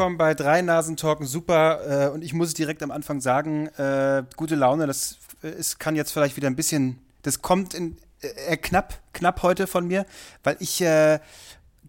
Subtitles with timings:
[0.00, 2.06] willkommen bei Drei Nasen Talken Super.
[2.06, 6.10] Äh, und ich muss direkt am Anfang sagen, äh, gute Laune, das ist, kann jetzt
[6.10, 10.06] vielleicht wieder ein bisschen, das kommt in, äh, knapp, knapp heute von mir,
[10.42, 11.20] weil ich äh,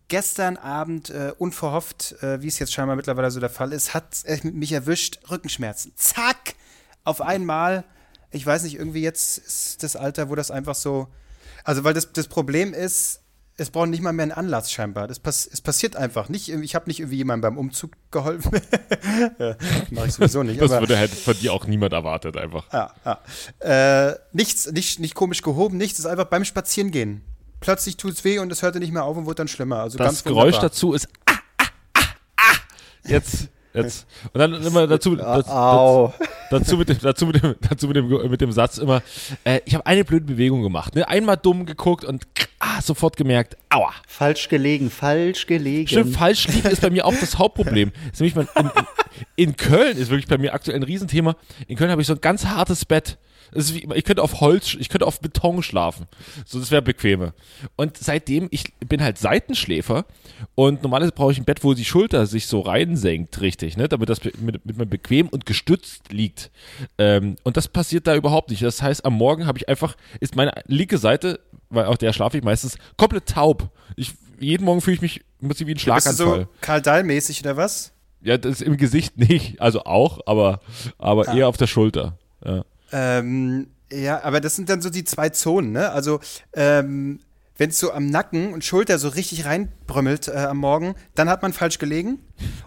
[0.10, 4.26] gestern Abend äh, unverhofft, äh, wie es jetzt scheinbar mittlerweile so der Fall ist, hat
[4.44, 5.94] mich erwischt, Rückenschmerzen.
[5.96, 6.56] Zack!
[7.06, 7.86] Auf einmal.
[8.30, 11.08] Ich weiß nicht, irgendwie jetzt ist das Alter, wo das einfach so.
[11.64, 13.21] Also, weil das, das Problem ist,
[13.62, 15.08] es braucht nicht mal mehr einen Anlass scheinbar.
[15.08, 16.50] Das pass es passiert einfach nicht.
[16.50, 18.52] Ich habe nicht irgendwie jemandem beim Umzug geholfen.
[19.40, 19.56] ja,
[19.92, 20.60] Mache ich sowieso nicht.
[20.60, 22.66] Das würde halt von dir auch niemand erwartet, einfach.
[22.74, 24.10] Ja, ja.
[24.10, 26.00] Äh, nichts, nicht, nicht komisch gehoben, nichts.
[26.00, 27.22] Es ist einfach beim Spazierengehen.
[27.60, 29.82] Plötzlich tut es weh und es hörte nicht mehr auf und wurde dann schlimmer.
[29.82, 32.02] Also das Geräusch dazu ist ah, ah, ah,
[32.38, 32.56] ah.
[33.06, 33.50] Jetzt.
[33.74, 34.06] Jetzt.
[34.34, 36.14] Und dann immer dazu, dazu,
[36.50, 39.02] dazu, mit dem, dazu, mit dem, dazu mit dem, mit dem Satz immer,
[39.44, 40.96] äh, ich habe eine blöde Bewegung gemacht.
[40.96, 41.08] Ne?
[41.08, 42.28] Einmal dumm geguckt und
[42.60, 43.92] ah, sofort gemerkt, aua.
[44.08, 45.88] Falsch gelegen, falsch gelegen.
[45.88, 47.92] Stimmt, falsch liegen ist bei mir auch das Hauptproblem.
[48.12, 51.36] ist nämlich mein, in, in, in Köln ist wirklich bei mir aktuell ein Riesenthema.
[51.68, 53.18] In Köln habe ich so ein ganz hartes Bett.
[53.54, 56.08] Wie, ich könnte auf Holz, ich könnte auf Beton schlafen.
[56.46, 57.34] So, das wäre bequemer.
[57.76, 60.06] Und seitdem, ich bin halt Seitenschläfer
[60.56, 63.90] und normalerweise brauche ich ein Bett, wo die Schulter sich so reinsenkt, richtig, ne?
[63.90, 66.52] damit das mit, mit man bequem und gestützt liegt.
[66.98, 68.64] Ähm, und das passiert da überhaupt nicht.
[68.64, 72.38] Das heißt, am Morgen habe ich einfach, ist meine linke Seite, weil auch der schlafe
[72.38, 73.70] ich meistens, komplett taub.
[73.96, 76.12] Ich, jeden Morgen fühle ich mich, muss ich wie ein Schlaganfall.
[76.12, 77.92] Bist du so Karl Dahl-mäßig oder was?
[78.24, 80.62] Ja, das ist im Gesicht nicht, also auch, aber,
[81.00, 81.36] aber ah.
[81.36, 82.18] eher auf der Schulter.
[82.46, 82.64] Ja.
[82.92, 85.92] Ähm, ja, aber das sind dann so die zwei Zonen, ne?
[85.92, 86.20] Also,
[86.54, 87.20] ähm,
[87.58, 91.44] wenn es so am Nacken und Schulter so richtig reinbrömmelt äh, am Morgen, dann hat
[91.44, 92.20] man falsch gelegen.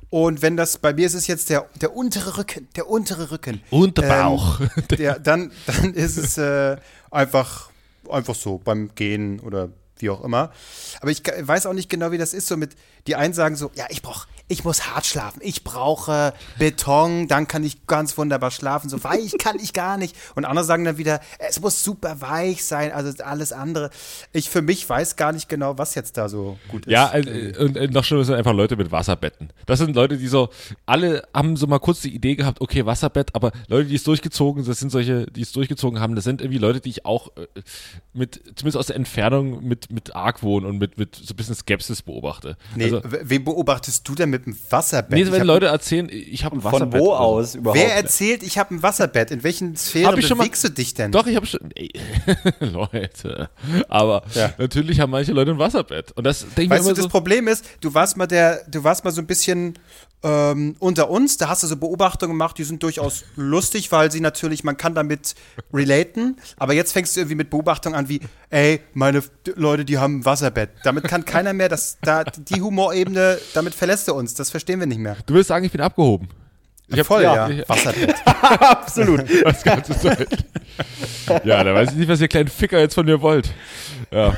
[0.09, 3.61] Und wenn das, bei mir ist es jetzt der, der untere Rücken, der untere Rücken.
[3.71, 4.61] Unterbauch.
[4.61, 6.77] Ähm, der, dann, dann ist es äh,
[7.11, 7.71] einfach,
[8.09, 10.53] einfach so beim Gehen oder wie auch immer.
[11.01, 12.47] Aber ich weiß auch nicht genau, wie das ist.
[12.47, 12.77] So mit,
[13.09, 17.49] die einen sagen so, ja, ich brauche ich muss hart schlafen, ich brauche Beton, dann
[17.49, 18.91] kann ich ganz wunderbar schlafen.
[18.91, 20.15] So weich kann ich gar nicht.
[20.35, 23.89] Und andere sagen dann wieder, es muss super weich sein, also alles andere.
[24.33, 26.93] Ich für mich weiß gar nicht genau, was jetzt da so gut ist.
[26.93, 29.51] Ja, äh, und äh, noch schlimmer sind einfach Leute mit Wasserbetten.
[29.65, 30.51] Das sind Leute, die so,
[30.85, 34.63] alle haben so mal kurz die Idee gehabt, okay, Wasserbett, aber Leute, die es durchgezogen,
[34.67, 37.47] das sind solche, die es durchgezogen haben, das sind irgendwie Leute, die ich auch äh,
[38.13, 42.03] mit, zumindest aus der Entfernung mit, mit Argwohn und mit, mit so ein bisschen Skepsis
[42.03, 42.59] beobachte.
[42.77, 45.27] Nee, also, wen beobachtest du denn mit einem Wasserbett.
[45.27, 47.01] Nee, wenn Leute erzählen, ich habe ein Wasserbett.
[47.01, 47.79] Von wo aus überhaupt?
[47.79, 49.31] Wer erzählt, ich habe ein Wasserbett?
[49.31, 51.13] In welchen Sphären bewegst mal, du dich denn?
[51.13, 51.71] Doch, ich habe schon.
[51.75, 51.91] Ey,
[52.61, 53.49] Leute.
[53.89, 54.53] Aber ja.
[54.59, 56.13] natürlich haben manche Leute ein Wasserbett.
[56.13, 59.05] Und das denke ich Weißt du, das Problem ist, du warst mal der, du warst
[59.05, 59.79] mal so ein bisschen
[60.25, 64.21] ähm, unter uns, da hast du so Beobachtungen gemacht, die sind durchaus lustig, weil sie
[64.21, 65.35] natürlich, man kann damit
[65.73, 69.23] relaten, aber jetzt fängst du irgendwie mit Beobachtungen an wie, ey, meine
[69.55, 70.71] Leute, die haben ein Wasserbett.
[70.83, 74.87] Damit kann keiner mehr, das, da, die Humorebene, damit verlässt er uns, das verstehen wir
[74.87, 75.17] nicht mehr.
[75.27, 76.29] Du willst sagen, ich bin abgehoben.
[76.89, 77.49] Ich hab, voll, ja.
[77.49, 77.69] ja.
[77.69, 78.15] Wasserbett.
[78.27, 79.25] Absolut.
[79.45, 80.45] Das ganze Zeit.
[81.45, 83.51] Ja, da weiß ich nicht, was ihr kleinen Ficker jetzt von mir wollt.
[84.11, 84.37] Ja.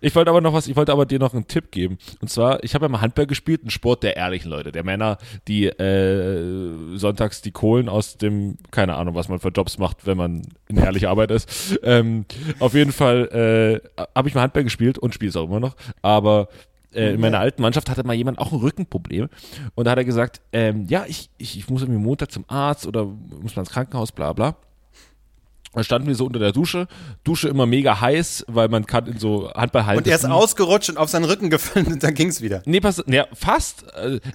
[0.00, 1.98] Ich wollte aber noch was, ich wollte aber dir noch einen Tipp geben.
[2.20, 5.18] Und zwar, ich habe ja mal Handball gespielt, ein Sport der ehrlichen Leute, der Männer,
[5.48, 10.16] die äh, sonntags die Kohlen aus dem, keine Ahnung, was man für Jobs macht, wenn
[10.16, 11.78] man in ehrlicher Arbeit ist.
[11.82, 12.24] Ähm,
[12.60, 15.76] auf jeden Fall äh, habe ich mal Handball gespielt und spiele es auch immer noch.
[16.02, 16.48] Aber
[16.94, 19.28] äh, in meiner alten Mannschaft hatte mal jemand auch ein Rückenproblem.
[19.74, 22.86] Und da hat er gesagt, ähm, ja, ich, ich, ich muss irgendwie Montag zum Arzt
[22.86, 24.56] oder muss mal ins Krankenhaus, bla bla.
[25.74, 26.86] Da standen wir so unter der Dusche.
[27.24, 29.98] Dusche immer mega heiß, weil man kann in so Handballhallen.
[29.98, 32.62] Und er ist ausgerutscht und auf seinen Rücken gefallen und dann ging's wieder.
[32.66, 33.84] Nee, pass, nee, fast.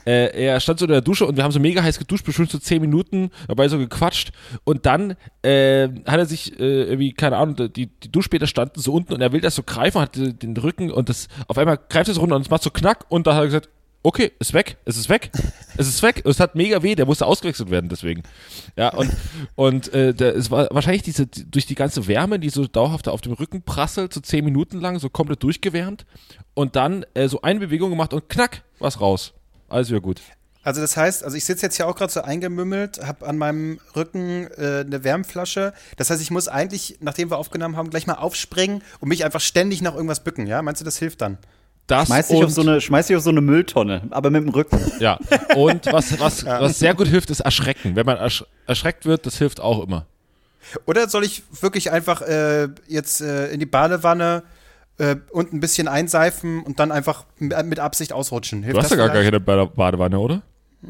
[0.06, 2.52] Äh, er stand so unter der Dusche und wir haben so mega heiß geduscht, bestimmt
[2.52, 4.32] so zehn Minuten, dabei so gequatscht.
[4.64, 8.94] Und dann äh, hat er sich äh, irgendwie, keine Ahnung, die, die Duschbäder standen so
[8.94, 12.10] unten und er will das so greifen, hat den Rücken und das auf einmal greift
[12.10, 13.70] er so runter und es macht so knack und da hat er gesagt,
[14.04, 15.32] okay, ist weg, es ist weg,
[15.78, 16.24] es ist weg.
[16.26, 18.24] Es hat mega weh, der musste ausgewechselt werden deswegen.
[18.76, 19.12] Ja, und,
[19.56, 23.22] und äh, der, es war wahrscheinlich diese, durch die ganze Wärme, die so dauerhaft auf
[23.22, 26.06] dem Rücken prasselt, so zehn Minuten lang, so komplett durchgewärmt
[26.54, 29.34] und dann äh, so eine Bewegung gemacht und knack, was raus.
[29.68, 30.22] Alles wieder gut.
[30.64, 33.80] Also das heißt, also ich sitze jetzt hier auch gerade so eingemümmelt, habe an meinem
[33.96, 35.74] Rücken äh, eine Wärmflasche.
[35.96, 39.40] Das heißt, ich muss eigentlich, nachdem wir aufgenommen haben, gleich mal aufspringen und mich einfach
[39.40, 40.48] ständig nach irgendwas bücken.
[40.48, 41.38] Ja, meinst du, das hilft dann?
[41.90, 44.50] Das schmeiß, dich auf so eine, schmeiß dich auf so eine Mülltonne, aber mit dem
[44.50, 44.80] Rücken.
[45.00, 45.18] Ja,
[45.56, 46.62] und was, was, ja.
[46.62, 47.96] was sehr gut hilft, ist erschrecken.
[47.96, 50.06] Wenn man ersch erschreckt wird, das hilft auch immer.
[50.86, 54.44] Oder soll ich wirklich einfach äh, jetzt äh, in die Badewanne
[55.00, 58.62] äh, und ein bisschen einseifen und dann einfach mit Absicht ausrutschen?
[58.62, 60.44] Hilft du hast ja gar keine Badewanne, oder?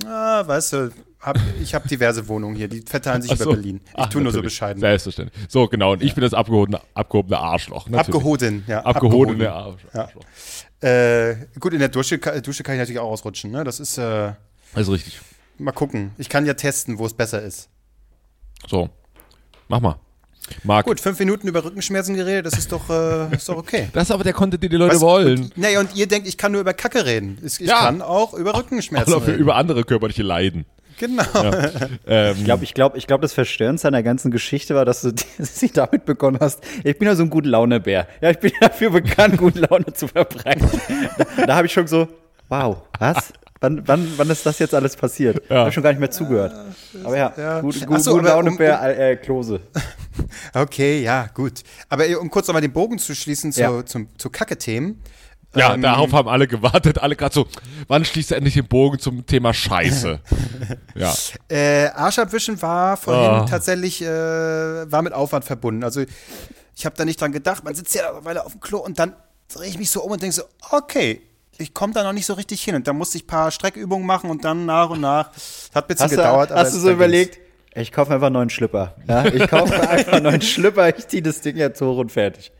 [0.05, 0.91] Ah, weißt du,
[1.21, 3.51] hab, ich habe diverse Wohnungen hier, die verteilen sich Ach über so.
[3.51, 3.81] Berlin.
[3.85, 4.79] Ich Ach, tue nur so bescheiden.
[4.79, 5.45] Selbstverständlich.
[5.49, 5.93] So, genau.
[5.93, 7.87] Und ich bin das abgehobene, abgehobene Arschloch.
[7.89, 8.15] Natürlich.
[8.15, 8.83] Abgehoden, ja.
[8.83, 9.99] Abgehobene abgehoden.
[9.99, 10.23] Arschloch.
[10.81, 13.63] Äh, gut, in der Dusche, Dusche kann ich natürlich auch ausrutschen, ne?
[13.63, 14.31] Das ist, äh,
[14.73, 15.19] Also richtig.
[15.57, 16.11] mal gucken.
[16.17, 17.69] Ich kann ja testen, wo es besser ist.
[18.67, 18.89] So.
[19.67, 19.99] Mach mal.
[20.63, 20.85] Marc.
[20.87, 23.89] Gut, fünf Minuten über Rückenschmerzen geredet, das ist doch, äh, ist doch okay.
[23.93, 25.43] Das ist aber der Content, den die Leute Was- wollen.
[25.43, 27.37] Und, naja, und ihr denkt, ich kann nur über Kacke reden.
[27.43, 27.81] Ich, ich Ja.
[27.81, 29.41] kann auch über Rückenschmerzen Oder für, reden.
[29.41, 30.65] über andere körperliche Leiden.
[30.99, 31.23] Genau.
[32.05, 35.01] Ähm, Ich glaube, ich glaub, ich glaub, das Verstörendste an der ganzen Geschichte war, dass
[35.01, 36.61] du sie damit begonnen hast.
[36.83, 38.07] Ich bin ja so ein gut Laune-Bär.
[38.21, 40.69] Ja, ich bin dafür bekannt, gute Laune zu verbreiten.
[41.37, 42.07] Da, da habe ich schon so,
[42.49, 43.33] wow, was?
[43.61, 45.41] Wann, wann, wann ist das jetzt alles passiert?
[45.49, 45.57] Ja.
[45.57, 46.53] Habe schon gar nicht mehr zugehört.
[47.03, 47.59] Aber ja, Ja.
[47.61, 49.59] gut, gut, so, gute aber um- Laune-Bär, äh, Klose.
[50.53, 51.63] Okay, ja, gut.
[51.89, 53.85] Aber äh, um kurz nochmal den Bogen zu schließen zu, Ja.
[53.85, 55.01] zum, zu Kacke-Themen.
[55.55, 56.99] Ja, ähm, darauf haben alle gewartet.
[56.99, 57.47] Alle gerade so,
[57.87, 60.19] wann schließt er endlich den Bogen zum Thema Scheiße?
[60.95, 61.13] ja.
[61.49, 63.45] Äh, Arschabwischen war vorhin Ah.
[63.49, 64.07] tatsächlich, äh,
[64.91, 65.83] war mit Aufwand verbunden.
[65.83, 66.03] Also
[66.75, 68.99] ich habe da nicht dran gedacht, man sitzt ja eine Weile auf dem Klo und
[68.99, 69.13] dann
[69.53, 71.21] drehe ich mich so um und denke so, okay,
[71.57, 72.75] ich komme da noch nicht so richtig hin.
[72.75, 75.31] Und dann musste ich ein paar Streckübungen machen und dann nach und nach.
[75.73, 76.51] Hat ein bisschen Hast, gedauert.
[76.51, 76.95] du, aber hast du so ging's.
[76.95, 77.39] überlegt,
[77.73, 78.95] ich kaufe einfach einen neuen Schlüpper.
[79.07, 82.11] Ja, ich kaufe mir einfach einen neuen Schlüpper, ich ziehe das Ding jetzt hoch und
[82.11, 82.51] fertig.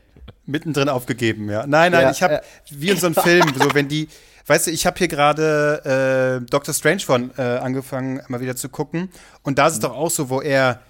[0.46, 1.66] Mittendrin aufgegeben, ja.
[1.66, 2.40] Nein, nein, Ja, ich habe ja.
[2.70, 4.08] wie in so einem Film, so wenn die,
[4.46, 8.68] weißt du, ich habe hier gerade äh, Doctor Strange von äh, angefangen, mal wieder zu
[8.68, 9.10] gucken.
[9.42, 10.80] Und da ist es doch auch so, wo er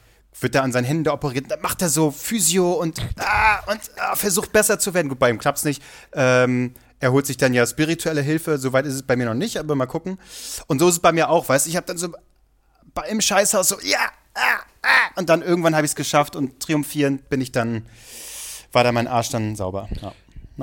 [0.41, 4.15] wird da an seinen Händen operiert, dann macht er so Physio und, ah, und ah,
[4.15, 5.09] versucht besser zu werden.
[5.09, 5.83] Gut, bei ihm klappt's nicht.
[6.13, 9.57] Ähm, er holt sich dann ja spirituelle Hilfe, soweit ist es bei mir noch nicht,
[9.57, 10.19] aber mal gucken.
[10.67, 12.09] Und so ist es bei mir auch, weißt du, ich habe dann so
[12.95, 13.99] bei im Scheißhaus so, ja,
[14.35, 17.87] ah, ah, und dann irgendwann habe ich es geschafft und triumphierend bin ich dann,
[18.73, 19.89] war da mein Arsch dann sauber.
[20.03, 20.13] Ja.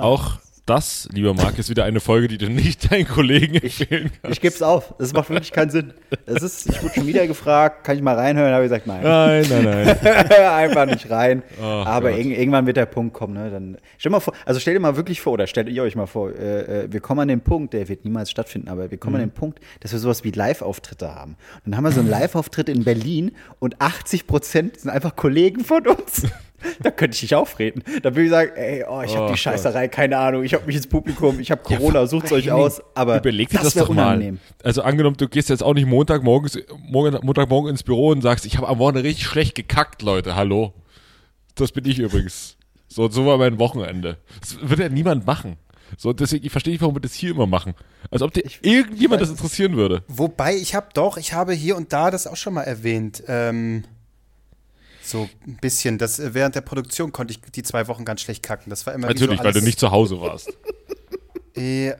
[0.02, 4.36] Auch das, lieber Marc, ist wieder eine Folge, die du nicht deinen Kollegen empfehlen kannst.
[4.36, 4.92] Ich gebe es auf.
[4.98, 5.94] Das macht wirklich keinen Sinn.
[6.26, 8.52] Es ist, ich wurde schon wieder gefragt, kann ich mal reinhören?
[8.52, 9.02] habe ich gesagt, nein.
[9.02, 9.98] Nein, nein, nein.
[10.42, 11.42] Einfach nicht rein.
[11.58, 13.32] Ach Aber irg irgendwann wird der Punkt kommen.
[13.32, 13.50] Ne?
[13.50, 16.04] Dann stell mal vor, also stell dir mal wirklich vor, oder stellt ihr euch mal
[16.06, 19.14] vor, äh, äh, wir kommen an den Punkt, der wird niemals stattfinden, aber wir kommen
[19.16, 19.22] Mhm.
[19.22, 21.36] an den Punkt, dass wir sowas wie Live-Auftritte haben.
[21.64, 25.64] Und dann haben wir so einen Live-Auftritt in Berlin und 80 Prozent sind einfach Kollegen
[25.64, 26.24] von uns.
[26.82, 27.82] Da könnte ich dich aufreden.
[28.02, 30.66] Da würde ich sagen, ey, oh, ich habe Oh die Scheißerei, keine Ahnung, ich habe
[30.66, 32.80] mich ins Publikum, ich habe Corona, sucht's euch aus.
[32.94, 34.06] Aber Überleg dir das, wär doch mal.
[34.08, 34.38] unangenehm.
[34.62, 38.56] Also angenommen, du gehst jetzt auch nicht Montagmorgens, morgen, Montagmorgen ins Büro und sagst, ich
[38.56, 40.34] habe am Wochenende richtig schlecht gekackt, Leute.
[40.36, 40.72] Hallo.
[41.54, 42.56] Das bin ich übrigens.
[42.88, 44.18] So, so war mein Wochenende.
[44.40, 45.56] Das wird ja niemand machen.
[45.96, 47.74] So, deswegen, ich verstehe nicht, warum wir das hier immer machen.
[48.10, 50.02] Als ob dir irgendjemand das interessieren würde.
[50.08, 53.22] Wobei, ich habe doch, ich habe hier und da das auch schon mal erwähnt.
[53.26, 53.84] Ähm,
[55.08, 55.98] so ein bisschen.
[55.98, 58.70] Das, äh, während der Produktion konnte ich die zwei Wochen ganz schlecht kacken.
[58.70, 60.52] Das war immer Natürlich, so weil du nicht zu Hause warst.
[61.56, 61.94] Äh,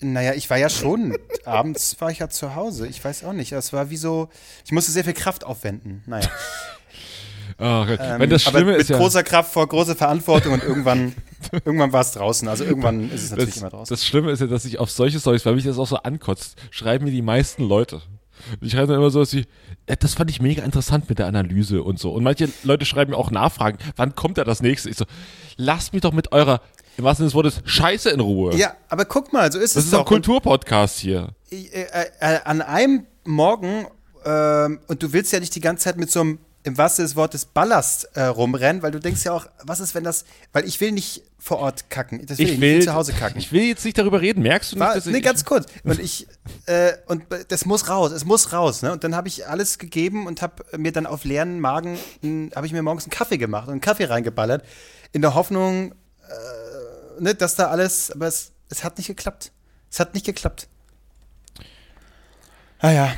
[0.00, 1.14] naja, ich war ja schon.
[1.44, 2.86] abends war ich ja zu Hause.
[2.86, 3.52] Ich weiß auch nicht.
[3.52, 4.30] Es war wie so.
[4.64, 6.02] Ich musste sehr viel Kraft aufwenden.
[6.06, 6.30] Naja.
[7.58, 7.98] Okay.
[8.00, 11.14] Ähm, Wenn das aber Schlimme mit ist ja, großer Kraft vor große Verantwortung und irgendwann,
[11.64, 12.48] irgendwann war es draußen.
[12.48, 13.94] Also irgendwann ist es natürlich das, immer draußen.
[13.94, 16.56] das Schlimme ist ja, dass ich auf solche Storys, weil mich das auch so ankotzt,
[16.70, 18.02] schreiben mir die meisten Leute.
[18.60, 19.46] Ich schreibe dann immer so, dass ich,
[19.86, 22.12] äh, das fand ich mega interessant mit der Analyse und so.
[22.12, 24.90] Und manche Leute schreiben mir auch Nachfragen, wann kommt da das nächste?
[24.90, 25.04] Ich so,
[25.56, 26.60] lasst mich doch mit eurer,
[26.96, 28.54] im wahrsten Sinne des Wortes, Scheiße in Ruhe.
[28.56, 31.28] ja, aber guck mal, so ist das es ist ein Kulturpodcast hier.
[31.50, 31.86] äh,
[32.20, 33.86] äh, an einem Morgen,
[34.24, 37.08] ähm, und du willst ja nicht die ganze Zeit mit so einem, im wahrsten Sinne
[37.08, 40.64] des Wortes, Ballast äh, rumrennen, weil du denkst ja auch, was ist, wenn das, weil
[40.64, 42.24] ich will nicht vor Ort kacken.
[42.24, 43.38] Das will ich, nicht zu Hause kacken.
[43.40, 45.66] Ich will jetzt nicht darüber reden, merkst du nicht, War, dass ich, nee, ganz kurz.
[45.82, 46.28] Und ich,
[46.66, 48.92] äh, und das muss raus, es muss raus, ne?
[48.92, 51.98] Und dann habe ich alles gegeben und habe mir dann auf leeren Magen,
[52.54, 54.64] habe ich mir morgens einen Kaffee gemacht und einen Kaffee reingeballert,
[55.10, 59.50] in der Hoffnung, äh, ne, dass da alles, aber es, es hat nicht geklappt.
[59.90, 60.68] Es hat nicht geklappt.
[62.78, 63.12] Ah ja.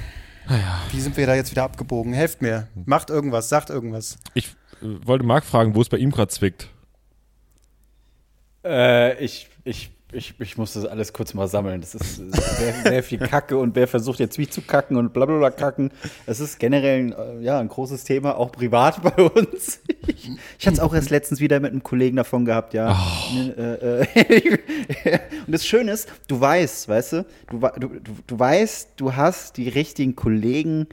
[0.90, 2.12] Wie sind wir da jetzt wieder abgebogen?
[2.12, 2.68] Helft mir.
[2.84, 4.18] Macht irgendwas, sagt irgendwas.
[4.34, 4.48] ich
[4.82, 6.68] äh, wollte Marc fragen, wo es bei ihm gerade zwickt.
[8.64, 11.80] Äh, ich, ich, ich, ich muss das alles kurz mal sammeln.
[11.80, 15.26] Das ist sehr, sehr viel Kacke und wer versucht jetzt wie zu kacken und bla
[15.26, 15.90] bla bla kacken.
[16.26, 19.80] Es ist generell ein, äh, ja, ein großes Thema, auch privat bei uns.
[20.06, 22.98] Ich, ich hatte es auch erst letztens wieder mit einem Kollegen davon gehabt, ja.
[23.34, 23.78] Ne,
[24.14, 29.14] äh, äh, und das Schöne ist, du weißt, weißt du, du, du, du weißt, du
[29.14, 30.86] hast die richtigen Kollegen,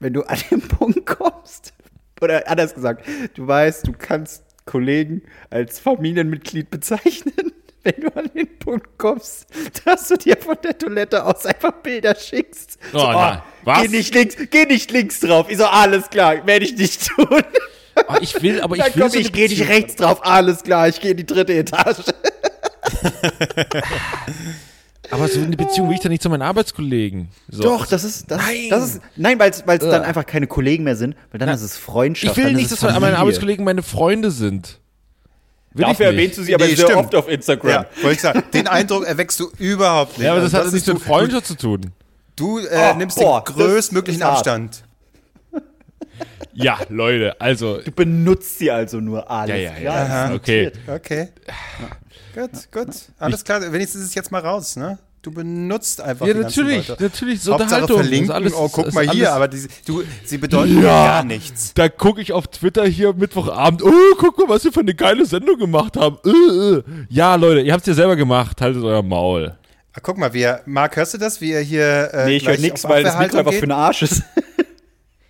[0.00, 1.72] wenn du an den Punkt kommst.
[2.20, 7.52] Oder anders gesagt, du weißt, du kannst Kollegen als Familienmitglied bezeichnen,
[7.84, 9.46] wenn du an den Punkt kommst,
[9.84, 12.78] dass du dir von der Toilette aus einfach Bilder schickst.
[12.92, 13.42] Oh, nein.
[13.62, 13.82] Was?
[13.82, 15.46] Geh nicht links, geh nicht links drauf.
[15.48, 17.42] Ich so, alles klar, werde ich nicht tun.
[18.08, 20.62] Ah, ich will, aber Dann ich will komm, so ich gehe nicht rechts drauf, alles
[20.62, 21.98] klar, ich gehe in die dritte Etage.
[25.10, 27.28] Aber so eine Beziehung will ich doch nicht zu meinen Arbeitskollegen.
[27.48, 27.62] So.
[27.62, 28.68] Doch, das ist, das, Nein.
[28.70, 31.76] das ist, nein, weil es dann einfach keine Kollegen mehr sind, weil dann ist es
[31.76, 32.32] Freundschaft.
[32.32, 33.18] Ich will dann nicht, dass meine.
[33.18, 34.80] Arbeitskollegen meine Freunde sind.
[35.74, 37.00] Will Dafür erwähnst du sie aber Nee, sehr stimmt.
[37.00, 37.70] oft auf Instagram.
[37.70, 38.42] Ja, wollte ich sagen.
[38.52, 40.24] Den Eindruck erweckst du überhaupt nicht.
[40.24, 41.92] Ja, aber das Also hat nichts mit Freundschaft zu tun.
[42.36, 44.22] Du äh, Oh, nimmst boah, den das größtmöglichen.
[44.22, 44.84] Abstand.
[46.52, 47.80] Ja, Leute, also.
[47.80, 49.50] Du benutzt sie also nur alles.
[49.60, 50.24] Ja, ja, ja.
[50.26, 50.70] ist Okay.
[50.86, 51.28] Okay.
[52.34, 52.94] Gut, gut.
[53.18, 53.60] Alles klar.
[53.72, 54.98] Wenigstens ist es jetzt mal raus, ne?
[55.24, 57.02] Du benutzt einfach Ja, die ganzen natürlich, Leute.
[57.02, 57.96] natürlich, so Hauptsache Unterhaltung.
[58.00, 58.28] verlinken.
[58.28, 61.06] ist alles- oh, guck ist mal hier, aber die, du, sie bedeuten Ja.
[61.06, 61.72] gar nichts.
[61.72, 65.24] Da gucke ich auf Twitter hier Mittwochabend, oh, guck mal, was wir für eine geile
[65.24, 66.18] Sendung gemacht haben.
[66.26, 66.82] Äh, äh.
[67.08, 69.54] Ja, Leute, ihr habt es ja selber gemacht, haltet euer Maul.
[69.94, 72.42] Ah, guck mal, wie er, Marc, hörst du das, wie er hier äh, Nee, ich
[72.46, 73.60] höre gleich nichts, auf weil das Abwehrhaltung Mikro einfach geht?
[73.60, 74.22] für den Arsch ist.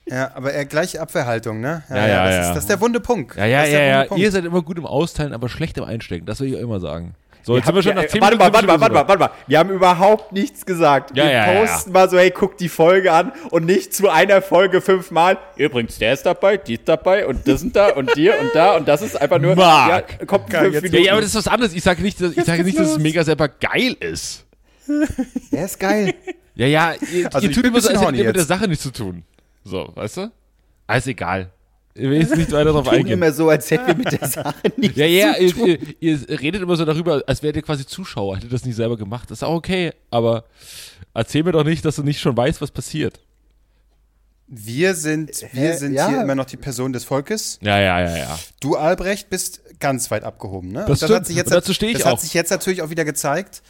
[0.07, 1.83] Ja, aber er gleich Abwehrhaltung, ne?
[1.89, 2.41] Ja, ja, das, ja.
[2.43, 3.37] Ist, das ist der wunde Punkt.
[3.37, 3.97] Ja, ja, das ist der ja, ja.
[4.01, 4.23] wunde Punkt.
[4.23, 6.27] Ihr seid immer gut im Austeilen, aber schlecht im Einstecken.
[6.27, 7.15] Das will ich auch immer sagen.
[7.47, 9.07] So, jetzt Ja, sind wir schon ja, nach 10 warte mal, warte mal, warte mal,
[9.09, 9.31] warte mal.
[9.47, 11.15] Wir haben überhaupt nichts gesagt.
[11.15, 14.09] Ja, wir ja, ja, posten mal so, hey, guck die Folge an und nicht zu
[14.09, 15.37] einer Folge fünfmal.
[15.57, 18.77] Übrigens, der ist dabei, die ist dabei und das sind da und dir und da
[18.77, 19.55] und das ist einfach nur.
[19.65, 21.03] Ja, kommt Geil, fünf jetzt- Minuten.
[21.03, 21.75] Ja, ja, aber das ist was anderes.
[21.75, 24.45] Ich sage nicht, dass, ich sage geht's nicht, dass es mega selber geil ist.
[25.53, 26.15] der ist geil.
[26.55, 28.45] Ja, ja, ihr, Also ihr ich tut bin immer so, als hättet ihr mit der.
[28.45, 29.23] Sache nichts zu tun.
[29.65, 30.31] So, weißt du?
[30.87, 31.51] Alles egal.
[31.97, 33.13] Ich will jetzt nicht weiter darauf eingehen.
[33.15, 35.95] immer so, als hätten wir mit der Sache nichts Ja, ja, zu ihr, tun.
[36.01, 38.97] ihr, ihr redet immer so darüber, als wärt ihr quasi Zuschauer, hättet das nicht selber
[38.97, 39.31] gemacht.
[39.31, 40.45] Das ist auch okay, aber
[41.15, 43.21] erzähl mir doch nicht, dass du nicht schon weißt, was passiert.
[44.47, 45.77] Wir sind, wir Hä?
[45.77, 46.09] sind Ja.
[46.09, 47.59] hier immer noch die Person des Volkes.
[47.63, 48.39] Ja, ja, ja, ja.
[48.61, 50.85] Du, Albrecht, bist ganz weit abgehoben, ne?
[50.87, 51.13] Das stimmt.
[51.15, 52.13] hat sich jetzt, Und dazu stehe ich das auch.
[52.13, 53.63] hat sich jetzt natürlich auch wieder gezeigt.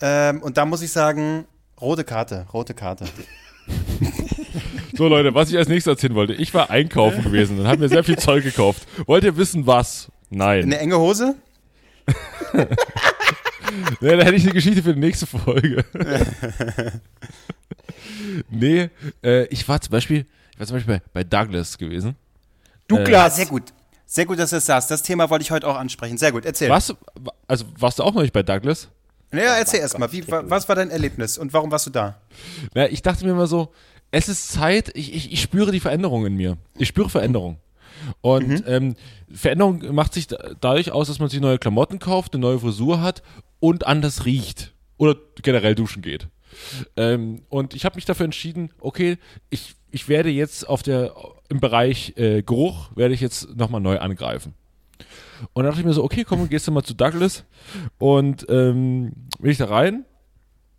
[0.00, 1.46] Ähm, und da muss ich sagen,
[1.80, 3.04] rote Karte, rote Karte.
[4.94, 6.34] So, Leute, was ich als nächstes erzählen wollte.
[6.34, 8.86] Ich war einkaufen gewesen und habe mir sehr viel Zeug gekauft.
[9.06, 10.10] Wollt ihr wissen, was?
[10.30, 10.64] Nein.
[10.64, 11.34] Eine enge Hose?
[14.00, 15.84] Nee, da hätte ich eine Geschichte für die nächste Folge.
[18.50, 18.90] nee,
[19.22, 22.16] äh, ich war zum Beispiel, ich war zum Beispiel bei, bei Douglas gewesen.
[22.88, 23.36] Douglas.
[23.36, 23.64] Sehr gut.
[24.06, 24.90] Sehr gut, dass du das sagst.
[24.90, 26.16] Das Thema wollte ich heute auch ansprechen.
[26.16, 26.68] Sehr gut, erzähl.
[26.68, 26.94] Du,
[27.48, 28.88] also warst du auch noch nicht bei Douglas?
[29.32, 30.10] Ja, erzähl erst mal.
[30.12, 32.16] Wie, wa- was war dein Erlebnis und warum warst du da?
[32.74, 33.72] Ja, ich dachte mir immer so,
[34.16, 36.56] es ist Zeit, ich, ich, ich spüre die Veränderung in mir.
[36.78, 37.58] Ich spüre Veränderung.
[38.20, 38.94] Und ähm,
[39.30, 43.00] Veränderung macht sich da- dadurch aus, dass man sich neue Klamotten kauft, eine neue Frisur
[43.00, 43.22] hat
[43.60, 44.72] und anders riecht.
[44.96, 46.28] Oder generell duschen geht.
[46.96, 49.18] Ähm, und ich habe mich dafür entschieden, okay,
[49.50, 51.14] ich, ich werde jetzt auf der,
[51.50, 54.54] im Bereich äh, Geruch, werde ich jetzt nochmal neu angreifen.
[55.52, 57.44] Und dann dachte ich mir so, okay, komm, gehst du mal zu Douglas.
[57.98, 60.06] Und ähm, bin ich da rein.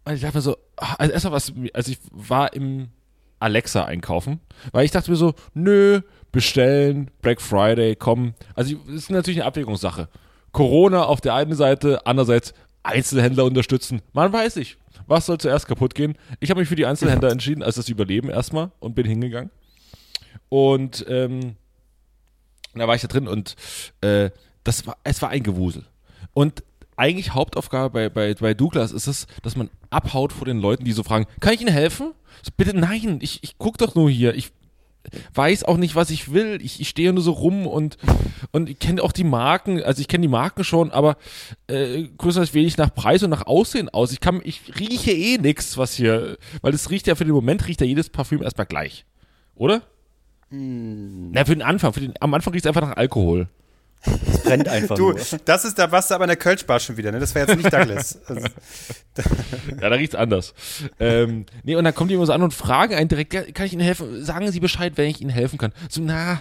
[0.06, 2.90] Und ich dachte mir so, ah, also erstmal was, also ich war im
[3.40, 4.40] Alexa einkaufen,
[4.72, 6.02] weil ich dachte mir so, nö,
[6.32, 8.34] bestellen, Black Friday, komm.
[8.56, 10.10] Also das ist natürlich eine Abwägungssache.
[10.52, 12.54] Corona auf der einen Seite, andererseits
[12.84, 14.02] Einzelhändler unterstützen.
[14.14, 14.78] Man weiß nicht,
[15.08, 16.18] was soll zuerst kaputt gehen.
[16.40, 19.52] Ich habe mich für die Einzelhändler entschieden, als das Überleben erstmal und bin hingegangen.
[20.50, 21.56] Und ähm,
[22.74, 23.56] da war ich da drin und
[24.02, 24.30] äh,
[24.64, 25.86] das war, es war ein Gewusel.
[26.34, 26.64] Und
[26.98, 30.92] eigentlich Hauptaufgabe bei, bei, bei Douglas ist es, dass man abhaut vor den Leuten, die
[30.92, 32.12] so fragen, kann ich Ihnen helfen?
[32.44, 34.36] So, bitte nein, ich, ich guck doch nur hier.
[34.36, 34.52] Ich
[35.34, 36.60] weiß auch nicht, was ich will.
[36.62, 37.98] Ich, ich stehe nur so rum und,
[38.52, 41.18] und ich kenne auch die Marken, also ich kenne die Marken schon, aber
[41.68, 44.12] äh, größtenteils ich nach Preis und nach Aussehen aus.
[44.12, 47.68] Ich kann, ich rieche eh nix, was hier, weil es riecht ja für den Moment,
[47.68, 49.06] riecht ja jedes Parfüm erstmal gleich.
[49.56, 49.82] Oder?
[50.50, 51.94] Na, für den Anfang.
[51.94, 53.50] Für den, am Anfang riecht es einfach nach Alkohol.
[54.06, 55.20] Es brennt einfach Du, nur.
[55.46, 57.20] das ist, da warst du aber in der Kölschbar schon wieder, ne?
[57.20, 58.20] Das war jetzt nicht Douglas.
[58.28, 58.48] Also,
[59.82, 60.54] Ja, da riecht's anders.
[61.00, 63.74] ähm, nee, und dann kommen die immer so an und fragen einen direkt, kann ich
[63.74, 64.24] Ihnen helfen?
[64.24, 65.74] Sagen Sie Bescheid, wenn ich Ihnen helfen kann.
[65.90, 66.40] So, na,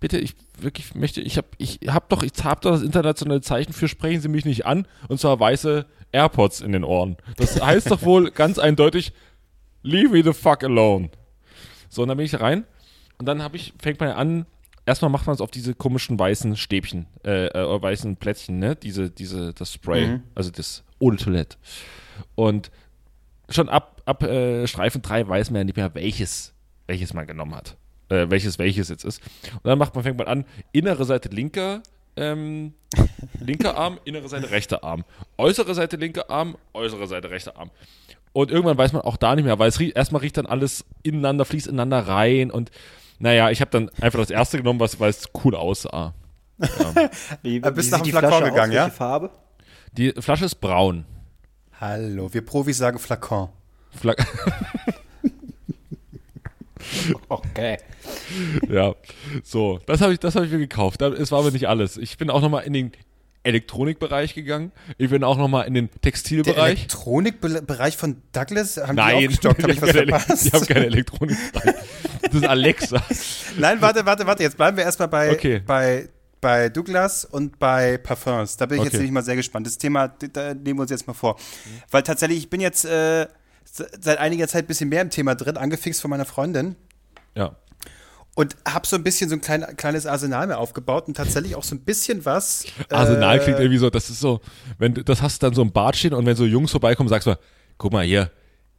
[0.00, 3.72] bitte, ich wirklich möchte, ich hab, ich hab doch, ich hab doch das internationale Zeichen
[3.72, 4.86] für sprechen Sie mich nicht an.
[5.08, 7.16] Und zwar weiße AirPods in den Ohren.
[7.36, 9.12] Das heißt doch wohl ganz eindeutig,
[9.82, 11.10] leave me the fuck alone.
[11.88, 12.64] So, und dann bin ich rein
[13.18, 14.46] und dann habe ich, fängt man an,
[14.90, 18.74] erstmal macht man es auf diese komischen weißen Stäbchen, äh, äh, weißen Plättchen, ne?
[18.74, 21.56] Diese, diese, das Spray, also das de Toilette.
[22.34, 22.72] Und
[23.48, 26.54] schon ab, ab äh, Streifen 3 weiß man ja nicht mehr, welches,
[26.88, 27.76] welches man genommen hat.
[28.08, 29.22] Äh, welches welches jetzt ist.
[29.52, 31.84] Und dann macht man, fängt man an, innere Seite linker,
[32.16, 32.74] ähm,
[33.40, 35.04] linker Arm, innere Seite rechter Arm.
[35.38, 37.70] Äußere Seite linker Arm, äußere Seite rechter Arm.
[38.32, 40.84] Und irgendwann weiß man auch da nicht mehr, weil es riecht, erstmal riecht dann alles
[41.04, 42.72] ineinander, fließt ineinander rein und
[43.20, 46.14] naja, ich habe dann einfach das erste genommen, was, weil es cool aussah.
[47.42, 48.74] Wie, Äh, bist wie nach dem Flakon Flasche gegangen, aus?
[48.76, 48.82] ja?
[48.84, 49.30] Welche Farbe?
[49.92, 51.04] Die Flasche ist braun.
[51.80, 53.48] hallo, wir Profis sagen Flakon.
[53.92, 54.14] Fla
[57.28, 57.78] Okay.
[58.68, 58.94] ja,
[59.44, 61.00] so, das habe ich, das hab ich mir gekauft.
[61.00, 61.96] Da- Es war aber nicht alles.
[61.96, 62.92] Ich bin auch nochmal in den
[63.42, 64.70] Elektronikbereich gegangen.
[64.98, 66.78] Ich bin auch nochmal in den Textilbereich.
[66.80, 68.76] Elektronikbereich von Douglas?
[68.76, 69.62] Haben die Nein, aufgestockt?
[69.62, 70.70] Hab ich was keine, verpasst?
[70.70, 71.74] Elektronikbereich.
[72.22, 73.02] Das ist Alexa.
[73.58, 74.42] Nein, warte, warte, warte.
[74.42, 75.62] Jetzt bleiben wir erstmal bei, Okay.
[75.66, 76.08] bei,
[76.40, 78.56] bei Douglas und bei Parfums.
[78.56, 78.98] Da bin ich jetzt Okay.
[78.98, 79.66] nämlich mal sehr gespannt.
[79.66, 81.38] Das Thema, da nehmen wir uns jetzt mal vor.
[81.90, 83.26] Weil tatsächlich, ich bin jetzt äh,
[83.64, 86.76] se- seit einiger Zeit ein bisschen mehr im Thema drin, angefixt von meiner Freundin.
[87.34, 87.56] Ja.
[88.34, 91.64] Und habe so ein bisschen so ein klein, kleines Arsenal mehr aufgebaut und tatsächlich auch
[91.64, 92.64] so ein bisschen was.
[92.88, 94.40] Arsenal äh, klingt irgendwie so, das ist so,
[94.78, 97.08] wenn du, das hast du dann so im Bad stehen und wenn so Jungs vorbeikommen,
[97.08, 97.36] sagst du,
[97.76, 98.30] guck mal hier,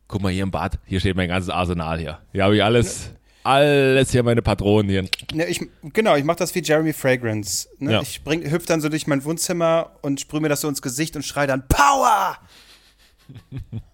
[0.08, 2.20] guck mal hier im Bad, hier steht mein ganzes Arsenal hier.
[2.31, 3.12] Hier habe ich alles,
[3.43, 5.05] alles hier meine Patronen hier.
[5.34, 7.67] Ne, ich, genau, ich mache das wie Jeremy Fragrance.
[7.79, 7.93] Ne?
[7.93, 8.01] Ja.
[8.01, 11.15] Ich bring, hüpf dann so durch mein Wohnzimmer und sprühe mir das so ins Gesicht
[11.15, 12.38] und schrei dann Power!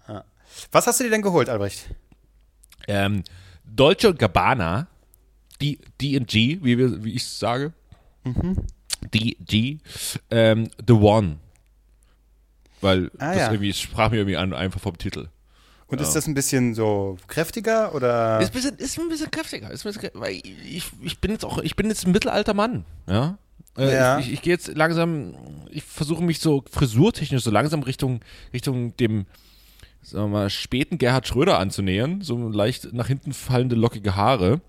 [0.71, 1.89] Was hast du dir denn geholt, Albrecht?
[2.87, 3.23] Ähm,
[3.65, 4.87] Dolce Gabbana,
[5.61, 7.73] die D&G, wie, wir, wie ich sage,
[8.23, 8.57] Mhm.
[9.13, 9.77] D&G,
[10.31, 11.37] ähm, The One.
[12.81, 13.51] Weil Ah, das ja.
[13.51, 15.27] irgendwie sprach mir irgendwie an, einfach vom Titel.
[15.87, 18.41] Und ist das ein bisschen so kräftiger oder?
[18.41, 19.71] Ist ein bisschen, ist ein bisschen kräftiger.
[19.71, 22.83] Ist ein bisschen, weil ich, ich bin jetzt auch, ich bin jetzt ein mittelalter Mann,
[23.07, 23.37] ja.
[23.77, 24.19] Äh, Ja.
[24.19, 25.35] Ich, ich, ich gehe jetzt langsam,
[25.69, 28.19] ich versuche mich so frisurtechnisch so langsam Richtung,
[28.53, 29.25] Richtung dem,
[30.01, 32.21] sagen wir mal, späten Gerhard Schröder anzunähern.
[32.21, 34.59] So leicht nach hinten fallende, lockige Haare.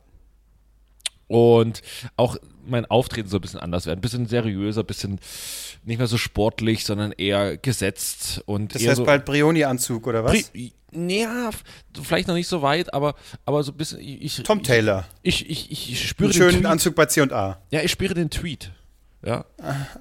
[1.28, 1.82] Und
[2.16, 3.98] auch mein Auftreten soll ein bisschen anders werden.
[3.98, 5.20] Ein bisschen seriöser, ein bisschen
[5.84, 9.04] nicht mehr so sportlich, sondern eher gesetzt und das heißt so.
[9.04, 10.32] bald Brioni-Anzug oder was?
[10.32, 11.62] Pri- Ja, f-
[12.02, 13.14] vielleicht noch nicht so weit, aber,
[13.46, 14.00] aber so ein bisschen.
[14.00, 15.06] Ich, Tom Taylor.
[15.22, 16.66] Ich, ich, ich, ich spüre Einen den schönen Tweet.
[16.66, 17.58] Anzug bei C&A.
[17.70, 18.72] Ja, ich spüre den Tweet.
[19.24, 19.44] Ja.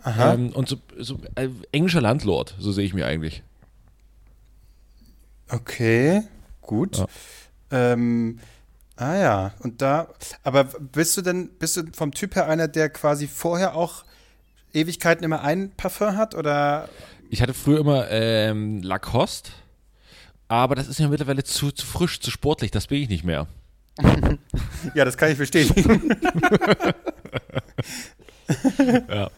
[0.04, 0.34] Aha.
[0.34, 3.44] Ähm, und so, so äh, englischer Landlord, so sehe ich mir eigentlich.
[5.50, 6.24] Okay,
[6.62, 6.98] gut.
[6.98, 7.08] Ja.
[7.72, 8.40] Ähm,
[8.98, 10.08] ah ja, und da,
[10.44, 14.04] aber bist du denn, bist du vom Typ her einer, der quasi vorher auch
[14.74, 16.90] Ewigkeiten immer ein Parfum hat oder?
[17.30, 19.52] Ich hatte früher immer ähm, Lacoste,
[20.48, 23.48] aber das ist mir mittlerweile zu, zu frisch, zu sportlich, das bin ich nicht mehr.
[24.94, 26.16] Ja, das kann ich bestätigen.
[29.10, 29.30] Ja.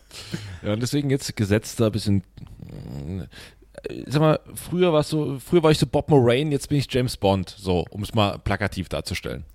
[0.62, 2.24] ja, und deswegen jetzt gesetzter, ein bisschen.
[4.08, 7.18] Sag mal, früher war so, früher war ich so Bob Moraine, jetzt bin ich James
[7.18, 9.46] Bond, so, um es mal plakativ darzustellen.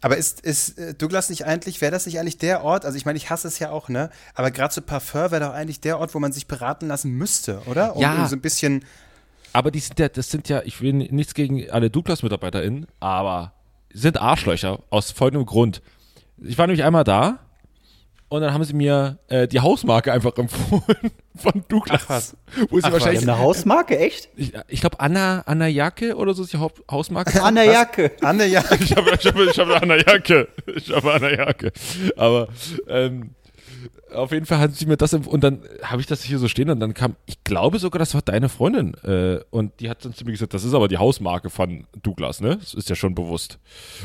[0.00, 3.04] Aber ist, ist äh, Douglas nicht eigentlich, wäre das nicht eigentlich der Ort, also ich
[3.04, 4.08] meine, ich hasse es ja auch, ne?
[4.34, 7.60] Aber gerade so Parfum wäre doch eigentlich der Ort, wo man sich beraten lassen müsste,
[7.66, 7.94] oder?
[7.94, 8.26] Um Ja.
[8.26, 8.84] so ein bisschen,
[9.52, 13.52] Aber die sind ja, das sind ja, ich will nichts gegen alle Douglas-MitarbeiterInnen, aber
[13.92, 15.82] sind Arschlöcher aus folgendem Grund.
[16.42, 17.40] Ich war nämlich einmal da
[18.30, 22.02] und dann haben sie mir äh, die Hausmarke einfach empfohlen von Douglas.
[22.04, 22.36] Ach was.
[22.70, 22.92] Wo sie Ach was.
[22.92, 24.30] wahrscheinlich, Eine Hausmarke, echt?
[24.36, 27.42] ich, ich glaube Anna, Anna Jacke oder so ist die Haupt Hausmarke.
[27.42, 28.12] An der Jacke.
[28.22, 30.48] Anne, ja, Ich habe ich hab, ich hab eine Jacke.
[30.74, 31.72] Ich habe eine Jacke.
[32.16, 32.48] Aber
[32.88, 33.34] ähm,
[34.12, 36.70] auf jeden Fall hat sie mir das und dann habe ich das hier so stehen
[36.70, 40.14] und dann kam, ich glaube sogar, das war deine Freundin äh, und die hat dann
[40.14, 42.56] zu mir gesagt, das ist aber die Hausmarke von Douglas, ne?
[42.56, 43.58] Das ist ja schon bewusst.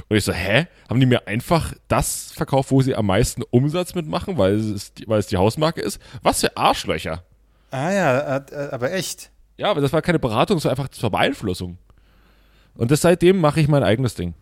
[0.10, 0.68] Und ich so, hä?
[0.90, 5.20] Haben die mir einfach das verkauft, wo sie am meisten Umsatz mitmachen, weil es, weil
[5.20, 6.00] es die Hausmarke ist?
[6.22, 7.24] Was für Arschlöcher.
[7.72, 9.32] ah ja, äh, äh, aber echt.
[9.58, 11.78] Ja, aber das war keine Beratung, das war einfach zur Beeinflussung.
[12.76, 14.34] Und das seitdem mache ich mein eigenes Ding.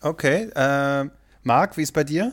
[0.00, 1.10] Okay, ähm,
[1.42, 2.32] Marc, wie ist bei dir?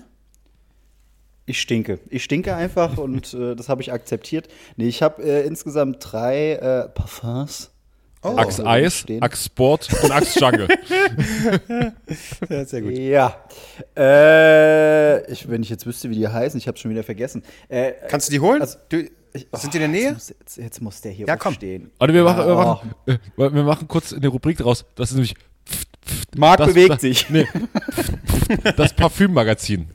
[1.49, 1.99] Ich stinke.
[2.09, 4.47] Ich stinke einfach und äh, das habe ich akzeptiert.
[4.75, 7.71] Nee, ich habe äh, insgesamt drei äh, Parfums.
[8.23, 9.21] Oh, Axe so Eis, stehen.
[9.21, 10.67] Axe Sport und Axe Jungle.
[12.49, 12.97] ja, sehr gut.
[12.97, 13.35] Ja.
[13.95, 17.43] Äh, ich, wenn ich jetzt wüsste, wie die heißen, ich habe schon wieder vergessen.
[17.69, 18.61] Äh, Kannst du die holen?
[18.61, 19.03] Also- du,
[19.53, 20.01] sind die in der Nähe?
[20.09, 21.49] Jetzt muss, jetzt, jetzt muss der hier Ja, komm.
[21.51, 21.91] aufstehen.
[21.99, 22.63] Warte, wir machen, wir, Oh.
[22.63, 24.83] machen, äh, wir machen kurz eine Rubrik draus.
[24.95, 25.35] Das ist nämlich
[26.35, 27.29] Marc bewegt das- sich.
[27.29, 27.45] nee,
[28.77, 29.87] das Parfümmagazin.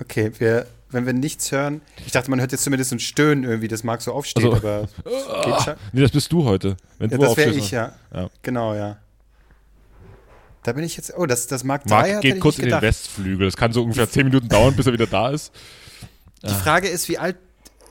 [0.00, 1.80] Okay, wir, wenn wir nichts hören.
[2.06, 4.56] Ich dachte, man hört jetzt zumindest so ein Stöhnen irgendwie, das mag so aufstehen, Also-
[4.66, 4.88] aber
[5.44, 5.74] geht schon.
[5.92, 6.76] Nee, das bist du heute.
[6.98, 7.92] Wenn Ja, du das wäre ich, ja.
[8.14, 8.28] Ja.
[8.42, 8.98] Genau, ja.
[10.64, 11.12] Da bin ich jetzt.
[11.16, 12.80] Oh, das, das Mark 3 Marc hat geht kurz in den.
[12.80, 13.46] Westflügel.
[13.48, 15.52] Das kann so ungefähr 10 Minuten dauern, bis er wieder da ist.
[16.44, 17.36] Die Frage ist, wie alt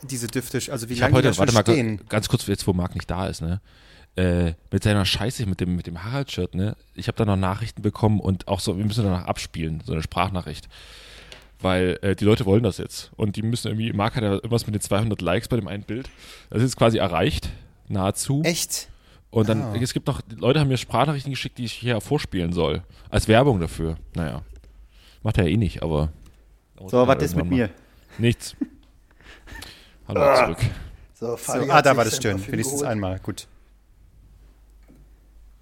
[0.03, 2.01] diese Düfte, also wie Ich lange die heute, schon warte mal, stehen.
[2.09, 3.61] ganz kurz, jetzt wo Marc nicht da ist, ne?
[4.17, 6.75] Äh, mit seiner Scheiße, mit dem, mit dem Harald-Shirt, ne?
[6.95, 10.01] Ich habe da noch Nachrichten bekommen und auch so, wir müssen danach abspielen, so eine
[10.01, 10.67] Sprachnachricht.
[11.61, 13.11] Weil äh, die Leute wollen das jetzt.
[13.15, 15.83] Und die müssen irgendwie, Marc hat ja irgendwas mit den 200 Likes bei dem einen
[15.83, 16.09] Bild.
[16.49, 17.49] Das ist jetzt quasi erreicht,
[17.87, 18.41] nahezu.
[18.43, 18.87] Echt?
[19.29, 19.75] Und dann, Ah.
[19.79, 22.81] es gibt noch, die Leute haben mir Sprachnachrichten geschickt, die ich hier vorspielen soll.
[23.09, 23.97] Als Werbung dafür.
[24.15, 24.41] Naja.
[25.23, 26.11] Macht er ja eh nicht, aber.
[26.87, 27.69] So, was ist mit mir?
[28.17, 28.55] Nichts.
[30.07, 30.57] Hallo zurück.
[31.13, 32.45] So, So, ah, da war das Stöhnen.
[32.51, 33.19] Wenigstens einmal.
[33.19, 33.47] Gut.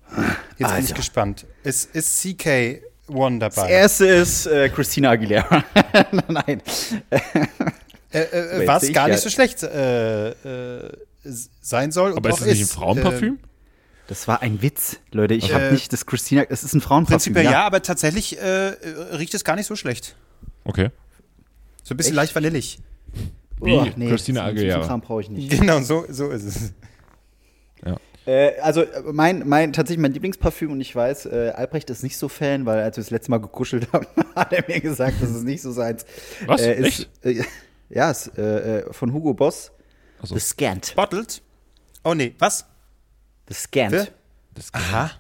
[0.10, 0.94] Jetzt bin ich Alter.
[0.96, 1.46] gespannt.
[1.64, 3.70] Ist, ist CK One Das dabei.
[3.72, 5.64] erste ist äh, Christina Aguilera.
[6.28, 6.62] Nein.
[8.12, 10.92] Äh, äh, was gar ja- nicht so schlecht äh, äh,
[11.62, 12.16] sein soll.
[12.16, 13.40] Aber ist das nicht ein Frauenparfüm?
[14.08, 15.36] Das war ein Witz, Leute.
[15.36, 16.44] Ich Äh, habe nicht das Christina.
[16.50, 17.34] Es ist ein Frauenparfüm.
[17.34, 17.66] Prinzipiell ja.
[17.66, 18.76] aber tatsächlich äh, äh,
[19.16, 20.16] riecht es gar nicht so schlecht.
[20.64, 20.90] Okay.
[21.84, 22.16] So ein bisschen Echt?
[22.16, 22.80] leicht vanillig.
[23.62, 24.98] Wie Oh, nee, Christina so Aguilera.
[24.98, 25.50] Brauche ich nicht.
[25.52, 26.74] Genau, so, so ist es.
[28.26, 32.18] Äh, also äh, mein, mein tatsächlich mein Lieblingsparfüm und ich weiß, äh, Albrecht ist nicht
[32.18, 34.06] so Fan, weil als wir das letzte Mal gekuschelt haben,
[34.36, 36.06] hat er mir gesagt, das ist nicht so seins.
[36.46, 36.62] Was?
[36.62, 37.10] Äh, ist?
[37.24, 37.44] Äh,
[37.90, 39.72] ja, ist äh, von Hugo Boss.
[40.22, 40.36] Ach so.
[40.36, 40.94] The Scant.
[40.96, 41.42] Bottled?
[42.04, 42.66] Oh nee, was?
[43.48, 43.92] The Scant.
[43.94, 44.08] Wer?
[44.54, 45.12] Das Aha.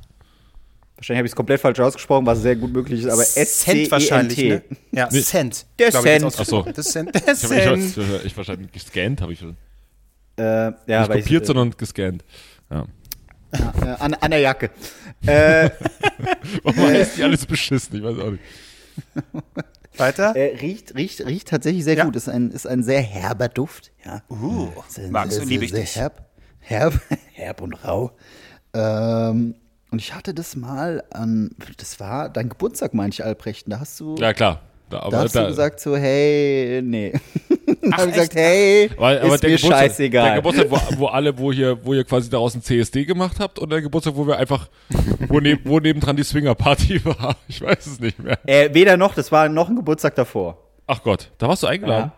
[0.95, 4.37] Wahrscheinlich habe ich es komplett falsch ausgesprochen, was sehr gut möglich ist, aber Cent wahrscheinlich,
[4.37, 4.61] ne?
[4.91, 5.21] Ja, Nee.
[5.21, 5.65] Cent.
[5.79, 6.25] Der ich, Cent.
[6.37, 6.61] Ach so.
[6.63, 7.15] Der Cent.
[7.15, 8.09] Der Ich habe ich, Cent.
[8.09, 9.55] hab- ich verstanden, gescannt habe ich schon.
[10.37, 10.43] Äh,
[10.87, 12.25] ja, Nicht kopiert, ich, sondern gescannt.
[12.71, 12.85] Ja.
[13.57, 14.69] ja, äh, an, an der Jacke.
[15.25, 15.69] äh,
[16.63, 17.95] Warum heißt die alles beschissen?
[17.97, 18.43] Ich weiß auch nicht.
[19.97, 20.35] Weiter?
[20.35, 22.05] äh, riecht, riecht, riecht tatsächlich sehr Ja.
[22.05, 22.15] gut.
[22.15, 23.91] Ist ein, ist ein sehr herber Duft.
[24.05, 24.21] Ja.
[24.29, 25.91] Uh, Ist ein magst sehr, du, liebe ich sehr, dich.
[25.91, 26.25] sehr herb,
[26.59, 26.93] herb,
[27.33, 28.11] herb und rau.
[28.73, 29.55] Ähm,
[29.91, 33.65] und ich hatte das mal an, das war dein Geburtstag, meine ich, Albrecht.
[33.69, 34.61] Da hast du, Ja, klar.
[34.89, 37.13] Da, da aber hast da, du gesagt so, hey, nee.
[37.81, 40.25] da habe ich gesagt, hey, weil, aber ist der mir Geburtstag, scheißegal.
[40.25, 43.59] Der Geburtstag, wo, wo alle, wo hier, wo ihr quasi daraus ein CSD gemacht habt
[43.59, 44.67] und der Geburtstag, wo wir einfach,
[45.27, 47.37] wo, neb, wo nebendran die Swinger-Party war.
[47.47, 48.39] Ich weiß es nicht mehr.
[48.47, 50.57] äh, weder noch, das war noch ein Geburtstag davor.
[50.87, 52.11] Ach Gott, da warst du eingeladen.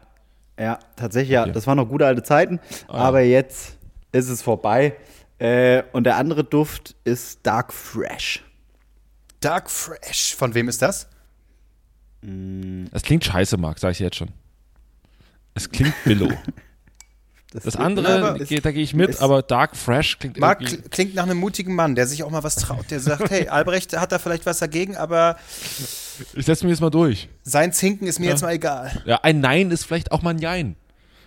[0.58, 1.44] Ja, tatsächlich, ja.
[1.44, 1.52] Okay.
[1.52, 2.60] Das waren noch gute alte Zeiten.
[2.88, 3.78] Aber jetzt
[4.12, 4.96] ist es vorbei.
[5.40, 8.44] Äh, und der andere Duft ist Dark Fresh.
[9.40, 10.36] Dark Fresh.
[10.36, 11.10] Von wem ist das?
[12.92, 14.30] Das klingt scheiße, Marc, sag ich jetzt schon.
[15.54, 16.32] Es klingt Billow.
[17.54, 20.78] Das andere, aber- geht, da gehe ich mit, ist- aber Dark Fresh klingt Marc irgendwie.
[20.84, 22.90] kl- klingt nach einem mutigen Mann, der sich auch mal was traut.
[22.92, 25.36] Der sagt, hey, Albrecht hat da vielleicht was dagegen, aber
[26.34, 27.28] Ich setze mir jetzt mal durch.
[27.44, 29.02] sein Zinken ist mir jetzt mal egal.
[29.06, 30.78] Ja, ein Nein ist vielleicht auch mal ein Jein.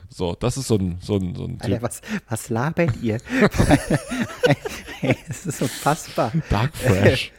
[0.09, 1.83] So, das ist so ein, so ein, so ein Alter, Typ.
[1.83, 3.19] was, was labert ihr?
[5.01, 6.33] hey, es ist unfassbar.
[6.49, 7.33] Dark Fresh.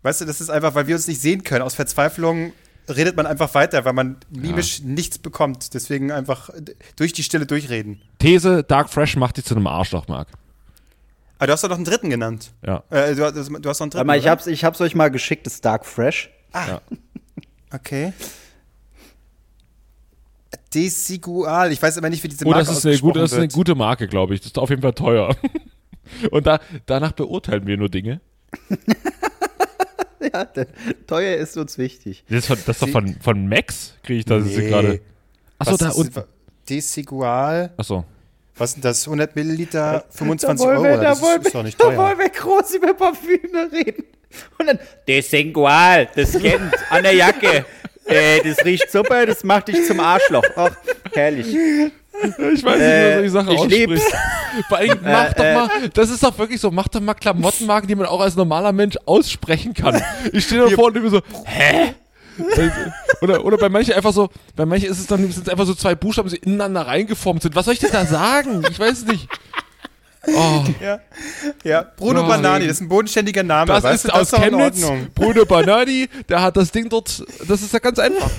[0.00, 1.60] Weißt du, das ist einfach, weil wir uns nicht sehen können.
[1.60, 2.54] Aus Verzweiflung
[2.88, 5.74] redet man einfach weiter, weil man mimisch nichts bekommt.
[5.74, 6.50] Deswegen einfach
[6.96, 8.00] durch die Stille durchreden.
[8.18, 10.28] These, Dark Fresh macht dich zu einem Arschloch, Marc.
[11.38, 12.52] Aber du hast doch noch einen dritten genannt.
[12.64, 12.82] Ja.
[12.90, 13.94] Äh, du, hast- du hast noch einen dritten.
[13.94, 16.30] Warte mal, ich hab's, ich hab's euch mal geschickt, das Dark Fresh.
[17.72, 18.12] Okay.
[20.72, 21.72] Desigual.
[21.72, 23.48] Ich weiß aber nicht, wie diese Oh, Marke das ist, eine gute, das ist eine
[23.48, 24.40] gute Marke, glaube ich.
[24.40, 25.36] Das ist auf jeden Fall teuer.
[26.30, 28.20] Und da, danach beurteilen wir nur Dinge.
[30.32, 30.66] Ja, der,
[31.06, 32.24] teuer ist uns wichtig.
[32.28, 34.68] Das ist, von, das ist doch von, von Max, kriege ich das jetzt Nee.
[34.68, 35.00] gerade.
[35.58, 36.22] Achso, Was da ist- unten.
[36.68, 37.70] Desigual.
[37.76, 38.04] Achso.
[38.58, 39.04] Was sind das?
[39.06, 40.84] 100 Milliliter, 25 da wollen Euro?
[40.84, 42.18] wir, da das wollen ist, ist doch nicht wir, da wollen teuer.
[42.18, 44.04] wir groß über Parfüme reden.
[44.58, 47.64] Und dann, Desengual, das kennt an der Jacke.
[48.06, 50.44] Äh, das riecht super, das macht dich zum Arschloch.
[50.56, 50.74] Ach,
[51.12, 51.54] herrlich.
[52.22, 54.02] Ich weiß nicht, wie man Äh, solche Sachen ich ausspricht.
[54.68, 55.54] Vor allem, mach doch äh.
[55.54, 58.72] mal, das ist doch wirklich so, mach doch mal Klamottenmarken, die man auch als normaler
[58.72, 60.00] Mensch aussprechen kann.
[60.32, 61.94] Ich stehe da vorne und denke mir so, hä?
[63.22, 65.74] Oder, oder bei manchen einfach so, bei manchen ist es dann sind es einfach so
[65.74, 67.54] zwei Buchstaben, die ineinander reingeformt sind.
[67.54, 68.62] Was soll ich denn da sagen?
[68.70, 69.28] Ich weiß es nicht.
[70.28, 70.98] Oh, Ja.
[71.62, 72.26] ja, Bruno Ja.
[72.26, 73.66] Banani, das ist ein bodenständiger Name.
[73.72, 74.84] das weißt ist du, aus doch in Chemnitz.
[75.14, 78.30] Bruno Banani, der hat das Ding dort, das ist ja ganz einfach.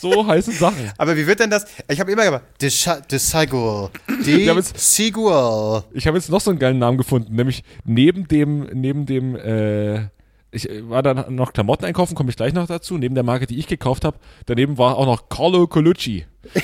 [0.00, 0.90] So heißen Sachen.
[0.98, 1.64] Aber wie wird denn das?
[1.88, 2.44] Ich habe immer gesagt.
[4.24, 5.84] Ja, aber es- Desigual.
[5.92, 10.08] Ich habe jetzt noch so einen geilen Namen gefunden, nämlich neben dem, neben dem, äh,
[10.50, 12.96] ich war dann noch Klamotten einkaufen, komme ich gleich noch dazu.
[12.98, 16.24] Neben der Marke, die ich gekauft habe, daneben war auch noch Carlo Colucci.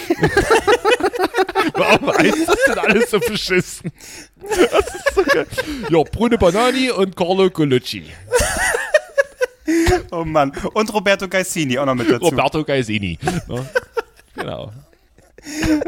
[1.74, 3.90] Warum heißt das denn alles so beschissen?
[4.40, 5.46] Das ist so geil.
[5.90, 8.04] Ja, Brune Banani und Carlo Colucci.
[10.10, 10.52] Oh Mann.
[10.74, 12.26] Und Roberto Gaisini auch noch mit dazu.
[12.26, 13.18] Roberto Gaisini.
[13.48, 13.66] Ne?
[14.34, 14.72] Genau.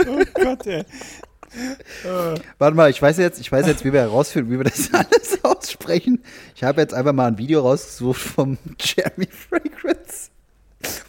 [0.06, 0.84] Oh Gott, ey.
[2.58, 5.42] Warte mal, ich weiß jetzt, ich weiß jetzt, wie wir herausfinden, wie wir das alles
[5.44, 6.22] aussprechen.
[6.54, 10.30] Ich habe jetzt einfach mal ein Video rausgesucht vom Jeremy Fragrance.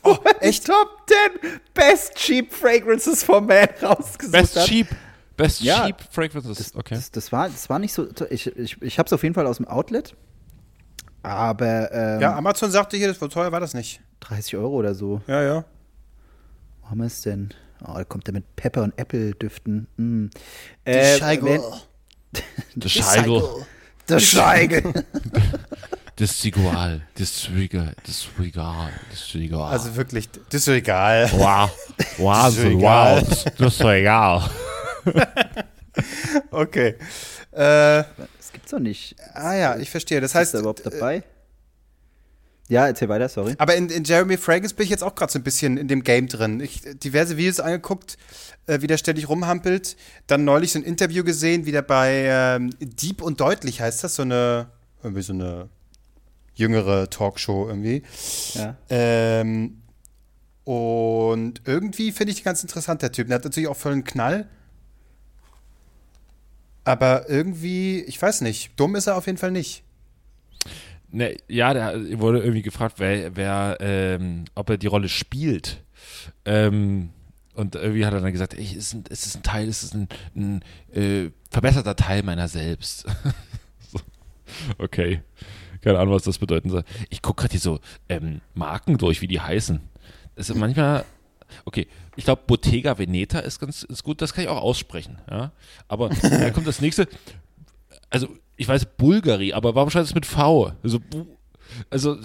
[0.03, 0.67] Oh, echt?
[0.67, 1.03] Top
[1.41, 4.67] 10 Best Cheap Fragrances for Men rausgesucht Best hat.
[4.67, 4.87] Cheap.
[5.35, 5.85] Best Ja.
[5.87, 6.73] Cheap Fragrances.
[6.75, 6.95] Okay.
[6.95, 8.07] Das, das, war, das war nicht so.
[8.29, 10.15] Ich, ich, ich habe es auf jeden Fall aus dem Outlet.
[11.25, 14.01] Aber ähm, Ja, Amazon sagte hier, das war teuer war das nicht.
[14.21, 15.21] 30 Euro oder so.
[15.27, 15.65] Ja, ja.
[16.81, 17.49] Wo haben wir es denn?
[17.85, 19.87] Oh, da kommt der mit Pepper und Apple-Düften.
[19.97, 20.25] Mm.
[20.85, 21.61] Äh, wenn-
[22.75, 23.43] Das Scheigel.
[24.09, 24.83] Der Scheigel.
[26.17, 27.01] Das Sigual.
[27.17, 27.93] Das Regal.
[28.05, 28.93] Das Regal.
[29.11, 29.69] Das Regal.
[29.69, 31.29] Also wirklich, das ist so egal.
[31.33, 31.69] Wow.
[32.17, 33.21] Wow, ist so, egal.
[33.21, 33.45] wow.
[33.57, 34.49] Das ist egal.
[36.51, 36.95] Okay.
[37.51, 38.05] Äh, Das
[38.55, 39.15] gibt's doch nicht.
[39.33, 40.19] ah ja, ich verstehe.
[40.21, 41.23] Das Ist heißt, da überhaupt äh, dabei?
[42.67, 43.53] Ja, erzähl weiter, sorry.
[43.59, 46.03] Aber in, in Jeremy Fragrance bin ich jetzt auch gerade so ein bisschen in dem
[46.03, 46.59] Game drin.
[46.59, 48.17] Ich diverse Videos angeguckt,
[48.65, 49.95] äh, wie der ständig rumhampelt.
[50.25, 54.15] Dann neulich so ein Interview gesehen, wie der bei ähm, Deep und Deutlich heißt das,
[54.15, 54.67] so eine,
[55.03, 55.69] irgendwie so eine
[56.55, 58.01] jüngere Talkshow irgendwie.
[58.55, 58.75] Ja.
[58.89, 59.81] Ähm,
[60.63, 63.27] und irgendwie finde ich die ganz interessant, der Typ.
[63.27, 64.49] Der hat natürlich auch voll einen Knall.
[66.85, 69.83] Aber irgendwie, ich weiß nicht, dumm ist er auf jeden Fall nicht.
[71.11, 75.83] Ne, ja, der wurde irgendwie gefragt, wer, wer ähm, ob er die Rolle spielt.
[76.45, 77.09] Ähm,
[77.53, 79.83] und irgendwie hat er dann gesagt, ey, es ist ein, es ist ein Teil, es
[79.83, 80.61] ist ein, ein
[80.93, 83.05] äh, verbesserter Teil meiner selbst.
[83.91, 83.99] so.
[84.77, 85.21] Okay.
[85.81, 86.83] Keine Ahnung, was das bedeuten soll.
[87.09, 89.79] Ich gucke gerade hier so ähm, Marken durch, wie die heißen.
[90.35, 91.05] Das ist manchmal,
[91.65, 95.19] okay, ich glaube, Bottega Veneta ist ganz ist gut, das kann ich auch aussprechen.
[95.29, 95.51] Ja?
[95.87, 97.07] Aber dann kommt das nächste.
[98.09, 98.27] Also,
[98.57, 100.71] ich weiß Bulgari, aber warum schreibt es mit V?
[100.83, 100.99] Also,
[101.89, 102.17] also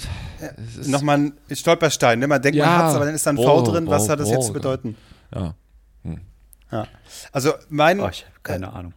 [0.56, 2.26] es ist- Nochmal ein Stolperstein, ne?
[2.28, 2.78] Man denkt, man Ja.
[2.78, 3.87] hat's, aber dann ist da ein V drin.
[3.87, 4.54] Was hat das jetzt zu wow.
[4.54, 4.96] bedeuten?
[5.35, 5.54] ja.
[6.72, 6.87] Ja.
[7.33, 8.94] Also mein, Oh, ich habe keine Ahnung.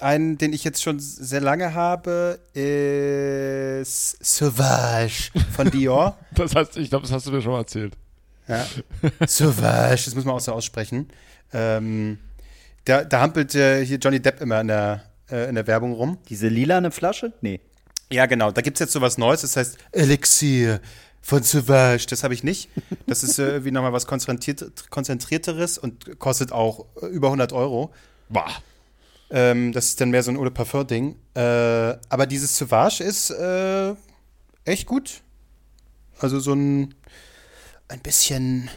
[0.00, 6.18] einen, den ich jetzt schon sehr lange habe, ist Sauvage von Dior.
[6.34, 7.96] Das heißt, ich glaube, das hast du mir schon mal erzählt.
[8.48, 8.66] Ja.
[9.26, 11.08] Sauvage, das muss man auch so aussprechen.
[11.52, 12.18] Ähm,
[12.84, 16.18] da, da hampelt äh, hier Johnny Depp immer in der, äh, in der Werbung rum.
[16.28, 17.32] Diese lilane Flasche?
[17.40, 17.60] Nee.
[18.12, 18.50] Ja, genau.
[18.50, 20.80] Da gibt es jetzt so was Neues, das heißt Elixier
[21.22, 22.06] von Sauvage.
[22.08, 22.68] Das habe ich nicht.
[23.06, 27.92] Das ist äh, irgendwie nochmal was konzentriert, konzentrierteres und kostet auch äh, über 100 Euro.
[28.28, 28.50] Boah.
[29.30, 31.16] Ähm, das ist dann mehr so ein Eau de Parfum-Ding.
[31.34, 33.94] Äh, aber dieses Sauvage ist äh,
[34.64, 35.22] echt gut.
[36.18, 36.94] Also so ein,
[37.88, 38.68] ein bisschen,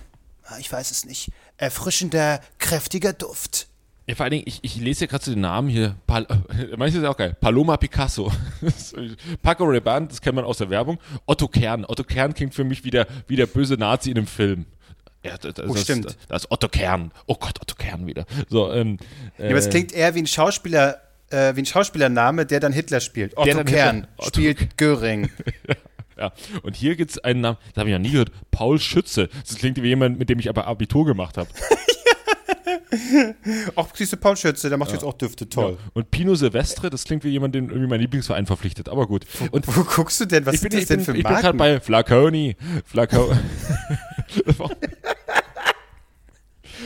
[0.46, 3.68] ah, ich weiß es nicht, erfrischender, kräftiger Duft.
[4.06, 5.96] Ja, vor allen Dingen, ich, ich lese hier gerade so den Namen hier.
[6.08, 6.26] Pal
[6.78, 7.36] Manches ist auch geil.
[7.42, 8.32] Paloma Picasso.
[9.42, 10.98] Paco Rabanne, das kennt man aus der Werbung.
[11.26, 11.84] Otto Kern.
[11.86, 14.66] Otto Kern klingt für mich wie der, wie der böse Nazi in einem Film.
[15.26, 16.06] Ja, das, das, Oh, stimmt.
[16.06, 17.12] Das, das ist Otto Kern.
[17.26, 18.26] Oh Gott, Otto Kern wieder.
[18.50, 18.98] So, ähm,
[19.38, 22.72] Ja, aber es äh, klingt eher wie ein Schauspieler, äh, wie ein Schauspielername, der dann
[22.72, 23.36] Hitler spielt.
[23.36, 25.30] Otto Kern Hitler- Otto spielt Göring.
[26.18, 26.32] Ja,
[26.64, 29.30] und hier gibt es einen Namen, das habe ich noch nie gehört, Paul Schütze.
[29.48, 31.50] Das klingt wie jemand, mit dem ich aber Abitur gemacht habe.
[33.76, 35.78] Auch siehst du Paul Schütze, der macht jetzt auch Düfte, toll.
[35.94, 39.26] Und Pino Silvestre, das klingt wie jemand, den irgendwie mein Lieblingsverein verpflichtet, aber gut.
[39.52, 40.46] Und Wo guckst du denn?
[40.46, 41.58] Was ich bin, sind das ich denn bin, für ich bin gerade Marken?
[41.58, 42.56] bei Flaconi.
[42.86, 43.32] Flaco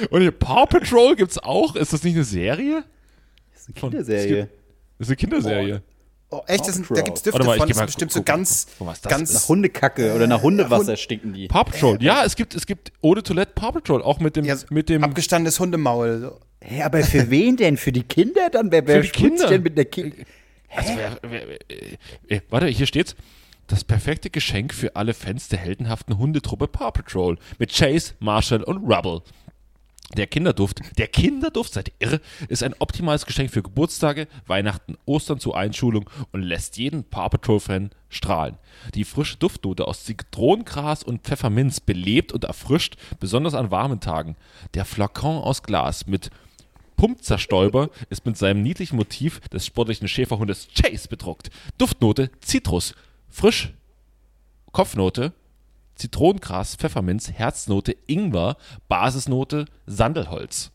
[0.09, 1.75] Und hier Paw Patrol gibt's auch.
[1.75, 2.83] Ist das nicht eine Serie?
[3.53, 4.49] Das ist eine Von- Kinderserie.
[4.97, 5.81] Das ist eine Kinderserie.
[6.31, 6.67] Oh, echt?
[6.67, 7.67] Das sind, da gibt es Düfte mal, von.
[7.67, 10.41] Das ist bestimmt gu- so gucken, ganz, gucken, was das ganz Nach Hundekacke oder nach
[10.41, 11.47] Hundewasser stinken die.
[11.47, 12.01] Paw Patrol.
[12.01, 15.03] Ja, es gibt, es gibt de Toilette Paw Patrol, auch mit dem, ja, mit dem,
[15.03, 16.19] abgestandenes Hundemaul.
[16.21, 16.39] So.
[16.63, 17.77] Hä, aber für wen denn?
[17.77, 18.71] Für die Kinder dann?
[18.71, 19.47] Wer, wer Für die Kinder.
[19.47, 20.15] denn mit der Kind?
[20.73, 23.15] Also, wer, wer, wer, äh, äh, warte, hier steht's.
[23.67, 28.77] Das perfekte Geschenk für alle Fans der heldenhaften Hundetruppe Paw Patrol mit Chase, Marshall und
[28.83, 29.21] Rubble.
[30.17, 35.39] Der Kinderduft, der Kinderduft, seid ihr irre, ist ein optimales Geschenk für Geburtstage, Weihnachten, Ostern
[35.39, 38.57] zur Einschulung und lässt jeden Paw Patrol-Fan strahlen.
[38.93, 44.35] Die frische Duftnote aus Zitronengras und Pfefferminz belebt und erfrischt, besonders an warmen Tagen.
[44.73, 46.29] Der Flakon aus Glas mit
[46.97, 51.49] Pumpzerstäuber ist mit seinem niedlichen Motiv des sportlichen Schäferhundes Chase bedruckt.
[51.77, 52.93] Duftnote Zitrus,
[53.29, 53.73] frisch,
[54.71, 55.33] Kopfnote
[56.01, 60.71] Zitronengras, Pfefferminz, Herznote Ingwer, Basisnote Sandelholz.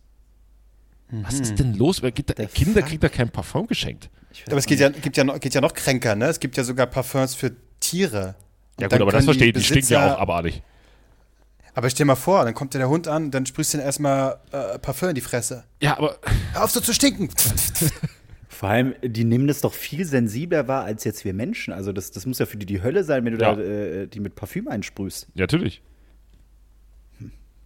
[1.11, 2.01] Was ist denn los?
[2.01, 4.09] Da, Der Kinder kriegt da kein Parfum geschenkt.
[4.47, 6.27] Aber es geht ja, gibt ja, noch, geht ja noch kränker, ne?
[6.27, 8.35] Es gibt ja sogar Parfums für Tiere.
[8.77, 10.63] Und Ja gut, aber das verstehe ich, die stinken ja auch abartig.
[11.75, 14.39] Aber stell mal vor, dann kommt dir der Hund an, dann sprühst du ihm erstmal
[14.53, 15.65] äh, Parfum in die Fresse.
[15.81, 16.19] Ja, aber
[16.53, 17.29] Hör auf so zu stinken!
[18.59, 21.75] Vor allem, die nehmen das doch viel sensibler wahr als jetzt wir Menschen.
[21.75, 23.55] Also das, das muss ja für die die Hölle sein, wenn du Ja.
[23.55, 25.27] da äh, die mit Parfüm einsprühst.
[25.35, 25.83] ja, natürlich.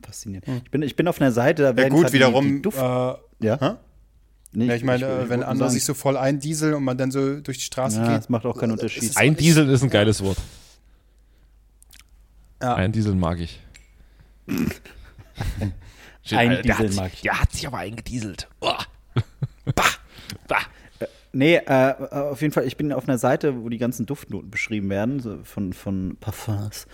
[0.03, 0.49] Faszinierend.
[0.65, 2.63] Ich, bin, ich bin auf einer Seite, da Ja werden gut, gerade die- wiederum, die
[2.63, 3.59] Duft, äh, ja?
[3.61, 3.75] hä?
[4.53, 7.13] Nee, ja, ich meine, äh, wenn andere sagen, sich so voll eindieseln und man dann
[7.13, 8.17] so durch die Straße Ja, geht.
[8.17, 9.05] das macht auch keinen äh, Unterschied.
[9.05, 10.39] ist- Ein Diesel ist ein geiles Wort.
[12.61, 12.75] Ja.
[12.75, 13.61] Ein Diesel mag ich.
[16.33, 17.21] Ein der Diesel hat, mag ich.
[17.23, 18.49] Der hat sich aber eingedieselt.
[18.61, 18.73] Oh.
[19.75, 19.85] bah.
[20.49, 20.61] Bah.
[21.33, 24.91] Nee, äh, auf jeden Fall, ich bin auf einer Seite, wo die ganzen Duftnoten beschrieben
[24.91, 26.87] werden, so von, von Parfums.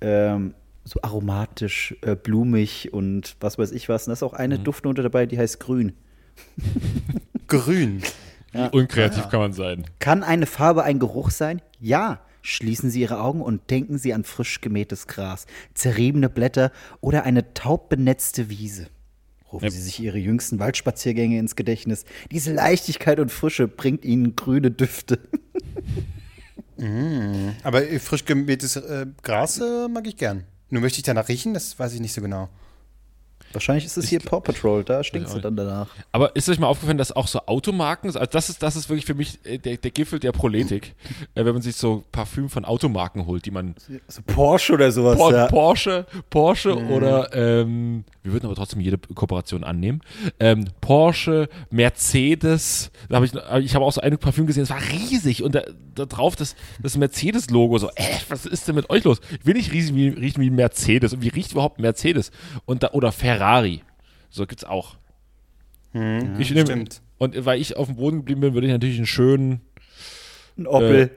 [0.00, 4.06] Ähm, so aromatisch, äh, blumig und was weiß ich was.
[4.06, 4.64] Und da ist auch eine Mhm.
[4.64, 5.94] Duftnote dabei, die heißt grün.
[7.48, 8.02] Grün.
[8.72, 9.84] Unkreativ kann man sein.
[9.98, 11.60] Kann eine Farbe ein Geruch sein?
[11.80, 12.20] Ja.
[12.42, 16.72] Schließen Sie Ihre Augen und denken Sie an frisch gemähtes Gras, zerriebene Blätter
[17.02, 18.86] oder eine taub benetzte Wiese.
[19.52, 19.70] Rufen Ja.
[19.70, 22.04] Sie sich Ihre jüngsten Waldspaziergänge ins Gedächtnis.
[22.30, 25.18] Diese Leichtigkeit und Frische bringt Ihnen grüne Düfte.
[27.62, 30.44] Aber äh, frisch gemähtes äh, Gras äh, mag ich gern.
[30.70, 32.48] Nur möchte ich danach riechen, das weiß ich nicht so genau.
[33.52, 35.88] Wahrscheinlich ist es hier Paw Patrol, da stinkt Ja, sie dann danach.
[36.12, 39.06] Aber ist euch mal aufgefallen, dass auch so Automarken, also das ist, das ist wirklich
[39.06, 40.94] für mich äh, der, der Gipfel der Proletik,
[41.34, 43.74] äh, wenn man sich so Parfüm von Automarken holt, die man
[44.06, 45.18] So Porsche oder sowas.
[45.18, 45.46] Por ja.
[45.48, 50.00] Porsche, Porsche oder ähm, wir würden aber trotzdem jede Kooperation annehmen.
[50.38, 53.32] Ähm, Porsche, Mercedes, da habe ich,
[53.64, 55.62] ich habe auch so ein Parfüm gesehen, das war riesig und da,
[55.94, 59.20] da drauf das, das Mercedes-Logo, so, äh, was ist denn mit euch los?
[59.30, 62.30] Ich will nicht riechen wie, riechen wie Mercedes und wie riecht überhaupt Mercedes?
[62.66, 63.82] Und da, oder Ferrari,
[64.28, 64.96] so gibt's auch.
[66.38, 67.02] ich nehme, stimmt.
[67.18, 69.60] und weil ich auf dem Boden geblieben bin, würde ich natürlich einen schönen
[70.58, 71.10] Ein Opel.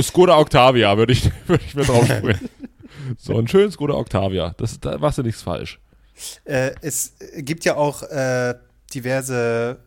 [0.00, 2.48] Skoda Octavia würde ich, würde ich mir drauf springen.
[3.18, 4.54] So, einen schönen Skoda Octavia.
[4.56, 5.78] Das, da machst du nichts falsch.
[6.44, 8.54] Äh, es gibt ja auch äh,
[8.94, 9.78] diverse,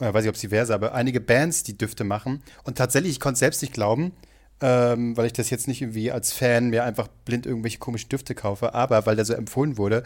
[0.00, 2.42] äh, weiß ich, ob es diverse, aber einige Bands, die Düfte machen.
[2.64, 4.12] Und tatsächlich, ich konnte es selbst nicht glauben,
[4.60, 8.34] ähm, weil ich das jetzt nicht irgendwie als Fan mir einfach blind irgendwelche komischen Düfte
[8.34, 10.02] kaufe, aber weil der so empfohlen wurde,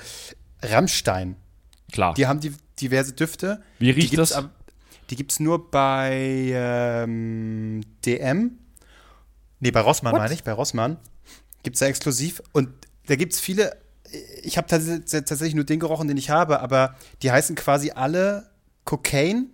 [0.63, 1.37] Rammstein.
[1.91, 2.15] Klar.
[2.15, 3.63] Die haben die, diverse Düfte.
[3.79, 4.33] Wie riecht die das?
[4.33, 4.51] ab-
[5.11, 8.59] die gibt es nur bei ähm, DM.
[9.61, 10.97] Nee, bei Rossmann meine ich, bei Rossmann.
[11.63, 12.43] Gibt es da exklusiv.
[12.53, 12.69] Und
[13.07, 13.77] da gibt es viele,
[14.43, 18.51] ich habe tats tatsächlich nur den gerochen, den ich habe, aber die heißen quasi alle
[18.85, 19.47] Cocaine.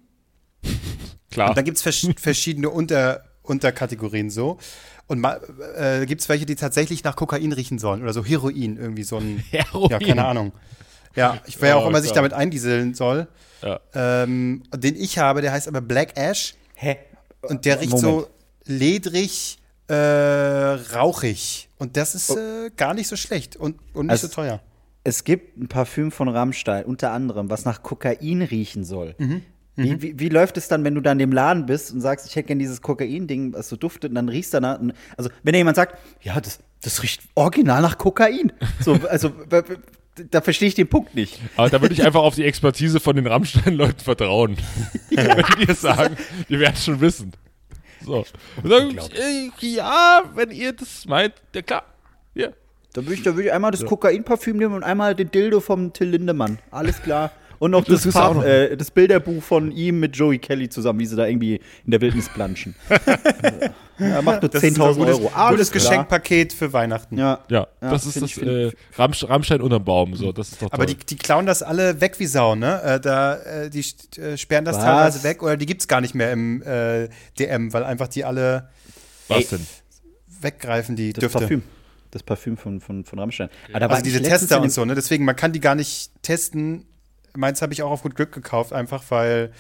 [1.31, 1.51] Klar.
[1.51, 4.59] Und dann gibt es vers verschiedene Unter Unterkategorien so.
[5.07, 9.05] Und äh, gibt es welche, die tatsächlich nach Kokain riechen sollen oder so Heroin, irgendwie
[9.05, 9.43] so ein.
[9.51, 9.91] Heroin.
[9.91, 10.53] Ja, keine Ahnung.
[11.17, 13.27] Ja, ich wer Oh, auch immer sich damit eindieseln soll.
[13.63, 13.81] Ja.
[13.95, 16.99] Ähm, den ich habe, der heißt aber Black Ash Hä?
[17.43, 18.03] und der riecht Moment.
[18.03, 18.29] so
[18.67, 19.58] ledrig,
[19.89, 19.95] äh,
[20.95, 21.69] rauchig.
[21.79, 24.61] Und das ist äh, gar nicht so schlecht und, und nicht Also- so teuer.
[25.05, 29.15] Es gibt ein Parfüm von Rammstein, unter anderem, was nach Kokain riechen soll.
[29.77, 32.27] Wie, wie, wie läuft es dann, wenn du da in dem Laden bist und sagst,
[32.27, 34.81] ich hätte gerne dieses Kokain-Ding, was so duftet, und dann riechst du danach.
[35.17, 38.53] Also, wenn dir jemand sagt, ja, das, das riecht original nach Kokain.
[38.81, 39.33] So, also,
[40.31, 41.39] da verstehe ich den Punkt nicht.
[41.57, 44.57] Aber da würde ich einfach auf die Expertise von den Rammstein-Leuten vertrauen.
[45.11, 46.17] Wenn die es sagen,
[46.51, 47.33] die werden es schon wissen.
[48.09, 48.25] So.
[48.63, 51.85] Und dann, äh, ja, wenn ihr das meint, ja klar.
[52.35, 52.49] Ja.
[52.95, 56.09] Da würde ich, würd ich einmal das Kokain-Parfüm nehmen und einmal den Dildo vom Till
[56.09, 56.59] Lindemann.
[56.71, 57.31] Alles klar.
[57.59, 61.01] Und noch das, Das Parf- noch- äh, das Bilderbuch von ihm mit Joey Kelly zusammen,
[61.01, 62.75] wie sie da irgendwie in der Wildnis planschen.
[63.99, 65.29] ja, macht nur Das ist ein 10.000 gutes, Euro.
[65.35, 65.73] Alles gutes.
[65.73, 67.19] Geschenkpaket für Weihnachten.
[67.19, 67.41] Ja.
[67.49, 70.15] Ja, Ja, das ist das äh, Rammstein unterm Baum.
[70.15, 72.81] So, das ist doch Aber die, die klauen das alle weg wie Sau, ne?
[72.83, 73.85] Äh, da, äh, die
[74.21, 74.85] äh, sperren das Was?
[74.85, 78.25] teilweise weg oder die gibt es gar nicht mehr im äh, DM, weil einfach die
[78.25, 78.69] alle
[79.29, 79.67] Was Ey, denn?
[80.41, 81.39] weggreifen, die Das Düfte.
[81.41, 81.63] Parfüm.
[82.11, 83.51] Das Parfüm von, von, von Rammstein.
[83.73, 84.95] Ah, da war Also diese Tester und so, ne?
[84.95, 86.85] Deswegen, man kann die gar nicht testen.
[87.39, 89.53] Meins habe ich auch auf gut Glück gekauft, einfach weil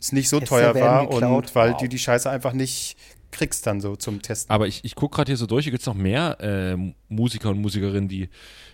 [0.00, 1.44] es nicht so Tester teuer war geklaut.
[1.44, 1.80] und weil Wow.
[1.80, 2.96] du die Scheiße einfach nicht
[3.30, 4.52] kriegst dann so zum Testen.
[4.52, 6.76] Aber ich, ich gucke gerade hier so durch, hier gibt es noch mehr äh,
[7.08, 8.28] Musiker und Musikerinnen, die,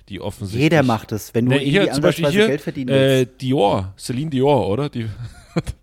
[0.09, 0.63] die offensichtlich.
[0.65, 3.41] Jeder macht es, wenn du Ne, irgendwie hier zum Beispiel hier, Geld verdienen äh, willst.
[3.43, 4.89] Dior, Celine Dior, oder?
[4.89, 5.09] Die,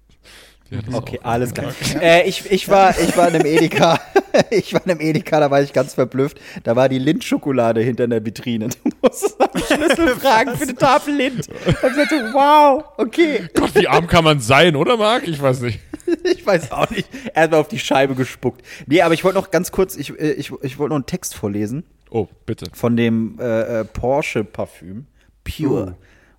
[0.92, 1.74] Okay, alles klar.
[2.02, 4.00] Äh, ich, ich, war, ich war in einem Edeka.
[4.50, 6.40] ich war in einem Edeka, da war ich ganz verblüfft.
[6.64, 8.70] Da war die Lindt-Schokolade hinter der Vitrine.
[8.86, 11.48] Du musstest nach Schlüssel fragen für eine Tafel Lind.
[11.66, 13.48] Und ich dachte, wow, okay.
[13.54, 15.28] Gott, wie arm kann man sein, oder Marc?
[15.28, 15.80] Ich weiß nicht.
[16.24, 17.08] Ich weiß auch nicht.
[17.34, 18.62] Erstmal auf die Scheibe gespuckt.
[18.88, 21.36] Nee, aber ich wollte noch ganz kurz, ich, äh, ich, ich wollte noch einen Text
[21.36, 22.68] vorlesen Oh, bitte.
[22.74, 25.06] von dem äh, äh, Porsche-Parfüm.
[25.44, 25.96] Pure.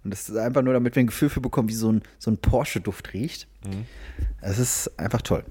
[0.07, 2.31] Und das ist einfach nur, damit wir ein Gefühl für bekommen, wie so ein, so
[2.31, 3.49] ein Porsche-Duft riecht.
[4.41, 5.45] Es ist einfach toll.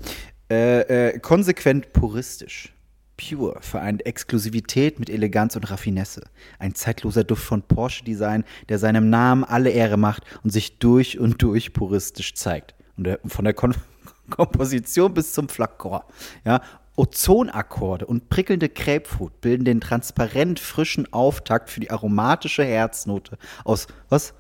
[0.49, 2.73] Äh, äh, konsequent puristisch.
[3.17, 6.21] Pure vereint Exklusivität mit Eleganz und Raffinesse.
[6.57, 11.41] Ein zeitloser Duft von Porsche-Design, der seinem Namen alle Ehre macht und sich durch und
[11.41, 12.75] durch puristisch zeigt.
[12.95, 13.75] Und der, von der Kon
[14.29, 15.99] Komposition bis zum Flakon.
[16.45, 16.61] Ja,
[16.95, 24.33] Ozonakkorde und prickelnde Grapefruit bilden den transparent frischen Auftakt für die aromatische Herznote aus was?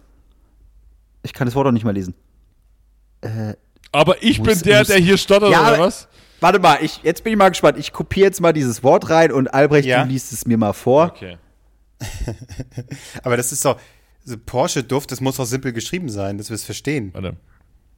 [1.25, 2.13] Ich kann das Wort auch nicht mal lesen.
[3.91, 6.07] Aber ich Muss- bin der, muss- der hier stottert, Ja, oder was?
[6.41, 7.77] Warte mal, ich, jetzt bin ich mal gespannt.
[7.79, 10.03] Ich kopiere jetzt mal dieses Wort rein und Albrecht, Ja.
[10.03, 11.05] du liest es mir mal vor.
[11.15, 11.37] Okay.
[13.23, 13.79] Aber das ist doch,
[14.23, 17.11] so Porsche-Duft, das muss doch simpel geschrieben sein, dass wir es verstehen.
[17.13, 17.35] Warte.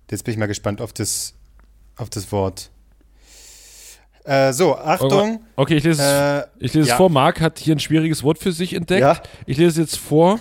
[0.10, 1.34] Jetzt bin ich mal gespannt auf das,
[1.98, 2.70] auf das Wort.
[4.24, 5.42] Äh, so, Achtung.
[5.56, 6.98] Okay, ich lese, es, Äh, ich lese es ja.
[6.98, 7.10] vor.
[7.10, 9.02] Marc hat hier ein schwieriges Wort für sich entdeckt.
[9.02, 9.22] Ja.
[9.46, 10.40] Ich lese es jetzt vor.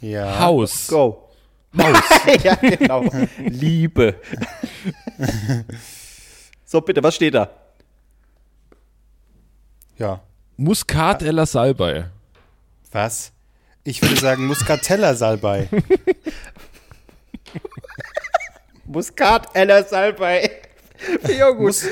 [0.00, 0.40] Ja.
[0.40, 0.88] Haus.
[0.88, 1.29] Go.
[2.42, 3.04] ja, genau.
[3.38, 4.16] Liebe.
[6.64, 7.50] so, bitte, was steht da?
[9.96, 10.20] Ja.
[10.56, 12.06] Muscat Ella Salbei.
[12.90, 13.32] Was?
[13.84, 15.68] Ich würde sagen Muscatella-Salbei.
[18.84, 20.50] Muskat, Eller Salbei.
[21.38, 21.60] Ja, gut.
[21.66, 21.86] Mus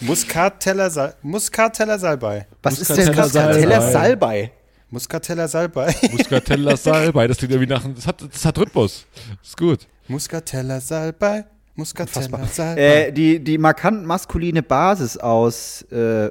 [0.00, 2.46] Muskateller, Sal Muskateller Salbei.
[2.62, 4.52] Was ist denn Muscatella Muscatella Salbei?
[4.94, 5.92] Muskateller Salbei.
[6.12, 9.04] Muscatella Salbei, das klingt irgendwie nach, das hat, das hat Rhythmus.
[9.42, 9.88] Ist gut.
[10.06, 11.46] Muskateller Salbei.
[11.74, 12.80] Muskateller Salbei.
[12.80, 16.30] Äh, die, die markant maskuline Basis aus, äh,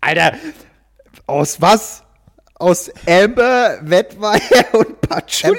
[0.00, 0.36] Alter,
[1.26, 2.04] aus was?
[2.54, 5.58] Aus Amber, Wettweiher und Patchouli?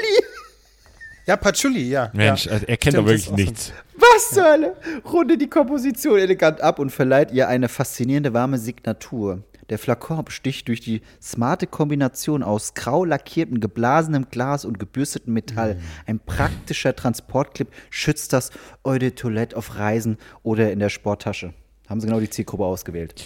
[1.25, 2.09] ja, Patchouli, ja.
[2.13, 2.53] Mensch, ja.
[2.65, 3.73] er kennt doch wirklich nichts.
[3.95, 4.77] Was zur Hölle?
[5.11, 9.43] Runde die Komposition elegant ab und verleiht ihr eine faszinierende warme Signatur.
[9.69, 15.75] Der Flakon besticht durch die smarte Kombination aus grau lackiertem, geblasenem Glas und gebürstetem Metall.
[15.75, 15.79] Mm.
[16.09, 18.51] Ein praktischer Transportclip schützt das
[18.83, 21.53] Eau de Toilette auf Reisen oder in der Sporttasche.
[21.89, 23.25] Haben sie genau die Zielgruppe ausgewählt.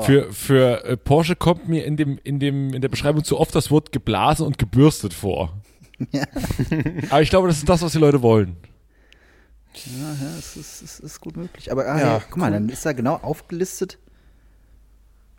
[0.00, 3.54] Für, für äh, Porsche kommt mir in, dem, in, dem, in der Beschreibung zu oft
[3.54, 5.52] das Wort geblasen und gebürstet vor.
[7.10, 8.56] Aber ich glaube, das ist das, was die Leute wollen.
[9.74, 11.70] Ja, ja, es ist, es ist gut möglich.
[11.70, 13.98] Aber ah, Ja, ja, guck mal, dann ist da genau aufgelistet,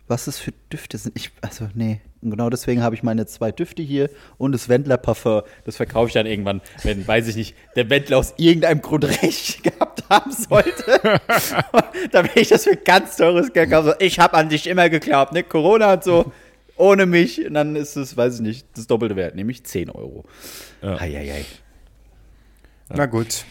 [0.06, 1.16] was es für Düfte sind.
[1.16, 2.00] Ich, also, nee.
[2.20, 5.42] Und genau deswegen habe ich meine zwei Düfte hier und das Wendler Parfum.
[5.64, 9.62] Das verkaufe ich dann irgendwann, wenn, weiß ich nicht, der Wendler aus irgendeinem Grund recht
[9.62, 11.00] gehabt haben sollte.
[12.12, 13.94] dann will ich das für ganz teures Geld kaufen.
[13.98, 15.42] Ich habe an dich immer geglaubt, ne?
[15.42, 16.32] Corona hat so
[16.76, 17.44] ohne mich.
[17.46, 20.24] Und dann ist es, weiß ich nicht, das doppelte Wert, nämlich 10 Euro.
[20.82, 21.00] Ja.
[21.00, 21.44] Eieiei.
[22.88, 23.44] Na gut.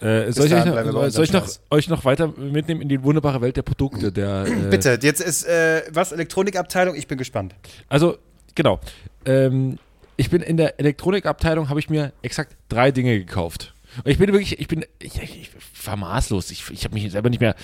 [0.00, 3.40] Äh, soll ich, euch noch, soll ich noch, euch noch weiter mitnehmen in die wunderbare
[3.40, 4.12] Welt der Produkte?
[4.12, 7.54] Der, äh, Bitte, jetzt ist äh, was Elektronikabteilung, ich bin gespannt.
[7.88, 8.18] Also,
[8.54, 8.78] genau.
[9.24, 9.78] Ähm,
[10.16, 13.74] ich bin in der Elektronikabteilung, habe ich mir exakt drei Dinge gekauft.
[14.04, 15.50] Und ich bin wirklich, ich bin, ich, ich, ich
[15.86, 16.50] war maßlos.
[16.50, 17.54] Ich, ich habe mich selber nicht mehr,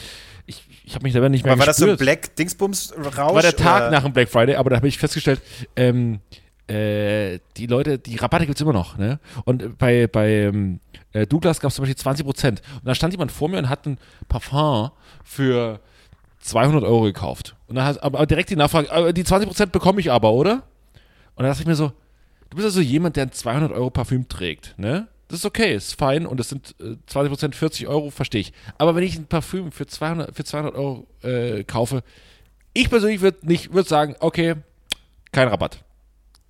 [0.46, 2.06] ich, ich habe mich selber nicht mehr Aber war das so ein gespürt.
[2.06, 3.34] Black Dingsbums Rausch?
[3.34, 3.90] war der Tag oder?
[3.90, 5.40] nach dem Black Friday, aber da habe ich festgestellt,
[5.76, 6.20] ähm,
[6.68, 9.18] äh, die Leute, die Rabatte gibt's immer noch, ne?
[9.44, 10.80] Und bei, bei ähm,
[11.12, 12.62] äh, Douglas gab es zum Beispiel 20 Prozent.
[12.74, 13.98] Und da stand jemand vor mir und hat ein
[14.28, 14.90] Parfum
[15.24, 15.80] für
[16.40, 17.56] 200 Euro gekauft.
[17.66, 20.64] Und dann hat aber direkt die Nachfrage, die 20 Prozent bekomme ich aber, oder?
[21.34, 21.92] Und da dachte ich mir so,
[22.50, 25.08] du bist also jemand, der ein 200 Euro Parfüm trägt, ne?
[25.28, 28.52] Das ist okay, ist fein und das sind äh, 20 Prozent 40 Euro, verstehe ich.
[28.76, 32.02] Aber wenn ich ein Parfüm für 200, für 200 Euro äh, kaufe,
[32.74, 34.56] ich persönlich würde nicht, würde sagen, okay,
[35.30, 35.82] kein Rabatt.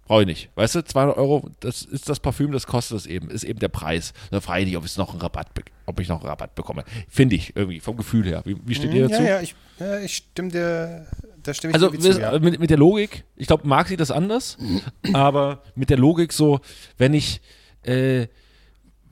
[0.07, 0.50] Brauche ich nicht.
[0.57, 3.68] Weißt du, 200 Euro, das ist das Parfüm, das kostet es eben, ist eben der
[3.68, 4.12] Preis.
[4.30, 5.48] Da frage ich nicht, ob ich noch einen Rabatt,
[5.86, 6.84] ob ich noch einen Rabatt bekomme.
[7.09, 8.42] Finde ich irgendwie, vom Gefühl her.
[8.44, 9.22] Wie, wie steht ihr dazu?
[9.22, 11.07] Ja, ja, ich, ja, ich stimme dir,
[11.42, 12.38] da stimme ich Also zu, ja.
[12.40, 14.59] mit, mit der Logik, ich glaube, Marc sieht das anders,
[15.12, 16.61] aber mit der Logik so,
[16.98, 17.40] wenn ich,
[17.82, 18.26] äh,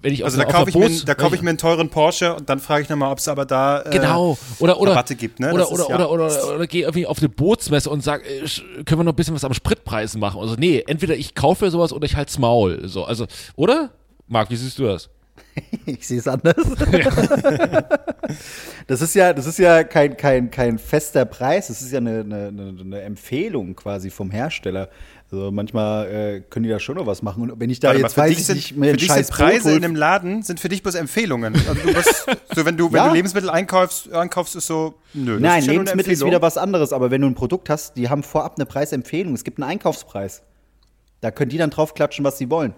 [0.03, 2.35] wenn ich Also da auf kaufe ich, mir, da kaufe ich mir einen teuren Porsche
[2.35, 4.39] und dann frage ich nochmal, ob es aber da äh, Genau.
[4.59, 5.53] Oder, oder, Rabatte gibt, ne?
[5.53, 8.47] Oder, oder, ist ja- oder, oder, oder, geh irgendwie auf eine Bootsmesse und sag, äh,
[8.85, 10.41] können wir noch ein bisschen was am Spritpreisen machen?
[10.41, 12.89] Also, nee, entweder ich kaufe sowas oder ich halt's Maul.
[12.89, 13.27] So, also,
[13.57, 13.91] oder?
[14.27, 15.11] Marc, wie siehst du das?
[15.87, 16.55] Ich sehe es anders.
[18.87, 22.21] das ist ja, das ist ja kein, kein, kein fester Preis, das ist ja eine,
[22.21, 24.89] eine, eine Empfehlung quasi vom Hersteller.
[25.33, 27.43] Also manchmal äh, können die da schon noch was machen.
[27.51, 28.97] Und wenn ich da Warte mal, jetzt für weiß, dich ich sind, nicht, mir für
[28.97, 31.55] dich sind Preise Brot in einem Laden, sind für dich bloß Empfehlungen.
[31.55, 33.09] Also du bist, so wenn du, wenn Ja.
[33.09, 35.35] du Lebensmittel einkaufst, einkaufst, ist so, nö.
[35.35, 38.09] das Nein, ja Lebensmittel ist wieder was anderes, aber wenn du ein Produkt hast, die
[38.09, 39.35] haben vorab eine Preisempfehlung.
[39.35, 40.43] Es gibt einen Einkaufspreis.
[41.21, 42.75] Da können die dann draufklatschen, was sie wollen.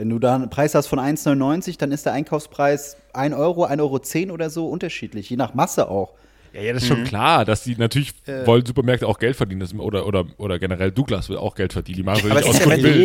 [0.00, 3.80] Wenn du da einen Preis hast von 1,99, dann ist der Einkaufspreis 1 Euro, 1,10
[4.28, 6.14] Euro oder so unterschiedlich, je nach Masse auch.
[6.54, 8.46] Ja, ja, das ist schon klar, dass die natürlich Äh.
[8.46, 9.60] wollen Supermärkte auch Geld verdienen.
[9.60, 11.96] Das, oder, oder, oder generell Douglas will auch Geld verdienen.
[11.98, 12.64] Die machen es aus ist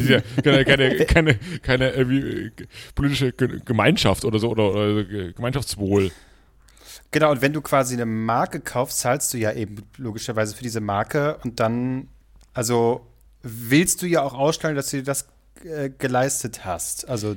[0.09, 2.51] ja, sind ja keine, keine, keine, keine irgendwie, äh,
[2.95, 6.11] politische Ge- Gemeinschaft oder so oder, oder Ge- Gemeinschaftswohl.
[7.11, 10.79] Genau, und wenn du quasi eine Marke kaufst, zahlst du ja eben logischerweise für diese
[10.79, 12.07] Marke und dann,
[12.53, 13.05] also
[13.43, 15.27] willst du ja auch ausstellen, dass du dir das
[15.63, 17.07] äh, geleistet hast.
[17.07, 17.35] Also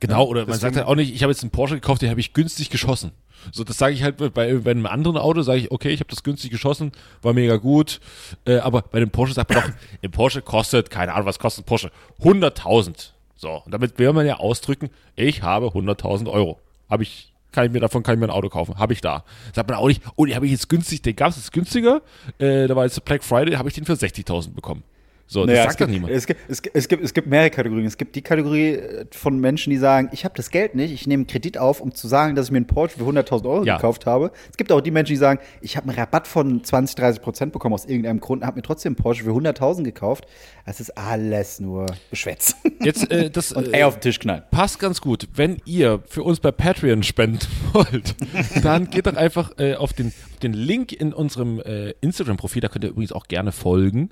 [0.00, 2.10] Genau, oder man deswegen- sagt halt auch nicht, ich habe jetzt einen Porsche gekauft, den
[2.10, 3.12] habe ich günstig geschossen.
[3.52, 6.08] So, das sage ich halt bei, bei einem anderen Auto, sage ich, okay, ich habe
[6.10, 6.92] das günstig geschossen,
[7.22, 8.00] war mega gut.
[8.46, 9.70] Äh, aber bei dem Porsche sagt man doch,
[10.02, 11.90] im Porsche kostet, keine Ahnung, was kostet ein Porsche?
[12.22, 13.10] 100.000.
[13.36, 16.58] So, und damit will man ja ausdrücken, ich habe 100.000 Euro.
[16.88, 18.78] Habe ich, kann ich mir davon, kann ich mir ein Auto kaufen.
[18.78, 19.24] Habe ich da.
[19.54, 22.02] Sagt man auch nicht, oh, den habe ich jetzt günstig, den gab es jetzt günstiger.
[22.38, 24.82] Äh, da war jetzt Black Friday, habe ich den für 60.000 bekommen.
[25.26, 26.12] So, das Naja, sagt es doch gibt, niemand.
[26.12, 27.86] Es gibt, es, gibt, es, gibt, es gibt mehrere Kategorien.
[27.86, 31.06] Es gibt die Kategorie äh, von Menschen, die sagen, ich habe das Geld nicht, ich
[31.06, 33.76] nehme Kredit auf, um zu sagen, dass ich mir einen Porsche für 100.000 Euro Ja.
[33.76, 34.32] gekauft habe.
[34.50, 37.52] Es gibt auch die Menschen, die sagen, ich habe einen Rabatt von 20, 30 Prozent
[37.52, 40.26] bekommen aus irgendeinem Grund und habe mir trotzdem einen Porsche für 100.000 gekauft.
[40.66, 42.56] Das ist alles nur Geschwätz.
[42.82, 44.42] Jetzt, äh, das, und äh, ey auf den Tisch knallen.
[44.50, 45.26] passt ganz gut.
[45.34, 48.14] Wenn ihr für uns bei Patreon spenden wollt,
[48.62, 50.12] dann geht doch einfach äh, auf den,
[50.42, 52.60] den Link in unserem äh, Instagram-Profil.
[52.60, 54.10] Da könnt ihr übrigens auch gerne folgen.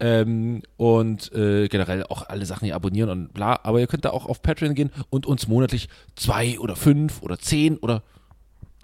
[0.00, 3.60] Ähm, und äh, generell auch alle Sachen hier abonnieren und bla.
[3.62, 7.38] Aber ihr könnt da auch auf Patreon gehen und uns monatlich zwei oder fünf oder
[7.38, 8.02] zehn oder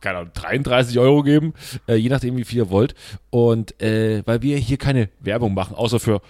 [0.00, 1.52] keine Ahnung, 33 Euro geben,
[1.86, 2.94] äh, je nachdem, wie viel ihr wollt.
[3.28, 6.22] Und äh, weil wir hier keine Werbung machen, außer für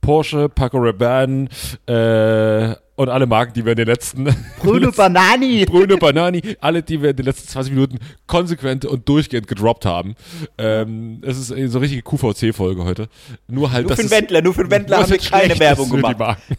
[0.00, 1.48] Porsche, Paco Rabanne
[1.86, 4.24] äh, und alle Marken, die wir in den letzten
[4.60, 5.64] Bruno Banani.
[5.66, 10.16] Bruno Banani, alle, die wir in den letzten 20 Minuten konsequent und durchgehend gedroppt haben.
[10.58, 13.08] Ähm, es ist eine so richtige QVC-Folge heute.
[13.46, 16.16] Nur halt, Nur für den Wendler, nur für den Wendler haben wir keine Werbung gemacht.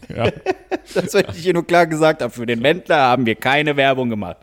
[0.08, 0.30] Ja.
[0.94, 2.32] Das wollte ich hier nur klar gesagt haben.
[2.32, 4.38] Für den Wendler haben wir keine Werbung gemacht.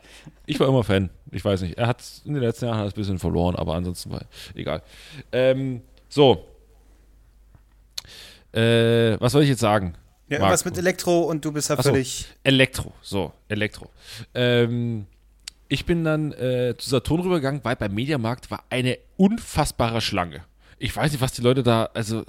[0.45, 1.09] Ich war immer Fan.
[1.31, 1.77] Ich weiß nicht.
[1.77, 4.21] Er hat in den letzten Jahren ein bisschen verloren, aber ansonsten war
[4.53, 4.81] egal.
[5.31, 6.45] Ähm, so.
[8.53, 9.95] Äh, was soll ich jetzt sagen?
[10.29, 11.83] Ja, irgendwas mit Elektro und du bist ja so.
[11.83, 12.27] völlig.
[12.43, 13.89] Elektro, so, Elektro.
[14.33, 15.05] Ähm,
[15.69, 20.43] ich bin dann äh, zu Saturn rübergegangen, weil beim Mediamarkt war eine unfassbare Schlange.
[20.79, 22.23] Ich weiß nicht, was die Leute da, also,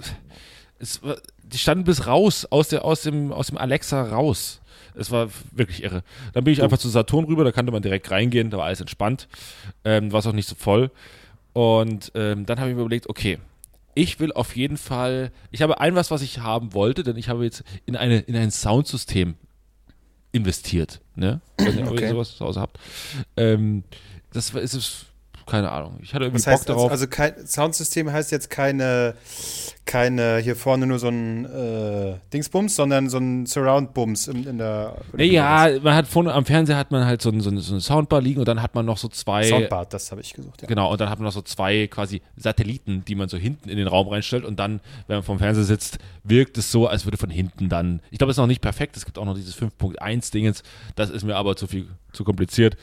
[0.79, 1.01] es
[1.43, 4.61] die standen bis raus, aus, der, aus, dem, aus dem Alexa raus.
[4.95, 6.03] Es war wirklich irre.
[6.33, 8.81] Dann bin ich einfach zu Saturn rüber, da konnte man direkt reingehen, da war alles
[8.81, 9.27] entspannt.
[9.83, 10.91] Ähm, war es auch nicht so voll.
[11.53, 13.39] Und ähm, dann habe ich mir überlegt, okay,
[13.99, 17.27] ich will auf jeden Fall, ich habe ein was, was ich haben wollte, denn ich
[17.27, 19.35] habe jetzt in, eine, in ein Soundsystem
[20.31, 21.01] investiert.
[21.15, 21.41] Ne?
[21.59, 22.03] Ich weiß nicht, ob Okay.
[22.03, 22.79] ihr sowas zu Hause habt.
[23.35, 23.83] Ähm,
[24.31, 25.05] das war, ist es,
[25.49, 25.99] keine Ahnung.
[26.01, 26.91] Ich hatte irgendwie Was heißt Bock darauf.
[26.91, 29.15] Also, also kein Soundsystem heißt jetzt keine,
[29.85, 34.97] keine hier vorne nur so ein äh, Dingsbums, sondern so ein Surround-Bums in, in der.
[35.13, 37.73] Nee, ja, man hat vorne am Fernseher hat man halt so, ein, so, eine, so
[37.73, 39.43] eine Soundbar liegen und dann hat man noch so zwei.
[39.43, 40.61] Soundbar, das habe ich gesucht.
[40.61, 40.67] Ja.
[40.67, 43.77] Genau, und dann hat man noch so zwei quasi Satelliten, die man so hinten in
[43.77, 47.17] den Raum reinstellt und dann, wenn man vom Fernseher sitzt, wirkt es so, als würde
[47.17, 48.01] von hinten dann.
[48.11, 50.63] Ich glaube, es ist noch nicht perfekt, es gibt auch noch dieses 5.1-Dingens,
[50.95, 52.77] das ist mir aber zu viel, zu kompliziert.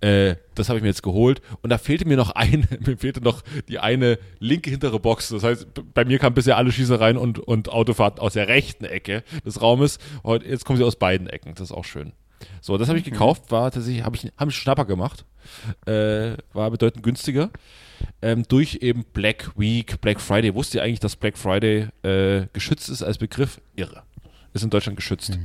[0.00, 3.20] Äh, das habe ich mir jetzt geholt und da fehlte mir noch ein, mir fehlte
[3.20, 5.28] noch die eine linke hintere Box.
[5.28, 9.24] Das heißt, bei mir kam bisher alle Schießereien und, und Autofahrten aus der rechten Ecke
[9.44, 9.98] des Raumes.
[10.24, 11.54] Heute, jetzt kommen sie aus beiden Ecken.
[11.54, 12.12] Das ist auch schön.
[12.60, 15.24] So, das habe ich gekauft, war tatsächlich, habe ich, hab ich einen Schnapper gemacht.
[15.86, 17.50] Äh, war bedeutend günstiger.
[18.22, 20.54] Ähm, durch eben Black Week, Black Friday.
[20.54, 23.60] Wusst ihr eigentlich, dass Black Friday äh, geschützt ist als Begriff?
[23.74, 24.02] Irre.
[24.52, 25.38] Ist in Deutschland geschützt.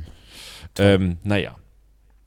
[0.78, 1.56] Ähm, naja.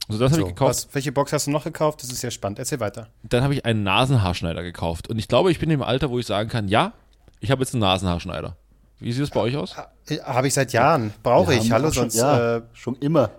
[0.10, 0.70] So, das habe So, ich gekauft.
[0.70, 2.02] was, welche Box hast du noch gekauft?
[2.02, 2.60] Das ist ja spannend.
[2.60, 3.08] Erzähl weiter.
[3.24, 5.10] Dann habe ich einen Nasenhaarschneider gekauft.
[5.10, 6.94] Und ich glaube, ich bin im Alter, wo ich sagen kann, ja,
[7.42, 8.56] ich habe jetzt einen Nasenhaarschneider.
[9.00, 9.76] Wie sieht es bei euch aus?
[9.78, 11.14] Habe ich seit Jahren.
[11.24, 11.72] Brauche ich.
[11.72, 12.16] Hallo, auch schon, sonst.
[12.16, 13.32] ja, Äh, schon immer.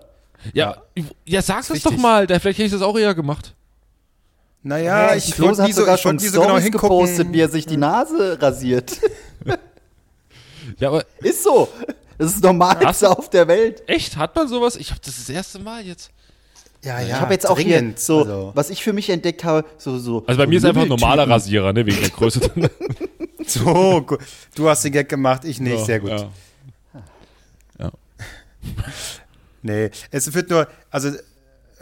[0.53, 0.77] Ja,
[1.25, 2.25] ja, sag ist das doch mal.
[2.27, 3.55] Da, vielleicht hätte ich das auch eher gemacht.
[4.63, 7.33] naja, ich Klose hat nie so, sogar ich schon nie so genau Stories gepostet, hingucken.
[7.33, 8.99] wie er sich die Nase rasiert.
[10.77, 11.67] Ja, aber Ist so.
[12.17, 13.81] Das ist das Normalste auf der Welt.
[13.87, 14.75] echt, hat man sowas?
[14.75, 16.11] Ich habe das das erste Mal jetzt.
[16.83, 17.07] Ja, ja.
[17.07, 17.99] ich habe jetzt auch hier dringend.
[17.99, 20.23] so, Also, was ich für mich entdeckt habe, so, so.
[20.25, 21.27] Also bei so mir ist einfach ein normaler.
[21.29, 22.39] Rasierer, ne, wegen der Größe.
[23.45, 24.19] so, gut.
[24.55, 25.79] Du hast den Gag gemacht, ich nicht.
[25.79, 26.11] Ja, Sehr gut.
[26.11, 26.29] ja.
[29.61, 31.11] Nee, es wird nur, also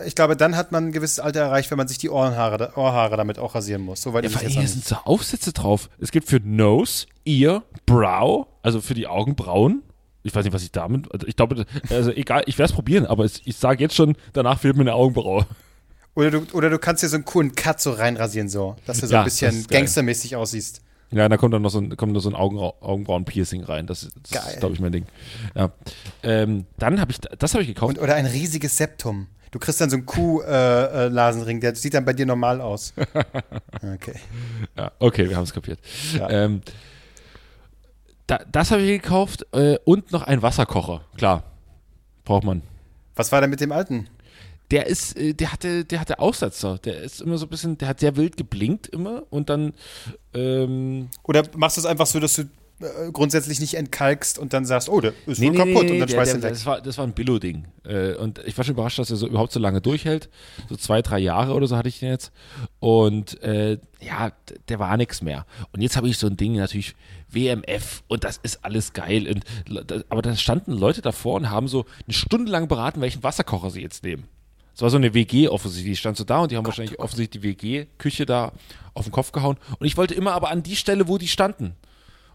[0.06, 3.18] ich glaube, dann hat man ein gewisses Alter erreicht, wenn man sich die Ohrenhaare, Ohrhaare
[3.18, 4.02] damit auch rasieren muss.
[4.02, 5.90] Soweit Ja, ich hier sind so Aufsätze drauf.
[6.00, 9.82] Es gibt für Nose, Ear, Brow, also für die Augenbrauen.
[10.28, 11.12] Ich weiß nicht, was ich damit.
[11.12, 14.16] Also ich glaube, also egal, ich werde es probieren, aber es, ich sage jetzt schon,
[14.34, 15.46] danach fehlt mir eine Augenbraue.
[16.16, 19.08] Oder du, oder du kannst dir so einen coolen Cut so reinrasieren, so, dass du
[19.08, 20.82] so Ja, ein bisschen gangstermäßig aussiehst.
[21.12, 23.88] Ja, da kommt dann noch so ein, kommt noch so ein Augenra Augenbrauen-Piercing rein.
[23.88, 24.54] Das, ist- das Geil.
[24.54, 25.06] ist, glaube ich, mein Ding.
[25.56, 25.72] Ja.
[26.24, 27.98] Ähm, dann habe ich, das habe ich gekauft.
[27.98, 29.28] Und, oder ein riesiges Septum.
[29.52, 32.94] Du kriegst dann so einen Kuh-Nasenring, äh, Nasenring, der sieht dann bei dir normal aus.
[33.82, 34.16] Okay.
[34.78, 35.80] Ja, okay, wir haben es kapiert.
[36.18, 36.30] Ja.
[36.30, 36.62] Ähm,
[38.28, 41.02] da, das habe ich gekauft äh, und noch einen Wasserkocher.
[41.18, 41.44] Klar,
[42.26, 42.62] braucht man.
[43.16, 44.10] Was war denn mit dem alten?
[44.70, 46.78] Der ist, äh, der hatte, der hatte Aussetzer.
[46.78, 49.74] Der ist immer so ein bisschen, der hat sehr wild geblinkt immer und dann,
[50.34, 52.44] ähm, Oder machst du es einfach so, dass du
[53.12, 56.00] grundsätzlich nicht entkalkst und dann sagst, oh, der ist nee, wohl nee, kaputt nee, und
[56.00, 56.52] dann schmeißt du ihn weg.
[56.52, 57.66] das war, das war ein Billo-Ding.
[57.84, 60.30] Äh, und ich war schon überrascht, dass er so überhaupt so lange durchhält.
[60.70, 62.32] So zwei, drei Jahre oder so hatte ich den jetzt.
[62.80, 64.32] Und äh, ja,
[64.70, 65.48] der war nichts mehr.
[65.72, 66.96] Und jetzt habe ich so ein Ding natürlich
[67.30, 69.28] WMF und das ist alles geil.
[69.28, 73.72] Und, aber da standen Leute davor und haben so eine Stunde lang beraten, welchen Wasserkocher
[73.72, 74.26] sie jetzt nehmen.
[74.76, 77.42] Es war so eine WG offensichtlich, die stand so da und die haben wahrscheinlich offensichtlich
[77.42, 78.52] die WG-Küche da
[78.94, 79.58] auf den Kopf gehauen.
[79.80, 81.76] Und ich wollte immer aber an die Stelle, wo die standen.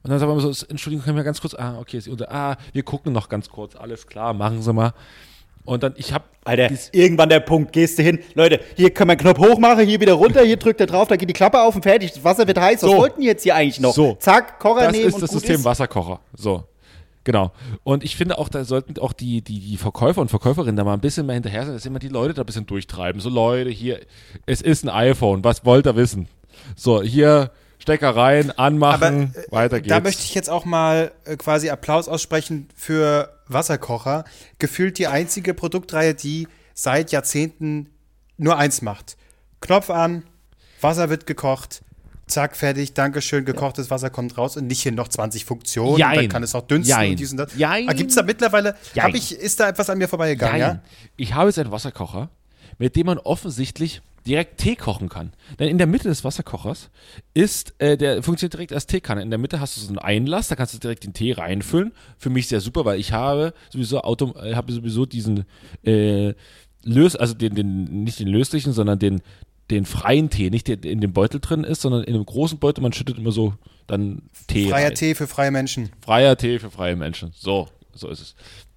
[0.02, 2.56] Und dann sagen wir so, Entschuldigung, können wir ganz kurz, ah, okay, ist unter, ah,
[2.72, 4.92] wir gucken noch ganz kurz, alles klar, machen Sie mal.
[5.64, 8.18] Und dann, ich habe Alter, irgendwann der Punkt, gehst du hin.
[8.34, 11.06] Leute, hier können wir einen Knopf hoch machen, hier wieder runter, hier drückt er drauf,
[11.06, 12.12] da geht die Klappe auf und fertig.
[12.12, 12.82] Das Wasser wird heiß.
[12.82, 12.96] Was So.
[12.96, 13.94] wollten die jetzt hier eigentlich noch?
[13.94, 14.16] So.
[14.18, 15.64] Zack, Kocher das nehmen ist und das System ist.
[15.64, 16.18] Wasserkocher.
[16.36, 16.64] So.
[17.22, 17.52] Genau.
[17.84, 20.94] Und ich finde auch, da sollten auch die, die, die Verkäufer und Verkäuferinnen da mal
[20.94, 23.20] ein bisschen mehr hinterher sein, dass immer die Leute da ein bisschen durchtreiben.
[23.20, 24.00] So, Leute, hier,
[24.46, 26.26] es ist ein iPhone, was wollt ihr wissen?
[26.74, 29.88] So, hier, Stecker rein, anmachen, äh, weiter geht's.
[29.88, 34.24] Da möchte ich jetzt auch mal äh, quasi Applaus aussprechen für Wasserkocher.
[34.60, 37.90] Gefühlt die einzige Produktreihe, die seit Jahrzehnten
[38.38, 39.16] nur eins macht.
[39.60, 40.22] Knopf an,
[40.80, 41.82] Wasser wird gekocht,
[42.28, 45.98] zack, fertig, Dankeschön, gekochtes Wasser kommt raus und nicht hier noch 20 Funktionen.
[45.98, 46.14] Jein.
[46.14, 47.10] Dann kann es auch dünsten Jein.
[47.10, 47.56] und dies und das.
[47.56, 47.88] Jein.
[47.88, 49.06] Ah, gibt's da mittlerweile, Jein.
[49.06, 50.82] hab ich, ist da etwas an mir vorbeigegangen, ja?
[51.16, 52.30] Ich habe jetzt einen Wasserkocher,
[52.78, 55.32] mit dem man offensichtlich direkt Tee kochen kann.
[55.58, 56.90] Denn in der Mitte des Wasserkochers
[57.34, 59.22] ist, äh, der funktioniert direkt als Teekanne.
[59.22, 61.92] In der Mitte hast du so einen Einlass, da kannst du direkt den Tee reinfüllen.
[62.18, 65.44] Für mich sehr super, weil ich habe sowieso Auto, äh, habe sowieso diesen
[65.84, 66.34] äh,
[66.84, 69.22] lös, also den, den, nicht den löslichen, sondern den,
[69.70, 72.82] den freien Tee, nicht der in dem Beutel drin ist, sondern in einem großen Beutel,
[72.82, 73.54] man schüttet immer so
[73.86, 74.94] dann Tee Freier rein.
[74.94, 75.90] Tee für freie Menschen.
[76.00, 77.32] Freier Tee für freie Menschen.
[77.34, 78.34] So, so ist es.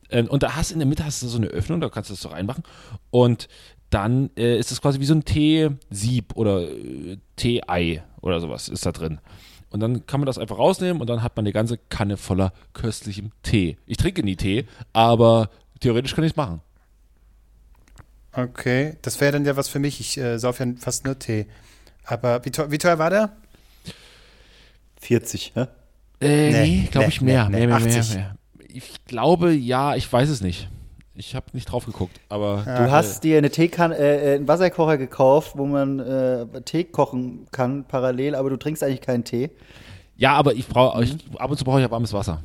[0.10, 2.14] Ähm, Und da hast in der Mitte hast du so eine Öffnung, da kannst du
[2.14, 2.64] das so reinmachen.
[3.10, 3.48] Und
[3.90, 8.86] dann äh, ist es quasi wie so ein Teesieb oder äh, Tee-Ei oder sowas ist
[8.86, 9.20] da drin.
[9.70, 12.54] Und dann kann man das einfach rausnehmen und dann hat man eine ganze Kanne voller
[12.74, 13.78] köstlichem Tee.
[13.86, 15.50] Ich trinke nie Tee, aber
[15.82, 16.62] theoretisch kann ich es machen.
[18.32, 20.00] Okay, das wäre dann ja was für mich.
[20.00, 21.46] Ich äh, sauf ja fast nur Tee.
[22.06, 23.32] Aber wie, teuer- wie teuer war der?
[25.02, 25.70] 40, ne?
[26.22, 26.52] Äh, Nee,
[26.84, 27.50] nee, glaube nee, ich mehr.
[27.50, 28.16] nee, mehr, mehr, 80.
[28.16, 28.36] mehr.
[28.68, 30.70] Ich glaube, ja, ich weiß es nicht.
[31.18, 34.98] Ich habe nicht drauf geguckt, aber Du hast dir eine Teekanne, äh, äh, einen Wasserkocher
[34.98, 39.52] gekauft, wo man äh, Tee kochen kann parallel, aber du trinkst eigentlich keinen Tee.
[40.18, 42.44] ja, aber ich brauche, ich, ab und zu brauche ich auch warmes Wasser.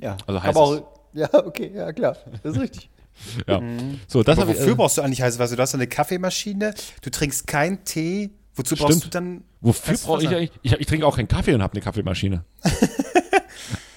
[0.00, 2.90] Ja, Also aber heißt auch, ja, okay, ja klar, das ist richtig.
[3.46, 3.60] Ja.
[4.08, 4.58] So, das Aber habe ich.
[4.60, 5.54] wofür äh, brauchst du eigentlich heißes Wasser?
[5.54, 8.30] Du hast eine Kaffeemaschine, du trinkst keinen Tee.
[8.54, 9.04] Wozu brauchst Stimmt.
[9.04, 9.44] du dann.
[9.60, 10.52] Wofür heißes brauche ich eigentlich?
[10.62, 12.44] Ich, ich trinke auch keinen Kaffee und habe eine Kaffeemaschine.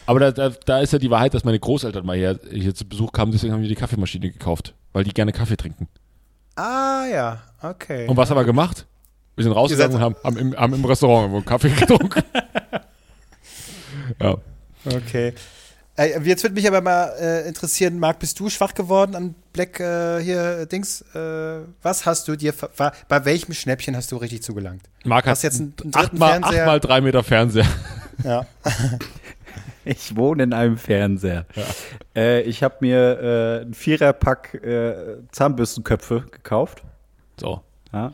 [0.06, 2.86] Aber da, da, da ist ja die Wahrheit, dass meine Großeltern mal hier, hier zu
[2.86, 5.88] Besuch kamen, deswegen haben wir die Kaffeemaschine gekauft, weil die gerne Kaffee trinken.
[6.56, 8.08] Ah, ja, okay.
[8.08, 8.86] Und was haben wir gemacht?
[9.36, 12.22] Wir sind rausgegangen und haben, haben, im, haben im Restaurant irgendwo einen Kaffee getrunken.
[14.22, 14.36] ja.
[14.86, 15.34] Okay.
[15.95, 19.80] Äh, jetzt würde mich aber mal äh, interessieren, Marc, bist du schwach geworden an Black
[19.80, 21.01] äh, hier Dings?
[21.14, 22.54] Äh, was hast du dir,
[23.08, 24.82] bei welchem Schnäppchen hast du richtig zugelangt?
[25.06, 27.68] Marc hat Hast jetzt einen- einen achtmal, achtmal drei Meter Fernseher.
[28.24, 28.45] Ja.
[29.86, 31.46] Ich wohne in einem Fernseher.
[32.16, 36.84] Äh, ich habe mir äh, ein Viererpack äh, Zahnbürstenköpfe gekauft.
[37.40, 37.62] So.
[37.92, 38.14] Ja.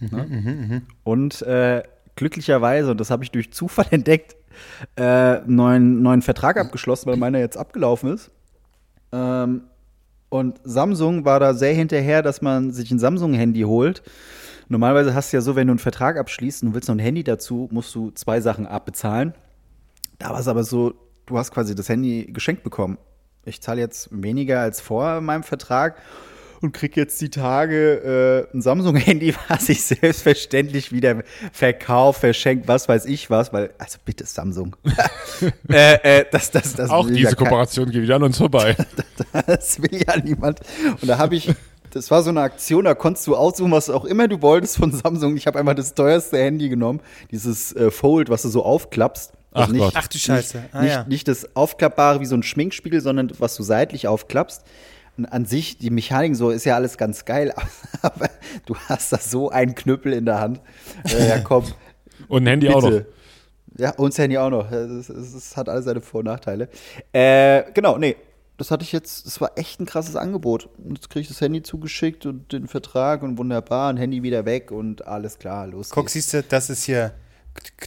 [0.00, 0.82] Ne?
[1.04, 1.82] Und äh,
[2.16, 4.36] glücklicherweise, und das habe ich durch Zufall entdeckt,
[4.96, 8.30] äh, einen neuen, neuen Vertrag abgeschlossen, weil meiner jetzt abgelaufen ist.
[9.12, 9.62] Ähm,
[10.28, 14.02] und Samsung war da sehr hinterher, dass man sich ein Samsung-Handy holt.
[14.68, 17.22] Normalerweise hast du ja so, wenn du einen Vertrag abschließt und willst noch ein Handy
[17.22, 19.34] dazu, musst du zwei Sachen abbezahlen.
[20.18, 20.94] Da war es aber so,
[21.26, 22.98] du hast quasi das Handy geschenkt bekommen.
[23.44, 25.96] Ich zahle jetzt weniger als vor in meinem Vertrag
[26.64, 31.22] und krieg jetzt die Tage äh, ein Samsung-Handy, was ich selbstverständlich wieder
[31.52, 34.74] verkaufe, verschenkt, was weiß ich was, weil, also bitte Samsung.
[35.68, 38.76] äh, äh, das, das, das Auch diese ja Kooperation geht wieder an uns vorbei.
[39.46, 40.60] das will ja niemand.
[41.00, 41.52] Und da habe ich,
[41.90, 44.90] das war so eine Aktion, da konntest du aussuchen, was auch immer du wolltest von
[44.90, 45.36] Samsung.
[45.36, 47.00] Ich habe einfach das teuerste Handy genommen,
[47.30, 49.32] dieses äh, Fold, was du so aufklappst.
[49.54, 49.92] Ach nicht, Gott.
[49.96, 50.58] Ach du Scheiße.
[50.58, 51.04] Nicht, Ah, nicht, ja.
[51.04, 54.62] nicht das aufklappbare wie so ein Schminkspiegel, sondern was du seitlich aufklappst.
[55.16, 57.54] Und an sich, die Mechanik so ist ja alles ganz geil,
[58.02, 58.28] aber
[58.66, 60.60] du hast da so einen Knüppel in der Hand.
[61.04, 61.64] Äh, ja, komm.
[62.28, 62.90] Und ein Handy auch noch.
[62.90, 63.06] Bitte.
[63.76, 64.70] Ja, und das Handy auch noch.
[64.70, 66.68] Es, hat alle seine Vor- und Nachteile.
[67.12, 68.14] Äh, genau, nee.
[68.56, 70.68] Das hatte ich jetzt, das war echt ein krasses Angebot.
[70.78, 74.44] Und Jetzt kriege ich das Handy zugeschickt und den Vertrag und wunderbar, ein Handy wieder
[74.44, 76.12] weg und alles klar, los Guck, geht's.
[76.12, 77.14] siehst du, das ist hier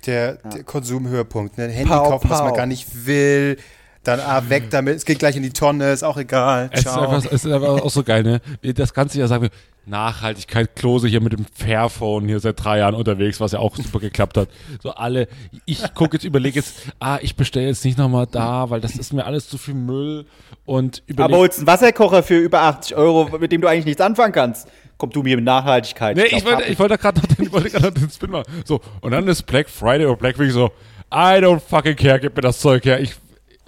[0.05, 1.57] der, der Konsumhöhepunkt.
[1.57, 1.65] Ne?
[1.65, 3.57] Ein Handy Pau, kaufen, was man gar nicht will.
[4.03, 4.95] Dann ah, weg damit.
[4.95, 6.69] Es geht gleich in die Tonne, ist auch egal.
[6.71, 7.01] Es ist, Ciao.
[7.01, 8.41] einfach, es ist einfach auch so geil, ne?
[8.73, 9.49] Das Ganze ja sagen wir,
[9.87, 13.99] Nachhaltigkeit, Klose hier mit dem Fairphone hier seit drei Jahren unterwegs, was ja auch super
[13.99, 14.49] geklappt hat.
[14.83, 15.27] So alle,
[15.65, 19.13] ich gucke jetzt, überlege jetzt, ah, ich bestelle jetzt nicht nochmal da, weil das ist
[19.13, 20.25] mir alles zu viel Müll
[20.65, 21.39] und Aber überlege.
[21.39, 24.67] holst einen Wasserkocher für über 80 Euro, mit dem du eigentlich nichts anfangen kannst.
[24.97, 26.17] Komm du mir mit Nachhaltigkeit.
[26.17, 28.31] Nee, ich glaub, wollte, ich wollte gerade noch den, ich wollte grad noch den Spin
[28.31, 28.45] machen.
[28.65, 30.71] So, und dann ist Black Friday oder Black Week so,
[31.13, 32.99] I don't fucking care, gib mir das Zeug her.
[32.99, 33.13] Ich,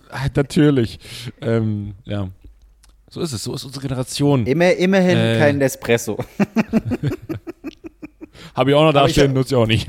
[0.09, 0.99] ah, natürlich.
[1.41, 2.27] Ähm, ja.
[3.09, 4.45] So ist es, so ist unsere Generation.
[4.45, 5.39] Immer, immerhin Äh.
[5.39, 6.17] kein Nespresso.
[8.55, 9.87] Habe ich auch noch ich dastehen, nutze ich auch nicht.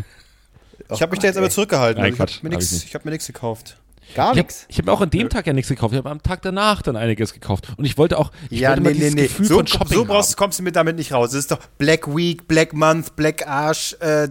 [0.92, 2.02] ich habe mich da jetzt aber zurückgehalten.
[2.02, 2.94] Nein, ich Quatsch, habe mir ich nichts nicht.
[2.94, 3.76] hab gekauft.
[4.14, 4.66] Gar Ich habe nichts.
[4.76, 5.92] hab mir auch an dem Tag ja nichts gekauft.
[5.92, 7.68] Ich habe am Tag danach dann einiges gekauft.
[7.76, 10.36] Und ich wollte auch, ich wollte mal dieses Gefühl So, von Shopping so brauchst, haben.
[10.38, 11.30] kommst du mir damit nicht raus.
[11.30, 13.96] Es ist doch Black Week, Black Month, Black Arsch.
[14.00, 14.28] Äh, äh,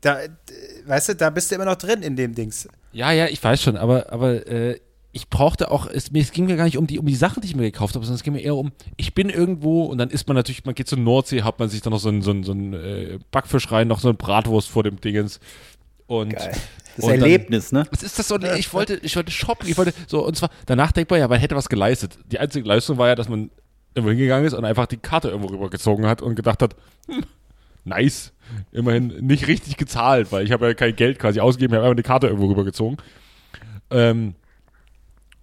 [0.00, 0.18] da,
[0.86, 2.68] weißt du, da bist du immer noch drin in dem Dings.
[2.92, 4.80] Ja, ja, ich weiß schon, aber, aber äh,
[5.12, 7.40] ich brauchte auch, es, mir, es ging mir gar nicht um die, um die Sachen,
[7.40, 9.98] die ich mir gekauft habe, sondern es ging mir eher um, ich bin irgendwo und
[9.98, 12.22] dann ist man natürlich, man geht zur Nordsee, hat man sich dann noch so einen
[12.22, 15.40] so einen- so einen, äh, Backfisch rein, noch so eine Bratwurst vor dem Dingens.
[16.06, 16.52] Und, Geil.
[16.96, 17.86] Das und dann- Erlebnis, ne?
[17.90, 18.38] Was ist das so?
[18.38, 21.38] Ich wollte, ich wollte shoppen, ich wollte so, und zwar, danach denkt man ja, man
[21.38, 22.18] hätte was geleistet.
[22.26, 23.50] Die einzige Leistung war ja, dass man
[23.94, 26.76] irgendwo hingegangen ist und einfach die Karte irgendwo rübergezogen hat und gedacht hat,
[27.06, 27.24] hm,
[27.84, 28.32] nice.
[28.72, 31.96] Immerhin nicht richtig gezahlt, weil ich habe ja kein Geld quasi ausgegeben, ich habe einfach
[31.96, 32.98] eine Karte irgendwo rübergezogen.
[33.90, 34.34] Ähm,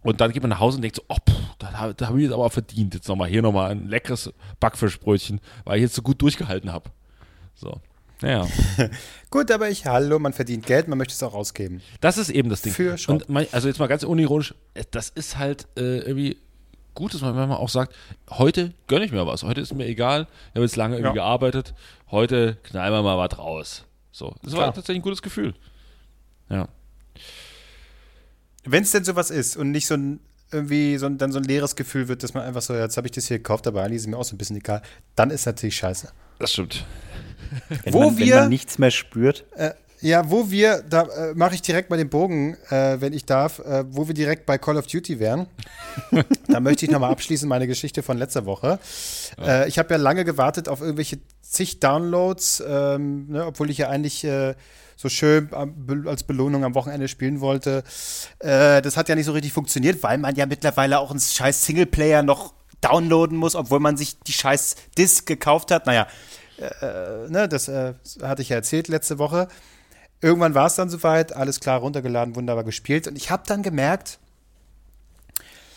[0.04, 2.24] und dann geht man nach Hause und denkt so, oh, pff, da, da habe ich
[2.26, 2.94] jetzt aber verdient.
[2.94, 6.90] Jetzt nochmal hier nochmal ein leckeres Backfischbrötchen, weil ich jetzt so gut durchgehalten habe.
[7.56, 7.82] So.
[8.22, 8.48] Naja.
[9.30, 11.82] Gut, aber ich, hallo, man verdient Geld, man möchte es auch ausgeben.
[12.02, 12.74] Das ist eben das Ding.
[12.74, 13.14] Für Shop.
[13.16, 16.38] Und mein, also jetzt mal ganz unironisch, äh, das ist halt äh, irgendwie
[16.96, 17.94] gut, dass man manchmal auch sagt,
[18.32, 19.44] heute gönne ich mir was.
[19.44, 21.24] Heute ist mir egal, ich habe jetzt lange irgendwie Ja.
[21.26, 21.76] gearbeitet,
[22.10, 23.84] heute knallen wir mal was raus.
[24.12, 24.74] So, das war Klar.
[24.74, 25.54] tatsächlich ein gutes Gefühl.
[26.50, 26.70] Ja.
[28.64, 30.20] Wenn es denn sowas ist und nicht so ein
[30.52, 33.12] irgendwie so dann so ein leeres Gefühl wird, dass man einfach so, jetzt habe ich
[33.12, 34.82] das hier gekauft, aber eigentlich ist mir auch so ein bisschen egal,
[35.16, 36.10] dann ist natürlich scheiße.
[36.40, 36.86] Das stimmt.
[37.84, 39.46] Wenn, Wo man, wenn wir- man nichts mehr spürt.
[39.56, 43.26] Äh, ja, wo wir, da äh, mache ich direkt mal den Bogen, äh, wenn ich
[43.26, 45.48] darf, äh, wo wir direkt bei Call of Duty wären.
[46.48, 48.78] da möchte ich nochmal abschließen meine Geschichte von letzter Woche.
[49.42, 53.90] Äh, ich habe ja lange gewartet auf irgendwelche zig Downloads, ähm, ne, obwohl ich ja
[53.90, 54.54] eigentlich äh,
[54.98, 55.50] so schön
[56.06, 57.84] als Belohnung am Wochenende spielen wollte.
[58.40, 61.66] Äh, das hat ja nicht so richtig funktioniert, weil man ja mittlerweile auch einen scheiß
[61.66, 65.88] Singleplayer noch downloaden muss, obwohl man sich die scheiß Disc gekauft hat.
[65.88, 66.06] Naja,
[66.58, 69.48] äh, ne, das äh, hatte ich ja erzählt letzte Woche.
[70.22, 73.08] Irgendwann war es dann soweit, alles klar runtergeladen, wunderbar gespielt.
[73.08, 74.18] Und ich habe dann gemerkt,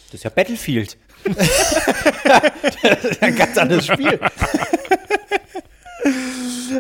[0.07, 0.97] Das ist ja Battlefield.
[1.25, 1.37] das
[3.05, 4.19] ist ein ganz anderes Spiel.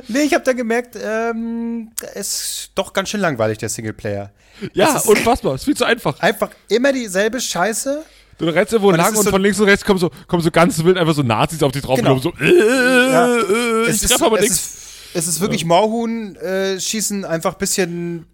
[0.09, 4.30] nee, ich habe dann gemerkt, ähm, es ist doch ganz schön langweilig, der Singleplayer.
[4.72, 5.55] Ja, unfassbar.
[5.55, 6.18] Ist viel zu einfach.
[6.20, 8.05] Einfach immer dieselbe Scheiße.
[8.41, 10.51] Du rennst irgendwo Und lang und so- von links und rechts kommen so, kommen so
[10.51, 12.14] ganz wild einfach so Nazis auf dich drauf Genau.
[12.14, 13.36] und so, äh, Ja.
[13.36, 13.41] äh,
[13.84, 14.57] ich Es ist, treffe aber es, nichts.
[14.59, 14.76] ist,
[15.14, 18.26] es ist wirklich Maulhuhn äh, schießen einfach ein bisschen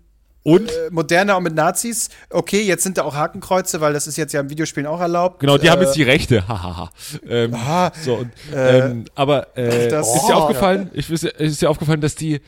[0.45, 0.71] Und?
[0.71, 2.09] äh, moderner und mit Nazis.
[2.31, 5.41] Okay, jetzt sind da auch Hakenkreuze, weil das ist jetzt ja im Videospielen auch erlaubt.
[5.41, 6.47] Genau, die haben Äh, jetzt die Rechte.
[6.47, 6.91] Hahaha.
[7.29, 10.43] ähm, Ah, so, und, äh, ähm, aber äh, das- ist dir Oh.
[10.43, 12.41] aufgefallen, ich, ist, dir- ist dir aufgefallen, dass die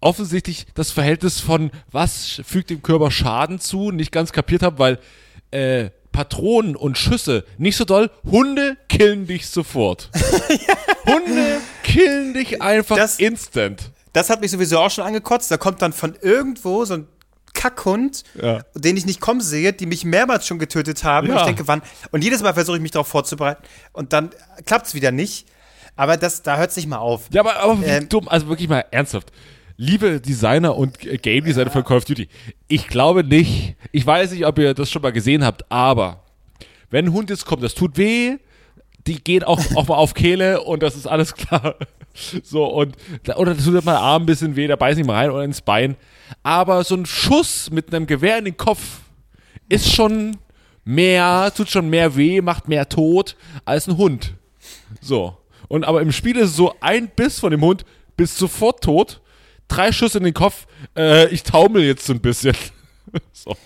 [0.00, 4.98] offensichtlich das Verhältnis von was fügt dem Körper Schaden zu nicht ganz kapiert haben, weil
[5.52, 8.10] äh, Patronen und Schüsse nicht so doll.
[8.24, 10.08] Hunde killen dich sofort.
[11.06, 13.90] Hunde killen dich einfach Das- instant.
[14.14, 15.50] Das hat mich sowieso auch schon angekotzt.
[15.50, 17.06] Da kommt dann von irgendwo so ein
[17.52, 18.60] Kackhund, Ja.
[18.74, 21.28] den ich nicht kommen sehe, die mich mehrmals schon getötet haben.
[21.28, 21.40] Und Ja.
[21.40, 21.82] ich denke, wann?
[22.12, 23.62] Und jedes Mal versuche ich mich darauf vorzubereiten.
[23.92, 24.30] Und dann
[24.64, 25.46] klappt es wieder nicht.
[25.96, 27.24] Aber das, da hört es nicht mal auf.
[27.30, 29.30] Ja, aber, aber Ähm, dumm, also wirklich mal ernsthaft.
[29.78, 32.28] Liebe Designer und Game Designer von Call of Duty,
[32.66, 36.24] ich glaube nicht, ich weiß nicht, ob ihr das schon mal gesehen habt, aber
[36.90, 38.38] wenn ein Hund jetzt kommt, das tut weh,
[39.06, 41.76] die gehen auch, auch mal auf Kehle und das ist alles klar.
[42.42, 42.96] So, und,
[43.36, 45.60] oder das tut mal Arm ein bisschen weh, da beißt nicht mal rein oder ins
[45.60, 45.96] Bein.
[46.42, 49.00] Aber so ein Schuss mit einem Gewehr in den Kopf
[49.68, 50.38] ist schon
[50.82, 54.32] mehr, tut schon mehr weh, macht mehr tot als ein Hund.
[55.02, 55.36] So.
[55.68, 57.84] Und aber im Spiel ist es so, ein Biss von dem Hund
[58.16, 59.20] bist sofort tot,
[59.68, 62.56] drei Schüsse in den Kopf, äh, ich taumel jetzt so ein bisschen.
[63.32, 63.56] so.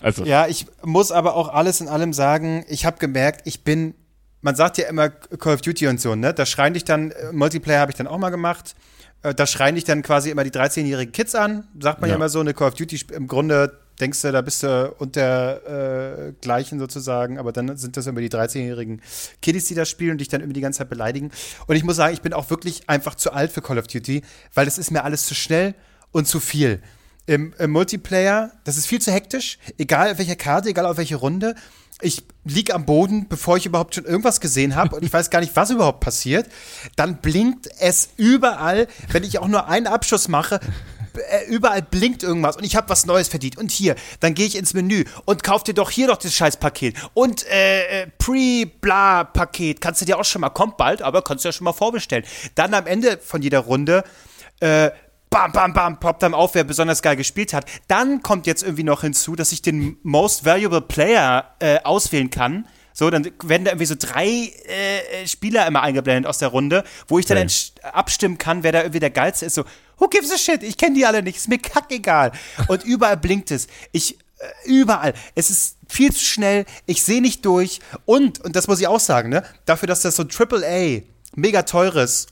[0.00, 3.94] Also, Ja, ich muss aber auch alles in allem sagen, ich habe gemerkt, ich bin,
[4.42, 6.32] man sagt ja immer Call of Duty und so, ne?
[6.32, 8.76] Da schreien dich dann, äh, Multiplayer habe ich dann auch mal gemacht,
[9.22, 12.14] äh, da schreien dich dann quasi immer die 13-jährigen Kids an, sagt man ja.
[12.14, 12.16] Ja.
[12.16, 16.32] immer so, eine Call of Duty, im Grunde denkst du, da bist du unter äh,
[16.40, 19.02] Gleichen sozusagen, aber dann sind das immer die 13-jährigen
[19.42, 21.30] Kiddies, die das spielen und dich dann immer die ganze Zeit beleidigen.
[21.66, 24.22] Und ich muss sagen, ich bin auch wirklich einfach zu alt für Call of Duty,
[24.54, 25.74] weil das ist mir alles zu schnell
[26.12, 26.80] und zu viel.
[27.26, 31.16] Im, Im Multiplayer, das ist viel zu hektisch, egal auf welcher Karte, egal auf welche
[31.16, 31.54] Runde.
[32.00, 35.40] Ich lieg am Boden, bevor ich überhaupt schon irgendwas gesehen habe und ich weiß gar
[35.40, 36.48] nicht, was überhaupt passiert.
[36.96, 40.60] Dann blinkt es überall, wenn ich auch nur einen Abschuss mache,
[41.48, 43.58] überall blinkt irgendwas und ich habe was Neues verdient.
[43.58, 46.96] Und hier, dann gehe ich ins Menü und kauf dir doch hier doch das Scheißpaket.
[47.14, 51.48] Und äh, äh, Pre-Bla-Paket kannst du dir auch schon mal, kommt bald, aber kannst du
[51.48, 52.24] ja schon mal vorbestellen.
[52.54, 54.04] Dann am Ende von jeder Runde
[54.60, 54.90] äh,
[55.30, 57.66] bam, bam, bam, poppt dann auf, wer besonders geil gespielt hat.
[57.86, 62.66] Dann kommt jetzt irgendwie noch hinzu, dass ich den Most Valuable Player äh, auswählen kann.
[62.98, 67.20] So, dann werden da irgendwie so drei äh, Spieler immer eingeblendet aus der Runde, wo
[67.20, 67.48] ich dann Okay.
[67.92, 69.54] abstimmen kann, wer da irgendwie der geilste ist.
[69.54, 69.62] So,
[69.98, 70.64] who gives a shit?
[70.64, 72.32] Ich kenne die alle nicht, ist mir kackegal.
[72.66, 73.68] Und überall blinkt es.
[73.92, 75.14] Ich, äh, überall.
[75.36, 77.78] Es ist viel zu schnell, ich sehe nicht durch.
[78.04, 81.02] Und, und das muss ich auch sagen, ne, dafür, dass das so ein AAA,
[81.36, 82.26] mega teures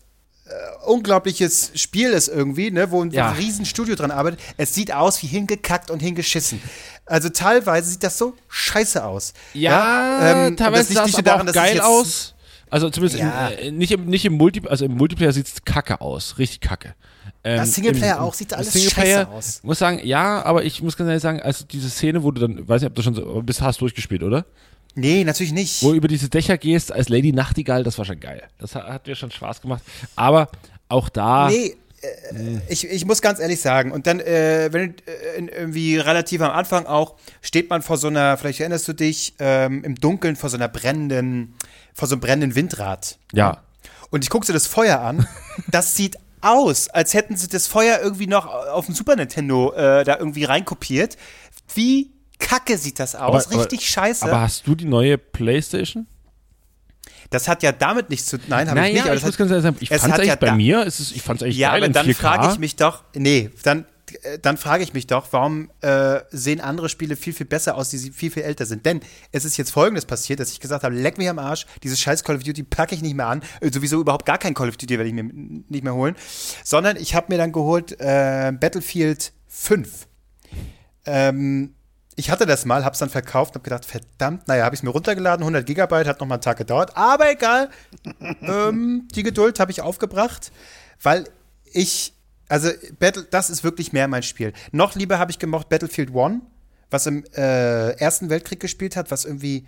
[0.86, 3.30] unglaubliches Spiel ist irgendwie, ne, wo ein Ja.
[3.32, 4.40] riesen Studio dran arbeitet.
[4.56, 6.60] Es sieht aus wie hingekackt und hingeschissen.
[7.06, 9.32] Also teilweise sieht das so scheiße aus.
[9.54, 12.34] ja, ähm, und teilweise das nicht nur aber daran, auch geil aus.
[12.68, 13.48] Also zumindest Ja.
[13.48, 16.60] im, äh, nicht im, nicht im Multi, also im Multiplayer sieht es kacke aus, richtig
[16.60, 16.94] kacke.
[17.44, 19.60] Ähm, Ja, Singleplayer im- auch, sieht alles scheiße aus.
[19.62, 22.68] muss sagen, ja, aber ich muss ganz ehrlich sagen, also diese Szene, wo du dann,
[22.68, 24.44] weiß nicht, ob du schon so, bis hast durchgespielt, oder?
[24.96, 25.82] Nee, natürlich nicht.
[25.82, 28.42] Wo du über diese Dächer gehst als Lady Nachtigall, das war schon geil.
[28.58, 29.82] Das hat, hat mir schon Spaß gemacht.
[30.16, 30.48] Aber
[30.88, 31.48] auch da.
[31.48, 31.76] Nee,
[32.06, 36.50] äh, ich, ich muss ganz ehrlich sagen, und dann, äh, wenn äh, irgendwie relativ am
[36.50, 40.50] Anfang auch, steht man vor so einer, vielleicht erinnerst du dich, ähm, im Dunkeln vor
[40.50, 41.54] so einer brennenden,
[41.94, 43.18] vor so einem brennenden Windrad.
[43.32, 43.62] Ja.
[44.10, 45.26] Und ich gucke dir das Feuer an.
[45.70, 50.04] Das sieht aus, als hätten sie das Feuer irgendwie noch auf dem Super Nintendo äh,
[50.04, 51.16] da irgendwie reinkopiert.
[51.74, 53.50] Wie kacke sieht das aus?
[53.50, 54.26] Richtig scheiße.
[54.26, 56.06] Aber hast du die neue Playstation?
[57.30, 59.04] Das hat ja damit nichts zu Nein, habe ich nicht.
[59.04, 61.00] Aber ich das muss ganz ehrlich sagen, ich es fand eigentlich ja bei mir, ist
[61.00, 62.14] es, ich fand es eigentlich ja, geil aber dann 4K.
[62.14, 63.86] frage ich mich doch, nee, dann,
[64.22, 67.90] äh, dann frage ich mich doch, warum äh, sehen andere Spiele viel, viel besser aus,
[67.90, 68.86] die viel, viel älter sind?
[68.86, 69.00] Denn
[69.32, 72.24] es ist jetzt folgendes passiert, dass ich gesagt habe, leck mich am Arsch, dieses scheiß
[72.24, 74.76] Call of Duty packe ich nicht mehr an, äh, sowieso überhaupt gar kein Call of
[74.76, 76.16] Duty werde ich mir nicht mehr holen,
[76.64, 80.06] sondern ich habe mir dann geholt äh, Battlefield 5.
[81.06, 81.74] Ähm,
[82.16, 84.82] ich hatte das mal, hab's dann verkauft und hab gedacht, verdammt, naja, habe ich es
[84.82, 87.68] mir runtergeladen, 100 Gigabyte, hat noch mal einen Tag gedauert, aber egal.
[88.42, 90.50] ähm, die Geduld habe ich aufgebracht,
[91.02, 91.24] weil
[91.72, 92.14] ich,
[92.48, 94.54] also Battle, das ist wirklich mehr mein Spiel.
[94.72, 96.40] Noch lieber habe ich gemocht Battlefield One,
[96.90, 99.66] was im äh, Ersten Weltkrieg gespielt hat, was irgendwie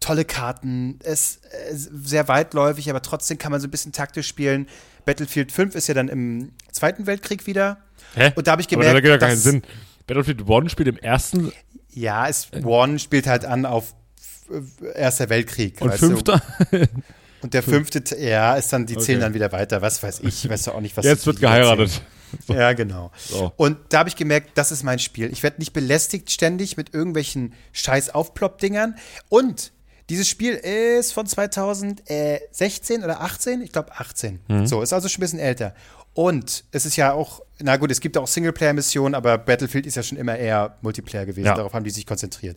[0.00, 4.68] tolle Karten, ist äh, sehr weitläufig, aber trotzdem kann man so ein bisschen taktisch spielen.
[5.04, 7.78] Battlefield 5 ist ja dann im Zweiten Weltkrieg wieder.
[8.14, 8.32] Hä?
[8.34, 9.62] Und da habe ich Aber gemerkt, das ergibt ja keinen Sinn.
[10.06, 11.52] Battlefield One spielt im ersten
[11.94, 13.94] Ja, es, One spielt halt an auf
[14.50, 15.80] äh, Erster Weltkrieg.
[15.80, 16.06] und weißt du?
[16.08, 16.42] fünfter.
[17.42, 19.26] Und der fünfte, ja, ist dann, die zählen Okay.
[19.26, 19.82] dann wieder weiter.
[19.82, 22.00] Was weiß ich, weiß ja auch nicht, was Jetzt wird geheiratet.
[22.32, 22.58] erzählen.
[22.58, 23.12] Ja, genau.
[23.18, 23.52] So.
[23.56, 25.30] Und da habe ich gemerkt, das ist mein Spiel.
[25.30, 28.96] Ich werde nicht belästigt ständig mit irgendwelchen scheiß Aufplopp-Dingern.
[29.28, 29.72] Und
[30.08, 33.60] dieses Spiel ist von 2016 oder 18?
[33.62, 34.40] Ich glaube 18.
[34.48, 34.66] Mhm.
[34.66, 35.74] So, ist also schon ein bisschen älter.
[36.14, 40.02] Und es ist ja auch, na gut, es gibt auch Singleplayer-Missionen, aber Battlefield ist ja
[40.02, 41.46] schon immer eher Multiplayer gewesen.
[41.46, 41.54] Ja.
[41.54, 42.56] Darauf haben die sich konzentriert.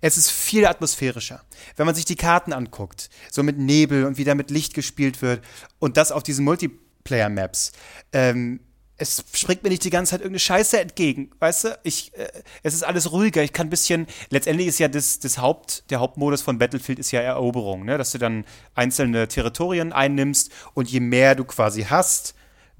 [0.00, 1.42] Es ist viel atmosphärischer.
[1.76, 5.22] Wenn man sich die Karten anguckt, so mit Nebel und wie da mit Licht gespielt
[5.22, 5.42] wird
[5.78, 7.72] und das auf diesen Multiplayer-Maps,
[8.12, 8.60] ähm,
[8.96, 11.78] es springt mir nicht die ganze Zeit irgendeine Scheiße entgegen, weißt du?
[11.82, 12.28] Ich, äh,
[12.62, 13.42] es ist alles ruhiger.
[13.42, 17.10] Ich kann ein bisschen, letztendlich ist ja das, das Haupt, der Hauptmodus von Battlefield ist
[17.10, 17.98] ja Eroberung, ne?
[17.98, 22.34] Dass du dann einzelne Territorien einnimmst und je mehr du quasi hast,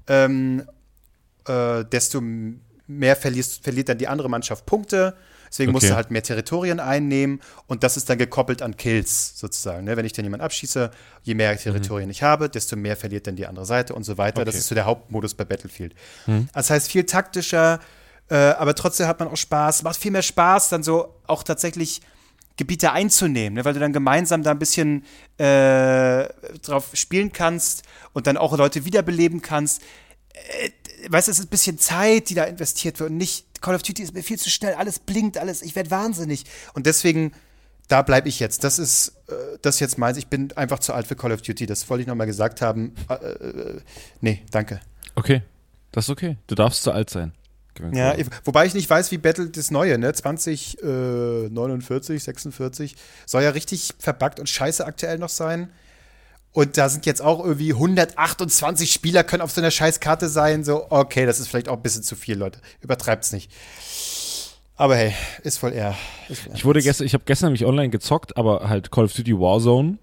[0.07, 0.63] ähm,
[1.47, 2.21] äh, desto
[2.87, 5.15] mehr verlierst, verliert dann die andere Mannschaft Punkte.
[5.49, 5.91] Deswegen musst Okay.
[5.91, 9.85] du halt mehr Territorien einnehmen und das ist dann gekoppelt an Kills sozusagen.
[9.85, 9.95] Ne?
[9.95, 10.91] Wenn ich dann jemanden abschieße,
[11.23, 14.43] je mehr Territorien ich habe, desto mehr verliert dann die andere Seite und so weiter.
[14.43, 14.59] Das Okay.
[14.59, 15.93] ist so der Hauptmodus bei Battlefield.
[16.53, 17.79] Das heißt, viel taktischer,
[18.29, 19.83] äh, aber trotzdem hat man auch Spaß.
[19.83, 22.01] Macht viel mehr Spaß, dann so auch tatsächlich
[22.57, 23.65] Gebiete einzunehmen, ne?
[23.65, 25.03] weil du dann gemeinsam da ein bisschen
[25.37, 26.27] äh,
[26.61, 27.83] drauf spielen kannst
[28.13, 29.81] und dann auch Leute wiederbeleben kannst.
[30.33, 30.69] Äh,
[31.09, 33.83] weißt du, es ist ein bisschen Zeit, die da investiert wird und nicht Call of
[33.83, 36.45] Duty ist mir viel zu schnell, alles blinkt, alles, ich werde wahnsinnig.
[36.73, 37.31] Und deswegen,
[37.87, 38.63] da bleibe ich jetzt.
[38.63, 40.17] Das ist äh, das jetzt meins.
[40.17, 41.65] Ich bin einfach zu alt für Call of Duty.
[41.65, 42.93] Das wollte ich nochmal gesagt haben.
[43.09, 43.81] Äh, äh,
[44.21, 44.81] nee, danke.
[45.15, 45.41] Okay,
[45.91, 46.37] das ist okay.
[46.47, 47.33] Du darfst zu alt sein.
[47.93, 50.13] Ja, ich, wobei ich nicht weiß, wie Battle das neue, ne?
[50.13, 52.95] 20, äh, 49, 46,
[53.25, 55.69] soll ja richtig verbuggt und scheiße aktuell noch sein.
[56.51, 60.63] Und da sind jetzt auch irgendwie 128 Spieler können auf so einer Scheißkarte sein.
[60.63, 62.59] So, okay, das ist vielleicht auch ein bisschen zu viel, Leute.
[62.79, 63.51] Übertreibt's nicht.
[64.77, 65.13] Aber hey,
[65.43, 65.95] ist voll eher.
[66.29, 69.37] Ist Ich wurde gestern, ich habe gestern nämlich online gezockt, aber halt Call of Duty
[69.37, 69.97] Warzone.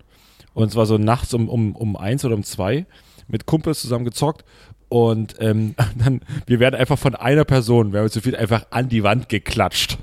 [0.53, 2.85] Und zwar so nachts um, um, um eins oder um zwei
[3.29, 4.45] mit Kumpels zusammen gezockt.
[4.93, 8.91] Und ähm, dann, wir werden einfach von einer Person, wir haben zu viel einfach an
[8.91, 9.97] die Wand geklatscht.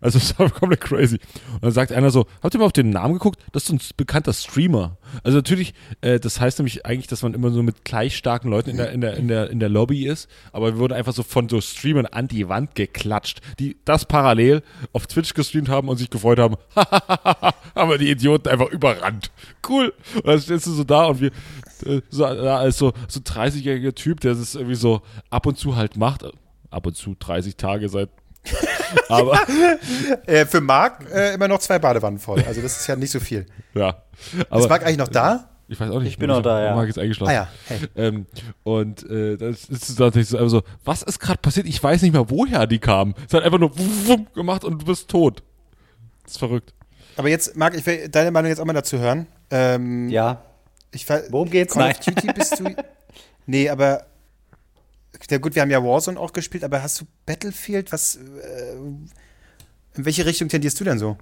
[0.00, 1.18] Also es war komplett crazy.
[1.54, 3.40] Und dann sagt einer so, habt ihr mal auf den Namen geguckt?
[3.50, 4.98] Das ist ein bekannter Streamer.
[5.24, 8.70] Also natürlich, äh, das heißt nämlich eigentlich, dass man immer so mit gleich starken Leuten
[8.70, 10.28] in der, in der, in der, in der Lobby ist.
[10.52, 14.62] Aber wir wurden einfach so von so Streamern an die Wand geklatscht, die das parallel
[14.92, 16.54] auf Twitch gestreamt haben und sich gefreut haben.
[17.74, 19.32] aber die Idioten einfach überrannt.
[19.68, 19.92] Cool.
[20.14, 21.32] Und dann stehst du so da und wir,
[22.10, 26.24] so, als so, so 30-jähriger Typ, der das irgendwie so ab und zu halt macht.
[26.70, 28.10] Ab und zu 30 Tage seit
[29.08, 29.40] aber
[30.26, 32.42] Äh, für Marc äh, immer noch zwei Badewannen voll.
[32.46, 33.46] Also das ist ja nicht so viel.
[33.74, 34.02] ja.
[34.38, 35.50] Ist Aber Marc eigentlich noch da?
[35.68, 36.10] ich weiß auch nicht.
[36.10, 36.74] Ich bin noch da, ja.
[36.76, 37.30] Marc ist eingeschlafen.
[37.30, 37.78] Ah ja, hey.
[37.96, 38.26] Ähm,
[38.62, 41.66] und äh, das ist natürlich so, also, was ist gerade passiert?
[41.66, 43.14] Ich weiß nicht mehr, woher die kamen.
[43.26, 45.42] Es hat einfach nur wumm, wumm gemacht und du bist tot.
[46.22, 46.72] Das ist verrückt.
[47.16, 49.26] Aber jetzt, Marc, ich will deine Meinung jetzt auch mal dazu hören.
[49.50, 50.42] Ähm, Ja.
[50.96, 51.74] Ich ver- Worum geht's?
[51.74, 51.96] Call Nein.
[51.96, 52.74] of Duty bist du.
[53.46, 54.06] nee, aber.
[55.30, 57.92] Ja, gut, wir haben ja Warzone auch gespielt, aber hast du Battlefield?
[57.92, 58.16] Was.
[58.16, 61.16] Äh, in welche Richtung tendierst du denn so?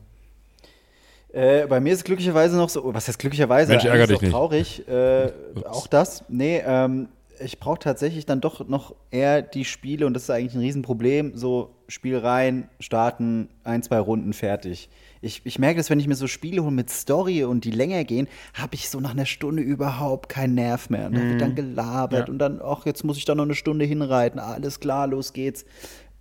[1.32, 3.72] Äh, bei mir ist es glücklicherweise noch so, was heißt glücklicherweise?
[3.72, 4.84] Mensch, ärger dich ist auch traurig.
[4.88, 5.32] Äh,
[5.64, 6.24] auch das.
[6.28, 7.08] Nee, ähm,
[7.40, 11.36] ich brauche tatsächlich dann doch noch eher die Spiele, und das ist eigentlich ein Riesenproblem,
[11.36, 14.88] so Spiel rein, starten, ein, zwei Runden, fertig.
[15.24, 18.04] Ich, ich merke das, wenn ich mir so Spiele hole mit Story und die länger
[18.04, 21.06] gehen, habe ich so nach einer Stunde überhaupt keinen Nerv mehr.
[21.06, 22.32] Und da wird dann gelabert Ja.
[22.32, 24.38] und dann, ach, jetzt muss ich da noch eine Stunde hinreiten.
[24.38, 25.64] Alles klar, los geht's.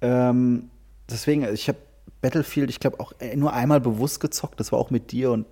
[0.01, 0.69] Ähm,
[1.09, 1.77] deswegen, ich habe
[2.21, 4.59] Battlefield, ich glaube, auch äh, nur einmal bewusst gezockt.
[4.59, 5.45] Das war auch mit dir und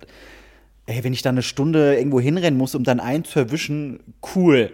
[0.86, 4.00] ey, wenn ich da eine Stunde irgendwo hinrennen muss, um dann einen zu erwischen,
[4.34, 4.72] cool.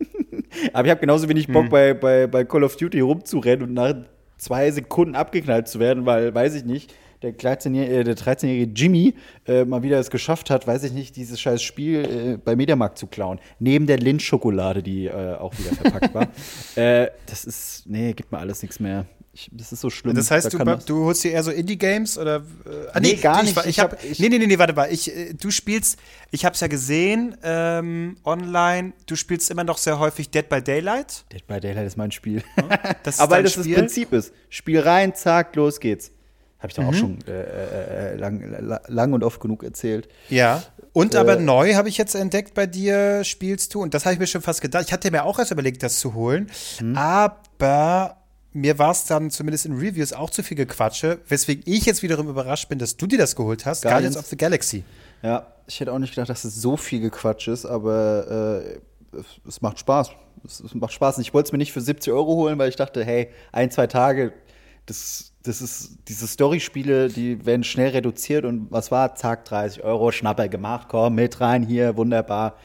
[0.72, 3.94] Aber ich habe genauso wenig Bock, bei, bei, bei Call of Duty rumzurennen und nach
[4.38, 9.14] zwei Sekunden abgeknallt zu werden, weil, weiß ich nicht, der 13-jährige, äh, der 13-jährige Jimmy
[9.46, 12.98] äh, mal wieder es geschafft hat, weiß ich nicht, dieses scheiß Spiel äh, bei Mediamarkt
[12.98, 13.38] zu klauen.
[13.58, 16.28] Neben der Lindt-Schokolade, die äh, auch wieder verpackt war.
[16.76, 19.06] äh, das ist, nee, gibt mir alles nichts mehr.
[19.34, 20.14] Ich, das ist so schlimm.
[20.14, 22.36] Das heißt, Da du, das- du holst dir eher so Indie-Games oder?
[22.66, 23.58] Äh, ah, Nee, gar ich, nicht.
[23.60, 24.92] Ich, Ich hab, ich- nee, nee, nee, nee, warte mal.
[24.92, 25.98] Ich, äh, du spielst,
[26.30, 28.92] ich habe es ja gesehen ähm, online.
[29.06, 31.24] Du spielst immer noch sehr häufig Dead by Daylight.
[31.32, 32.42] Dead by Daylight ist mein Spiel.
[33.04, 33.72] Das ist Aber weil das Spiel?
[33.72, 34.34] das Prinzip ist.
[34.50, 36.10] Spiel rein, zack, los geht's.
[36.62, 36.88] Habe ich doch Mhm.
[36.88, 40.08] auch schon äh, äh, äh, lang, la- lang und oft genug erzählt.
[40.28, 40.62] Ja.
[40.92, 44.14] Und Äh, aber neu habe ich jetzt entdeckt bei dir, spielst du, und das habe
[44.14, 44.84] ich mir schon fast gedacht.
[44.86, 46.50] Ich hatte mir auch erst überlegt, das zu holen.
[46.78, 46.96] Hm.
[46.96, 48.16] Aber
[48.52, 52.28] mir war es dann zumindest in Reviews auch zu viel Gequatsche, weswegen ich jetzt wiederum
[52.28, 53.82] überrascht bin, dass du dir das geholt hast.
[53.82, 54.14] Guardians.
[54.14, 54.84] Guardians of the Galaxy.
[55.22, 58.62] Ja, ich hätte auch nicht gedacht, dass es so viel Gequatsch ist, aber
[59.12, 60.10] äh, es, es macht Spaß.
[60.44, 61.16] Es, es macht Spaß.
[61.16, 63.70] Und ich wollte es mir nicht für 70 Euro holen, weil ich dachte, hey, ein,
[63.70, 64.32] zwei Tage,
[64.86, 69.14] das, das ist, diese Story-Spiele, die werden schnell reduziert und was war?
[69.14, 72.56] Zack, 30 Euro, Schnapper gemacht, komm, mit rein hier, wunderbar.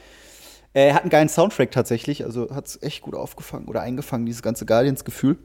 [0.74, 4.42] Er hat einen geilen Soundtrack tatsächlich, also hat es echt gut aufgefangen oder eingefangen, dieses
[4.42, 5.38] ganze Guardians-Gefühl.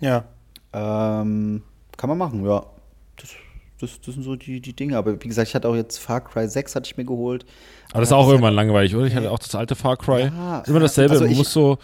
[0.00, 0.24] Ja.
[0.72, 1.62] Ähm,
[1.96, 2.64] kann man machen, ja.
[3.16, 3.30] Das,
[3.80, 4.96] das, das sind so die, die Dinge.
[4.98, 7.46] Aber wie gesagt, ich hatte auch jetzt Far Cry 6 hatte ich mir geholt.
[7.90, 9.06] Aber das ist auch irgendwann langweilig, oder?
[9.06, 10.24] Ich hatte auch das alte Far Cry.
[10.34, 11.12] Ja, ist immer dasselbe.
[11.14, 11.78] also man ich- muss so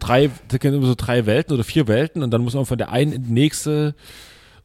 [0.00, 2.78] drei, da gibt immer so drei Welten oder vier Welten und dann muss man von
[2.78, 3.94] der einen in die nächste.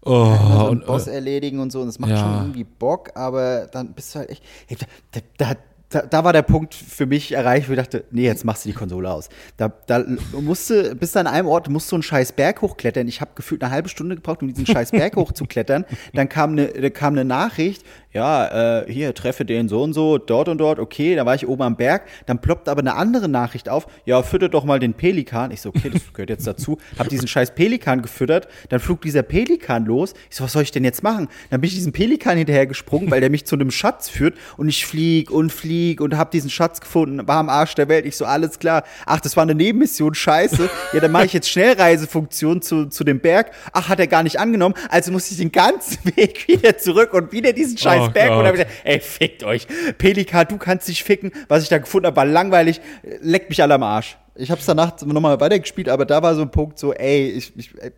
[0.05, 1.81] Oh, so einen und, Boss äh, erledigen und so.
[1.81, 2.17] Und das macht ja.
[2.17, 4.43] schon irgendwie Bock, aber dann bist du halt echt.
[4.67, 4.77] Hey,
[5.11, 5.55] da, da,
[5.89, 8.69] da, da war der Punkt für mich erreicht, wo ich dachte, nee, jetzt machst du
[8.69, 9.27] die Konsole aus.
[9.57, 10.05] Da, da
[10.39, 13.07] musste, bis an einem Ort musst du einen scheiß Berg hochklettern.
[13.07, 15.85] Ich habe gefühlt eine halbe Stunde gebraucht, um diesen scheiß Berg hochzuklettern.
[16.13, 17.83] Dann kam eine, kam eine Nachricht,
[18.13, 21.47] ja, äh, hier, treffe den so und so, dort und dort, okay, da war ich
[21.47, 22.03] oben am Berg.
[22.27, 25.49] Dann ploppt aber eine andere Nachricht auf, ja, fütter doch mal den Pelikan.
[25.49, 26.77] Ich so, okay, das gehört jetzt dazu.
[26.99, 30.13] Hab diesen scheiß Pelikan gefüttert, dann flog dieser Pelikan los.
[30.29, 31.29] Ich so, was soll ich denn jetzt machen?
[31.49, 34.69] Dann bin ich diesem Pelikan hinterher gesprungen, weil der mich zu einem Schatz führt und
[34.69, 38.05] ich flieg und flieg und hab diesen Schatz gefunden, war am Arsch der Welt.
[38.05, 38.83] Ich so, alles klar.
[39.05, 40.69] Ach, das war eine Nebenmission, scheiße.
[40.93, 43.51] Ja, dann mache ich jetzt Schnellreisefunktion zu, zu dem Berg.
[43.73, 44.73] Ach, hat er gar nicht angenommen.
[44.89, 48.31] Also muss ich den ganzen Weg wieder zurück und wieder diesen scheiß Oh Berg.
[48.31, 48.45] Und Gott.
[48.45, 49.67] dann hab ich gesagt, ey, fickt euch.
[49.97, 51.31] Pelikan, du kannst dich ficken.
[51.47, 52.81] Was ich da gefunden habe, war langweilig.
[53.21, 54.17] Leckt mich alle am Arsch.
[54.35, 57.55] Ich habe es danach nochmal weitergespielt, aber da war so ein Punkt so, ey, ich,
[57.57, 57.91] ich ey,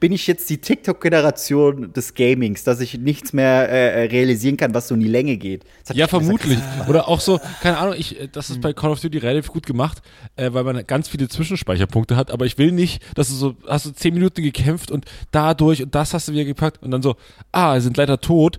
[0.00, 4.88] bin ich jetzt die TikTok-Generation des Gamings, dass ich nichts mehr äh, realisieren kann, was
[4.88, 5.64] so in die Länge geht.
[5.92, 6.58] Ja, vermutlich.
[6.88, 9.66] Oder auch so, keine Ahnung, ich, äh, das ist bei Call of Duty relativ gut
[9.66, 10.02] gemacht,
[10.36, 13.86] äh, weil man ganz viele Zwischenspeicherpunkte hat, aber ich will nicht, dass du so, hast
[13.86, 17.16] du zehn Minuten gekämpft und dadurch und das hast du wieder gepackt und dann so,
[17.52, 18.58] ah, sie sind leider tot.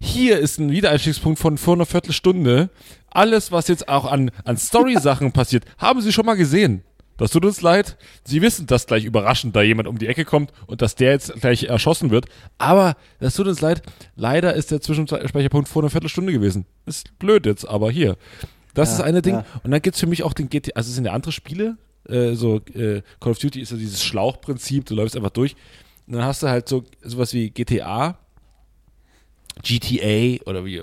[0.00, 2.70] Hier ist ein Wiedereinstiegspunkt von vor einer Viertelstunde.
[3.10, 6.82] Alles, was jetzt auch an, an Story-Sachen passiert, haben sie schon mal gesehen.
[7.18, 7.98] Das tut uns leid.
[8.24, 11.32] Sie wissen, dass gleich überraschend da jemand um die Ecke kommt und dass der jetzt
[11.40, 12.26] gleich erschossen wird.
[12.56, 13.82] Aber das tut uns leid.
[14.16, 16.64] Leider ist der Zwischenspeicherpunkt vor einer Viertelstunde gewesen.
[16.86, 18.16] Ist blöd jetzt, aber hier.
[18.74, 19.34] Das ist eine Ding.
[19.34, 19.44] ja.
[19.64, 21.76] Und dann gibt's für mich auch den GT, also es sind ja andere Spiele.
[22.08, 25.56] Äh, so äh, Call of Duty ist ja dieses Schlauchprinzip, du läufst einfach durch.
[26.06, 28.16] Und dann hast du halt so sowas wie GTA,
[29.62, 30.82] GTA oder wie,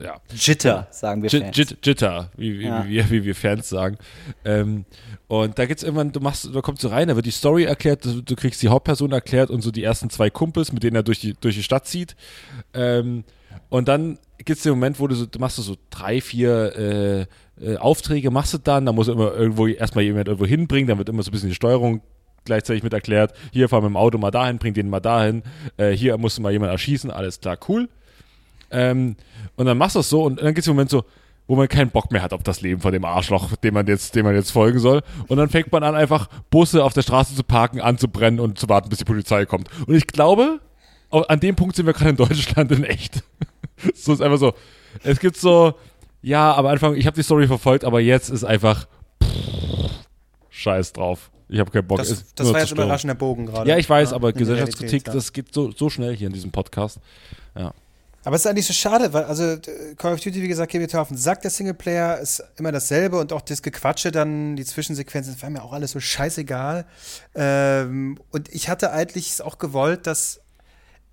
[0.00, 1.56] ja, Jitter, sagen wir Jit, Fans.
[1.56, 2.84] Jit, Jitter, wie, wie, Ja.
[2.84, 3.98] wie, wir, wie wir Fans sagen.
[4.44, 4.84] Ähm,
[5.30, 8.04] und da gibt's irgendwann, du machst, da kommst du rein, da wird die Story erklärt,
[8.04, 11.20] du, kriegst die Hauptperson erklärt und so die ersten zwei Kumpels, mit denen er durch
[11.20, 12.16] die, durch die Stadt zieht.
[12.74, 13.22] Ähm,
[13.68, 17.28] und dann gibt's den Moment, wo du so, du machst so drei, vier
[17.60, 20.98] äh, äh, Aufträge, machst du dann, da muss immer irgendwo erstmal jemand irgendwo hinbringen, dann
[20.98, 22.02] wird immer so ein bisschen die Steuerung
[22.44, 23.32] gleichzeitig mit erklärt.
[23.52, 25.44] Hier fahr mit dem Auto mal dahin, bring den mal dahin.
[25.76, 27.88] Äh, hier musst du mal jemand erschießen, alles klar, cool.
[28.72, 29.14] Ähm,
[29.54, 31.04] und dann machst du es so und dann gibt es den Moment so,
[31.50, 34.14] wo man keinen Bock mehr hat auf das Leben von dem Arschloch, dem man jetzt,
[34.14, 35.02] dem man jetzt folgen soll.
[35.26, 38.68] Und dann fängt man an, einfach Busse auf der Straße zu parken, anzubrennen und zu
[38.68, 39.68] warten, bis die Polizei kommt.
[39.84, 40.60] Und ich glaube,
[41.10, 43.24] au- an dem Punkt sind wir gerade in Deutschland in echt.
[43.96, 44.54] so ist einfach so.
[45.02, 45.74] Es gibt so,
[46.22, 48.86] ja, am Anfang, ich habe die Story verfolgt, aber jetzt ist einfach
[49.20, 49.90] pff,
[50.50, 51.32] Scheiß drauf.
[51.48, 51.98] Ich habe keinen Bock.
[51.98, 53.68] Das, Ist das war jetzt überraschender Bogen gerade.
[53.68, 55.12] Ja, ich weiß, aber in der Gesellschaftskritik, ja.
[55.12, 57.00] das geht so, so schnell hier in diesem Podcast.
[58.22, 59.56] Aber es ist eigentlich so schade, weil, also,
[59.96, 62.70] Call of Duty, wie gesagt, geht mir total auf den Sack, der Singleplayer ist immer
[62.70, 66.84] dasselbe und auch das Gequatsche dann, die Zwischensequenzen, das war mir auch alles so scheißegal.
[67.34, 70.40] Ähm, und ich hatte eigentlich auch gewollt, dass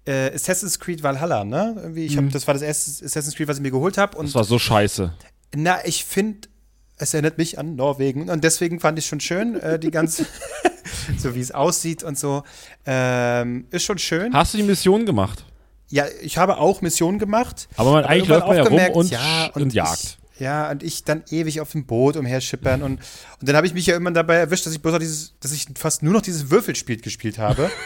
[0.05, 1.76] äh, Assassin's Creed Valhalla, ne?
[1.78, 4.22] Irgendwie, ich hab, das war das erste Assassin's Creed, was ich mir geholt habe.
[4.22, 5.14] Das war so scheiße.
[5.55, 6.49] Na, ich finde,
[6.97, 10.26] es erinnert mich an Norwegen und deswegen fand ich schon schön, äh, die ganze,
[11.18, 12.43] so wie es aussieht und so.
[12.86, 14.34] Ähm, ist schon schön.
[14.34, 15.45] Hast du die Mission gemacht?
[15.90, 17.70] Ja, ich habe auch Missionen gemacht.
[17.78, 20.18] Aber man, eigentlich läuft man ja auch rum gemerkt, und, und, jagt.
[20.36, 23.00] Ich, ja, und ich dann ewig auf dem Boot umherschippern und,
[23.40, 25.52] und dann habe ich mich ja immer dabei erwischt, dass ich bloß noch dieses, dass
[25.52, 27.72] ich fast nur noch dieses Würfelspiel gespielt habe.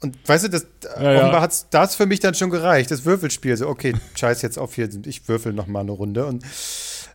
[0.00, 0.66] Und weißt du, das,
[0.96, 1.40] Ja, ja.
[1.40, 3.56] hat's das für mich dann schon gereicht, das Würfelspiel.
[3.56, 6.26] So, okay, scheiß jetzt auf hier, ich würfel noch mal eine Runde.
[6.26, 6.44] Und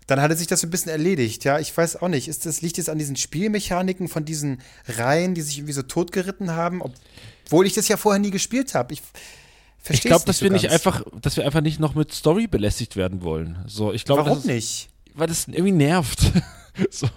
[0.07, 1.45] dann hatte sich das so ein bisschen erledigt.
[1.45, 5.33] Ja, ich weiß auch nicht, ist das, liegt es an diesen Spielmechaniken von diesen Reihen,
[5.33, 6.81] die sich irgendwie so totgeritten haben,
[7.45, 8.93] obwohl ich das ja vorher nie gespielt habe.
[8.93, 9.01] Ich
[9.79, 10.73] Ich verstehe glaube, dass so wir nicht ganz.
[10.73, 13.57] einfach, dass wir einfach nicht noch mit Story belästigt werden wollen.
[13.67, 14.89] So, ich glaube, Warum nicht?
[15.13, 16.31] Weil das irgendwie nervt.
[16.89, 17.07] so,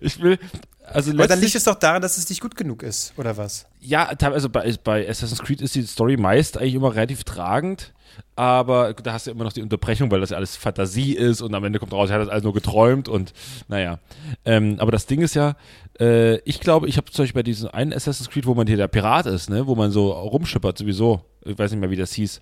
[0.00, 0.38] ich will,
[0.84, 3.66] also Aber dann liegt es doch daran, dass es nicht gut genug ist, oder was?
[3.86, 7.92] ja, teilweise bei, bei Assassin's Creed ist die Story meist eigentlich immer relativ tragend,
[8.34, 11.54] aber da hast du immer noch die Unterbrechung, weil das ja alles Fantasie ist und
[11.54, 13.32] am Ende kommt raus, er hat das alles nur geträumt und
[13.68, 14.00] naja.
[14.44, 15.54] Ähm, aber das Ding ist ja,
[16.00, 18.76] äh, ich glaube, ich habe zum Beispiel bei diesem einen Assassin's Creed, wo man hier
[18.76, 22.12] der Pirat ist, ne, wo man so rumschippert sowieso, ich weiß nicht mehr, wie das
[22.12, 22.40] hieß.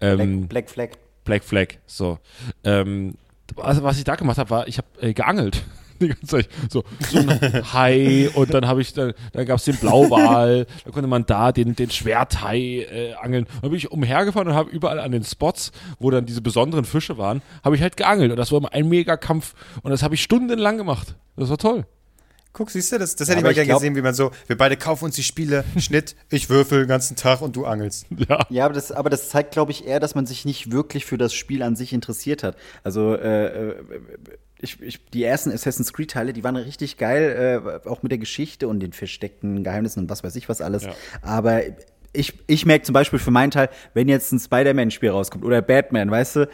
[0.00, 0.90] Ähm, Black, Black Flag.
[1.24, 2.18] Black Flag, so.
[2.62, 3.14] Ähm,
[3.56, 5.62] also was ich da gemacht habe, war, ich habe äh, geangelt.
[6.00, 6.48] Die ganze Zeit.
[6.70, 10.90] So, so ein Hai und dann habe ich, dann, dann gab es den Blauwal, da
[10.90, 12.58] konnte man da den, den Schwerthai
[12.90, 13.46] äh, angeln.
[13.62, 17.18] Dann bin ich umhergefahren und habe überall an den Spots, wo dann diese besonderen Fische
[17.18, 20.22] waren, habe ich halt geangelt und das war immer ein Megakampf und das habe ich
[20.22, 21.14] stundenlang gemacht.
[21.36, 21.84] Das war toll.
[22.56, 24.02] Guck, siehst du, das, das Ja, hätte ich aber mal ich gerne glaub- gesehen, wie
[24.02, 27.56] man so, wir beide kaufen uns die Spiele, Schnitt, ich würfel den ganzen Tag und
[27.56, 28.06] du angelst.
[28.28, 28.46] Ja.
[28.48, 31.18] Ja, aber das, aber das zeigt, glaube ich, eher, dass man sich nicht wirklich für
[31.18, 32.56] das Spiel an sich interessiert hat.
[32.84, 33.74] Also, äh, äh,
[34.64, 38.66] ich, ich, die ersten Assassin's Creed-Teile, die waren richtig geil, äh, auch mit der Geschichte
[38.66, 40.84] und den versteckten Geheimnissen und was weiß ich was alles.
[40.84, 40.94] Ja.
[41.22, 41.62] Aber
[42.12, 46.10] ich, ich merke zum Beispiel für meinen Teil, wenn jetzt ein Spider-Man-Spiel rauskommt oder Batman,
[46.10, 46.48] weißt du,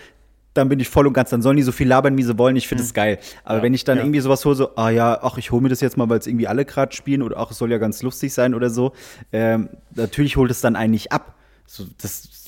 [0.54, 2.56] dann bin ich voll und ganz, dann sollen die so viel labern, wie sie wollen,
[2.56, 3.18] ich finde es geil.
[3.44, 4.04] Aber wenn ich dann ja.
[4.04, 6.26] irgendwie sowas hole, so, ah ja, ach, ich hole mir das jetzt mal, weil es
[6.26, 8.92] irgendwie alle gerade spielen oder ach, es soll ja ganz lustig sein oder so,
[9.32, 11.36] ähm, natürlich holt es dann einen nicht ab.
[11.66, 12.39] So, das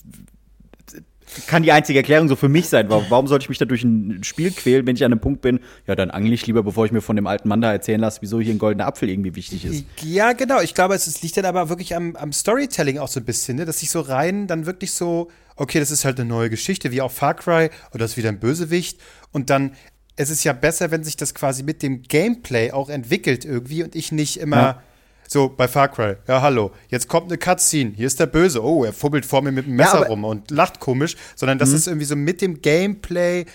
[1.46, 2.88] kann die einzige Erklärung so für mich sein.
[2.88, 5.60] Warum, sollte ich mich da durch ein Spiel quälen, wenn ich an einem Punkt bin,
[5.86, 8.22] ja, dann angle ich lieber, bevor ich mir von dem alten Mann da erzählen lasse,
[8.22, 9.84] wieso hier ein goldener Apfel irgendwie wichtig ist.
[10.02, 10.60] Ja, genau.
[10.60, 13.64] Ich glaube, es, liegt dann aber wirklich am, am Storytelling auch so ein bisschen, ne?
[13.64, 17.00] dass sich so rein dann wirklich so, okay, das ist halt eine neue Geschichte, wie
[17.00, 18.98] auch Far Cry oder das ist wieder ein Bösewicht.
[19.30, 19.72] Und dann,
[20.16, 23.94] es ist ja besser, wenn sich das quasi mit dem Gameplay auch entwickelt irgendwie und
[23.94, 24.56] ich nicht immer.
[24.56, 24.82] Ja.
[25.32, 28.84] So, bei Far Cry, ja, hallo, jetzt kommt eine Cutscene, hier ist der Böse, oh,
[28.84, 31.86] er fummelt vor mir mit dem Messer aber- rum und lacht komisch, sondern dass es
[31.86, 33.46] irgendwie so mit dem Gameplay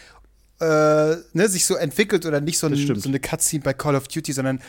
[0.60, 4.08] äh, ne, sich so entwickelt oder nicht so, ein, so eine Cutscene bei Call of
[4.08, 4.60] Duty, sondern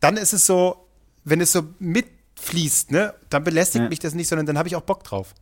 [0.00, 0.88] dann ist es so,
[1.22, 3.88] wenn es so mitfließt, ne, dann belästigt Ja.
[3.88, 5.34] mich das nicht, sondern dann habe ich auch Bock drauf.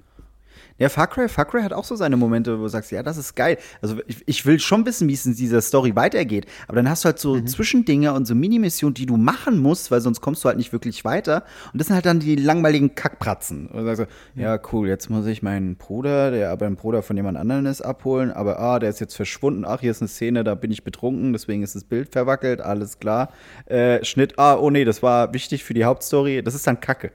[0.76, 3.16] Ja, Far Cry, Far Cry hat auch so seine Momente, wo du sagst, ja, das
[3.16, 3.58] ist geil.
[3.80, 6.46] Also ich, ich will schon wissen, wie es in dieser Story weitergeht.
[6.66, 10.00] Aber dann hast du halt so Zwischendinge und so Minimissionen, die du machen musst, weil
[10.00, 11.44] sonst kommst du halt nicht wirklich weiter.
[11.72, 13.68] Und das sind halt dann die langweiligen Kackpratzen.
[13.68, 17.04] Und du sagst so, ja, cool, jetzt muss ich meinen Bruder, der aber ein Bruder
[17.04, 18.32] von jemand anderem ist, abholen.
[18.32, 19.64] Aber ah, der ist jetzt verschwunden.
[19.64, 22.98] Ach, hier ist eine Szene, da bin ich betrunken, deswegen ist das Bild verwackelt, alles
[22.98, 23.30] klar.
[23.66, 26.42] Äh, Schnitt, ah, oh nee, das war wichtig für die Hauptstory.
[26.42, 27.12] Das ist dann Kacke.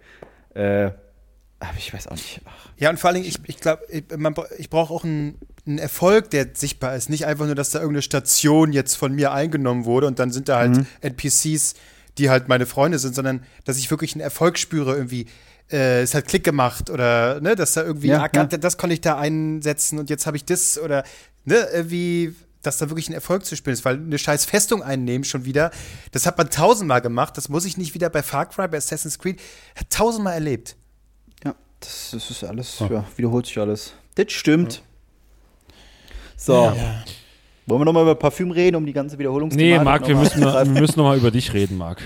[0.53, 0.91] Äh,
[1.59, 2.41] aber ich weiß auch nicht.
[2.45, 2.69] Ach.
[2.77, 4.03] Ja, und vor allen Dingen, ich, ich glaube, ich,
[4.57, 7.09] ich brauche auch einen, einen Erfolg, der sichtbar ist.
[7.09, 10.47] Nicht einfach nur, dass da irgendeine Station jetzt von mir eingenommen wurde und dann sind
[10.47, 11.75] da halt NPCs,
[12.17, 15.25] die halt meine Freunde sind, sondern dass ich wirklich einen Erfolg spüre, irgendwie.
[15.71, 18.45] Äh, es hat Klick gemacht oder ne, dass da irgendwie, Ja, ah, ja.
[18.45, 21.03] das konnte ich da einsetzen und jetzt habe ich das oder
[21.45, 22.33] ne, irgendwie,
[22.63, 25.69] dass da wirklich ein Erfolg zu spielen ist, weil eine scheiß Festung einnehmen schon wieder,
[26.11, 29.19] das hat man tausendmal gemacht, das muss ich nicht wieder bei Far Cry, bei Assassin's
[29.19, 29.39] Creed,
[29.75, 30.75] hat tausendmal erlebt.
[31.81, 33.93] Ja, das, das ist alles, ja, wiederholt sich alles.
[34.15, 34.81] Das stimmt.
[36.35, 36.73] So.
[37.65, 40.53] Wollen wir nochmal über Parfüm reden, um die ganze Wiederholungsthematik Nee, Marc, wir müssen, noch,
[40.55, 42.01] wir müssen noch mal über dich reden, Marc.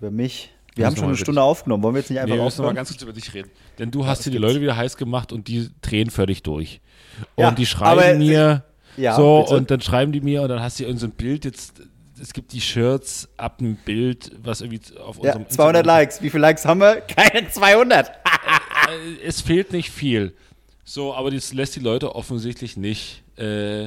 [0.00, 0.50] Über mich.
[0.74, 1.82] Wir Wir haben schon eine Stunde aufgenommen.
[1.82, 3.50] Wollen wir jetzt nicht Nee, einfach wir müssen noch mal ganz kurz über dich reden.
[3.78, 6.80] Denn du hast hier die Leute wieder heiß gemacht und die drehen völlig durch.
[7.36, 8.64] Und Ja, die schreiben mir
[8.96, 9.56] Ja, so bitte.
[9.56, 11.82] und dann schreiben die mir und dann hast du irgend so ein Bild jetzt.
[12.20, 16.22] Es gibt die Shirts ab einem Bild, was irgendwie auf Ja, unserem 200 Instagram- Likes.
[16.22, 16.96] Wie viele Likes haben wir?
[17.16, 18.08] Keine 200.
[18.08, 18.12] Äh,
[19.26, 20.34] Es fehlt nicht viel.
[20.84, 23.86] So, aber das lässt die Leute offensichtlich nicht äh,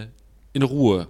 [0.54, 1.08] in Ruhe.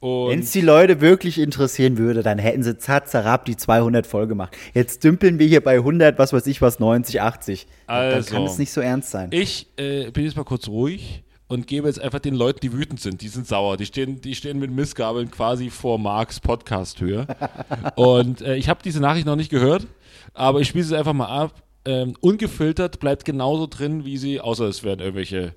[0.00, 4.54] Wenn es die Leute wirklich interessieren würde, dann hätten sie zatzerab die 200 voll gemacht.
[4.74, 7.66] Jetzt dümpeln wir hier bei 100, was weiß ich was, 90, 80.
[7.86, 8.34] Dann Also.
[8.34, 9.30] kann es nicht so ernst sein.
[9.32, 13.00] ich äh, bin jetzt mal kurz ruhig und gebe jetzt einfach den Leuten, die wütend
[13.00, 17.26] sind, die sind sauer, die stehen, die stehen mit Missgabeln quasi vor Marks Podcast-Höhe.
[17.96, 19.86] und äh, ich habe diese Nachricht noch nicht gehört,
[20.32, 21.62] aber ich spiele sie einfach mal ab.
[21.84, 25.54] ähm, ungefiltert, bleibt genauso drin, wie sie, außer es werden irgendwelche.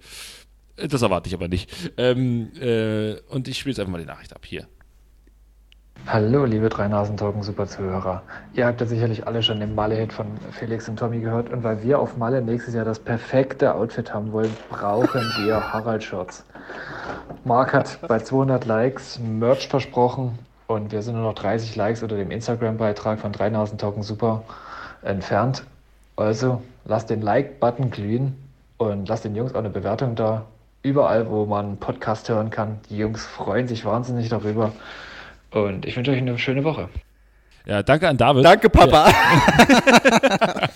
[0.76, 1.72] Das erwarte ich aber nicht.
[1.98, 4.46] Ähm, äh, und ich spiele jetzt einfach mal die Nachricht ab.
[4.46, 4.68] Hier.
[6.10, 8.22] Hallo, liebe drei Nasentalken super Zuhörer.
[8.54, 11.84] Ihr habt ja sicherlich alle schon den Malle-Hit von Felix und Tommy gehört und weil
[11.84, 16.46] wir auf Malle nächstes Jahr das perfekte Outfit haben wollen, brauchen wir Harald-Shirts.
[17.44, 22.16] Marc hat bei 200 Likes Merch versprochen und wir sind nur noch 30 Likes unter
[22.16, 24.44] dem Instagram-Beitrag von drei Nasentalken super
[25.02, 25.66] entfernt.
[26.16, 28.34] Also lasst den Like-Button glühen
[28.78, 30.46] und lasst den Jungs auch eine Bewertung da.
[30.84, 32.80] Überall, wo man Podcast hören kann.
[32.90, 34.72] Die Jungs freuen sich wahnsinnig darüber.
[35.52, 36.90] Und ich wünsche euch eine schöne Woche.
[37.68, 38.46] Ja, danke an David.
[38.46, 39.12] Danke, Papa.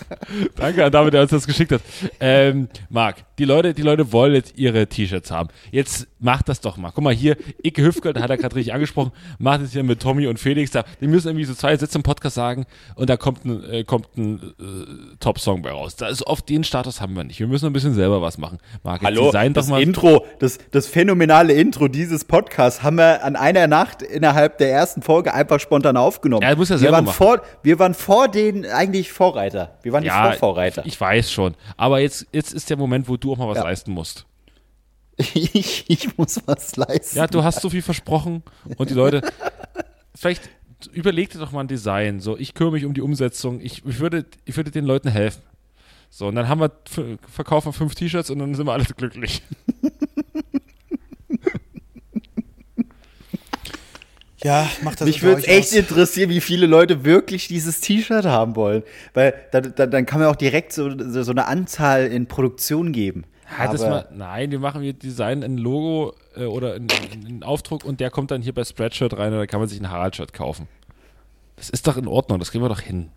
[0.55, 1.81] Danke an David, der uns das geschickt hat.
[2.19, 5.49] Ähm, Marc, die Leute, die Leute wollen jetzt ihre T-Shirts haben.
[5.71, 6.91] Jetzt macht das doch mal.
[6.93, 10.27] Guck mal hier, Icke Hüfgold, hat er gerade richtig angesprochen, macht es hier mit Tommy
[10.27, 10.83] und Felix da.
[10.99, 12.65] Die müssen irgendwie so zwei Sätze im Podcast sagen
[12.95, 15.95] und da kommt ein, äh, kommt ein äh, Top-Song bei raus.
[15.95, 17.39] Da ist oft den Status haben wir nicht.
[17.39, 18.59] Wir müssen ein bisschen selber was machen.
[18.83, 19.81] Marc, Hallo, design doch das mal.
[19.81, 25.01] Intro, das, das phänomenale Intro dieses Podcasts haben wir an einer Nacht innerhalb der ersten
[25.01, 26.43] Folge einfach spontan aufgenommen.
[26.43, 27.15] Ja, muss ja wir selber waren machen.
[27.17, 29.77] vor, Wir waren vor den eigentlich Vorreiter.
[29.83, 30.85] Wir waren die ja, Vorvorreiter.
[30.85, 31.55] ich weiß schon.
[31.77, 33.63] Aber jetzt, jetzt ist der Moment, wo du auch mal was Ja.
[33.63, 34.25] leisten musst.
[35.33, 37.17] Ich, ich muss was leisten.
[37.17, 38.41] Ja, du hast so viel versprochen
[38.77, 39.21] und die Leute.
[40.15, 40.49] Vielleicht
[40.93, 42.19] überleg dir doch mal ein Design.
[42.19, 43.59] So, ich kümmere mich um die Umsetzung.
[43.61, 45.43] Ich, ich, würde, ich würde den Leuten helfen.
[46.09, 46.71] So, und dann haben wir
[47.29, 49.43] verkaufen wir fünf T-Shirts und dann sind wir alle glücklich.
[54.43, 55.73] Ja, mach das Mich würde es echt aus.
[55.73, 58.83] interessieren, wie viele Leute wirklich dieses T-Shirt haben wollen.
[59.13, 62.91] Weil da, da, dann kann man auch direkt so, so, so eine Anzahl in Produktion
[62.91, 63.25] geben.
[63.57, 67.83] Das Aber- mal, nein, wir machen wir Design ein Logo äh, oder einen, einen Aufdruck
[67.83, 70.33] und der kommt dann hier bei Spreadshirt rein und da kann man sich ein Harald-Shirt
[70.33, 70.67] kaufen.
[71.57, 73.09] Das ist doch in Ordnung, das kriegen wir doch hin.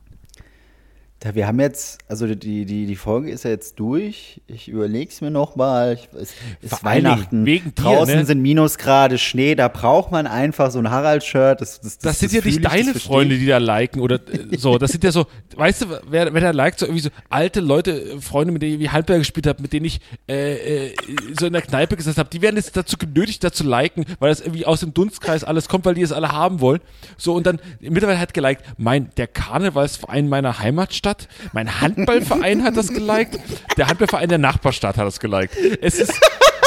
[1.25, 4.43] Da, wir haben jetzt, also die, die, die Folge ist ja jetzt durch.
[4.47, 5.99] Ich überlege es mir nochmal.
[6.21, 7.47] Es ist Weihnachten.
[7.47, 8.27] wegen dir, Draußen ne?
[8.27, 9.55] sind Minusgrade, Schnee.
[9.55, 11.63] Da braucht man einfach so ein Harald-Shirt.
[11.63, 14.59] Das, das, Das, sind ja nicht ich, das deine Freunde, die da liken oder äh,
[14.59, 14.77] so.
[14.77, 15.25] Das sind ja so,
[15.57, 18.75] weißt du, wer, wer da liked, so irgendwie so alte Leute, äh, Freunde, mit denen
[18.75, 20.95] ich wie Handball gespielt habe, mit denen ich äh, äh,
[21.41, 24.29] so in der Kneipe gesessen habe, die werden jetzt dazu genötigt, da zu liken, weil
[24.29, 26.83] das irgendwie aus dem Dunstkreis alles kommt, weil die es alle haben wollen.
[27.17, 31.14] So, und dann mittlerweile hat geliked, mein, der Karnevalsverein meiner Heimatstadt,
[31.53, 33.39] mein Handballverein hat das geliked,
[33.77, 35.57] der Handballverein der Nachbarstadt hat das geliked.
[35.81, 36.13] Es ist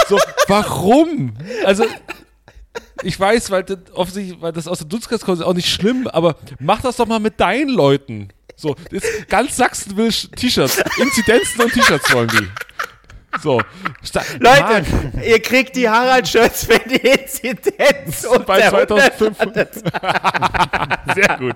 [0.08, 1.34] so, warum?
[1.66, 1.86] Also,
[3.04, 6.08] ich weiß, weil das offensichtlich, weil das aus der Dunstkreis kommt, ist auch nicht schlimm,
[6.08, 8.30] aber mach das doch mal mit deinen Leuten.
[8.56, 10.82] So, jetzt ganz Sachsen will T-Shirts.
[10.98, 12.48] Inzidenzen und T-Shirts wollen die.
[13.42, 13.62] So.
[14.40, 14.86] Leute, Marc,
[15.26, 19.84] ihr kriegt die Harald-Shirts, wenn die Inzidenz unter bei 100 2005.
[21.16, 21.56] Sehr gut.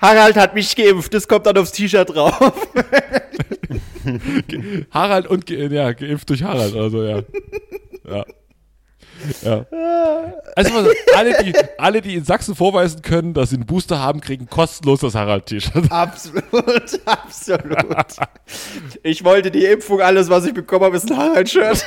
[0.00, 1.12] Harald hat mich geimpft.
[1.14, 2.68] Das kommt dann aufs T-Shirt drauf.
[4.90, 7.22] Harald und ja, geimpft durch Harald, also ja.
[8.08, 8.24] Ja.
[9.42, 9.64] Ja.
[10.56, 14.48] Also alle die, alle, die in Sachsen vorweisen können, dass sie einen Booster haben, kriegen
[14.48, 15.90] kostenlos das Harald-T-Shirt.
[15.90, 16.44] Absolut,
[17.06, 18.16] absolut.
[19.02, 21.84] Ich wollte die Impfung, alles, was ich bekommen habe, ist ein Harald-Shirt.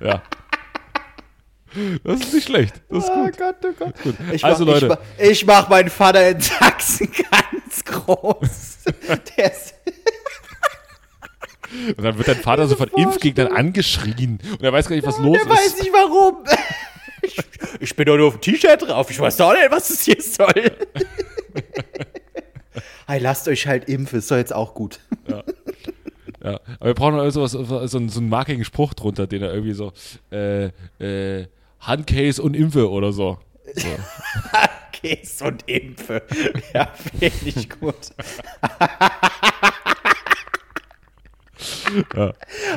[0.00, 0.22] Ja.
[2.02, 2.76] Das ist nicht schlecht.
[2.88, 3.38] Ist Oh gut.
[3.38, 3.94] Gott, oh Gott.
[4.32, 4.98] Ich Also, mach, Leute.
[5.18, 8.78] Ich ich mach meinen Vater in Sachsen ganz groß.
[9.36, 9.74] Der ist,
[11.96, 14.38] Und dann wird dein Vater so von Impfgegnern angeschrien.
[14.50, 15.80] Und er weiß gar nicht, was los der weiß ist.
[15.80, 16.44] nicht warum.
[17.22, 17.36] Ich,
[17.80, 19.10] ich bin doch nur auf dem T-Shirt drauf.
[19.10, 20.54] Ich weiß doch nicht, was es hier soll.
[23.06, 24.20] hey, lasst euch halt impfen.
[24.20, 25.00] Ist doch jetzt auch gut.
[25.28, 25.44] Ja.
[26.42, 29.74] Aber wir brauchen also was, so, einen, so einen markigen Spruch drunter, den er irgendwie
[29.74, 29.92] so,
[30.32, 31.46] äh, äh,
[31.80, 33.38] Handcase und Impfe oder so.
[33.74, 33.88] so.
[34.92, 36.22] Käse und Impfe.
[36.74, 38.12] Ja, finde ich gut.
[42.16, 42.32] Ja.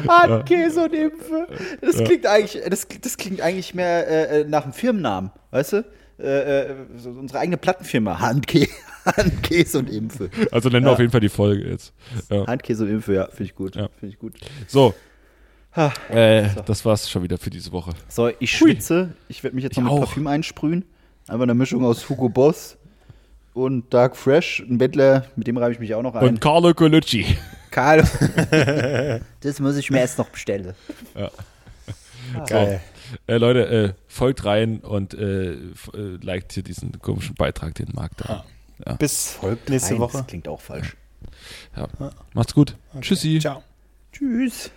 [0.08, 1.48] Handkäse und Impfe.
[1.82, 5.86] Das klingt eigentlich, das, das klingt eigentlich mehr äh, äh, nach einem Firmennamen, weißt du?
[6.20, 8.20] Äh, äh, so unsere eigene Plattenfirma.
[8.20, 8.68] Handkä
[9.06, 10.30] Handkäse und Impfe.
[10.52, 11.94] Also nennen wir auf jeden Fall die Folge jetzt.
[12.30, 12.46] Ja.
[12.48, 13.76] Handkäse und Impfe, ja, finde ich gut.
[13.76, 13.90] Ja.
[14.00, 14.34] Finde ich gut.
[14.68, 14.94] So,
[15.76, 15.92] Ha.
[16.10, 17.92] äh, das war's schon wieder für diese Woche.
[18.08, 19.16] So, ich schwitze.
[19.28, 20.06] Ich werde mich jetzt noch Ich mit auch.
[20.06, 20.86] Parfüm einsprühen.
[21.28, 22.78] Einfach eine Mischung aus Hugo Boss
[23.54, 24.60] und Dark Fresh.
[24.70, 26.28] Ein Bettler, mit dem reibe ich mich auch noch ein.
[26.28, 27.26] Und Carlo Colucci.
[27.74, 28.04] Karl.
[29.42, 30.74] das muss ich mir erst noch bestellen.
[32.48, 32.82] Geil.
[33.28, 35.60] Äh, Leute, äh, folgt rein und äh, äh,
[36.22, 38.46] liked hier diesen komischen Beitrag, den Marc da.
[38.98, 39.38] Bis
[39.68, 40.18] nächste Nein, Woche.
[40.18, 40.96] Das klingt auch falsch.
[41.76, 41.88] Ja.
[42.34, 42.76] Macht's gut.
[43.02, 43.40] Tschüssi.
[43.40, 43.64] Ciao.
[44.12, 44.72] Tschüss.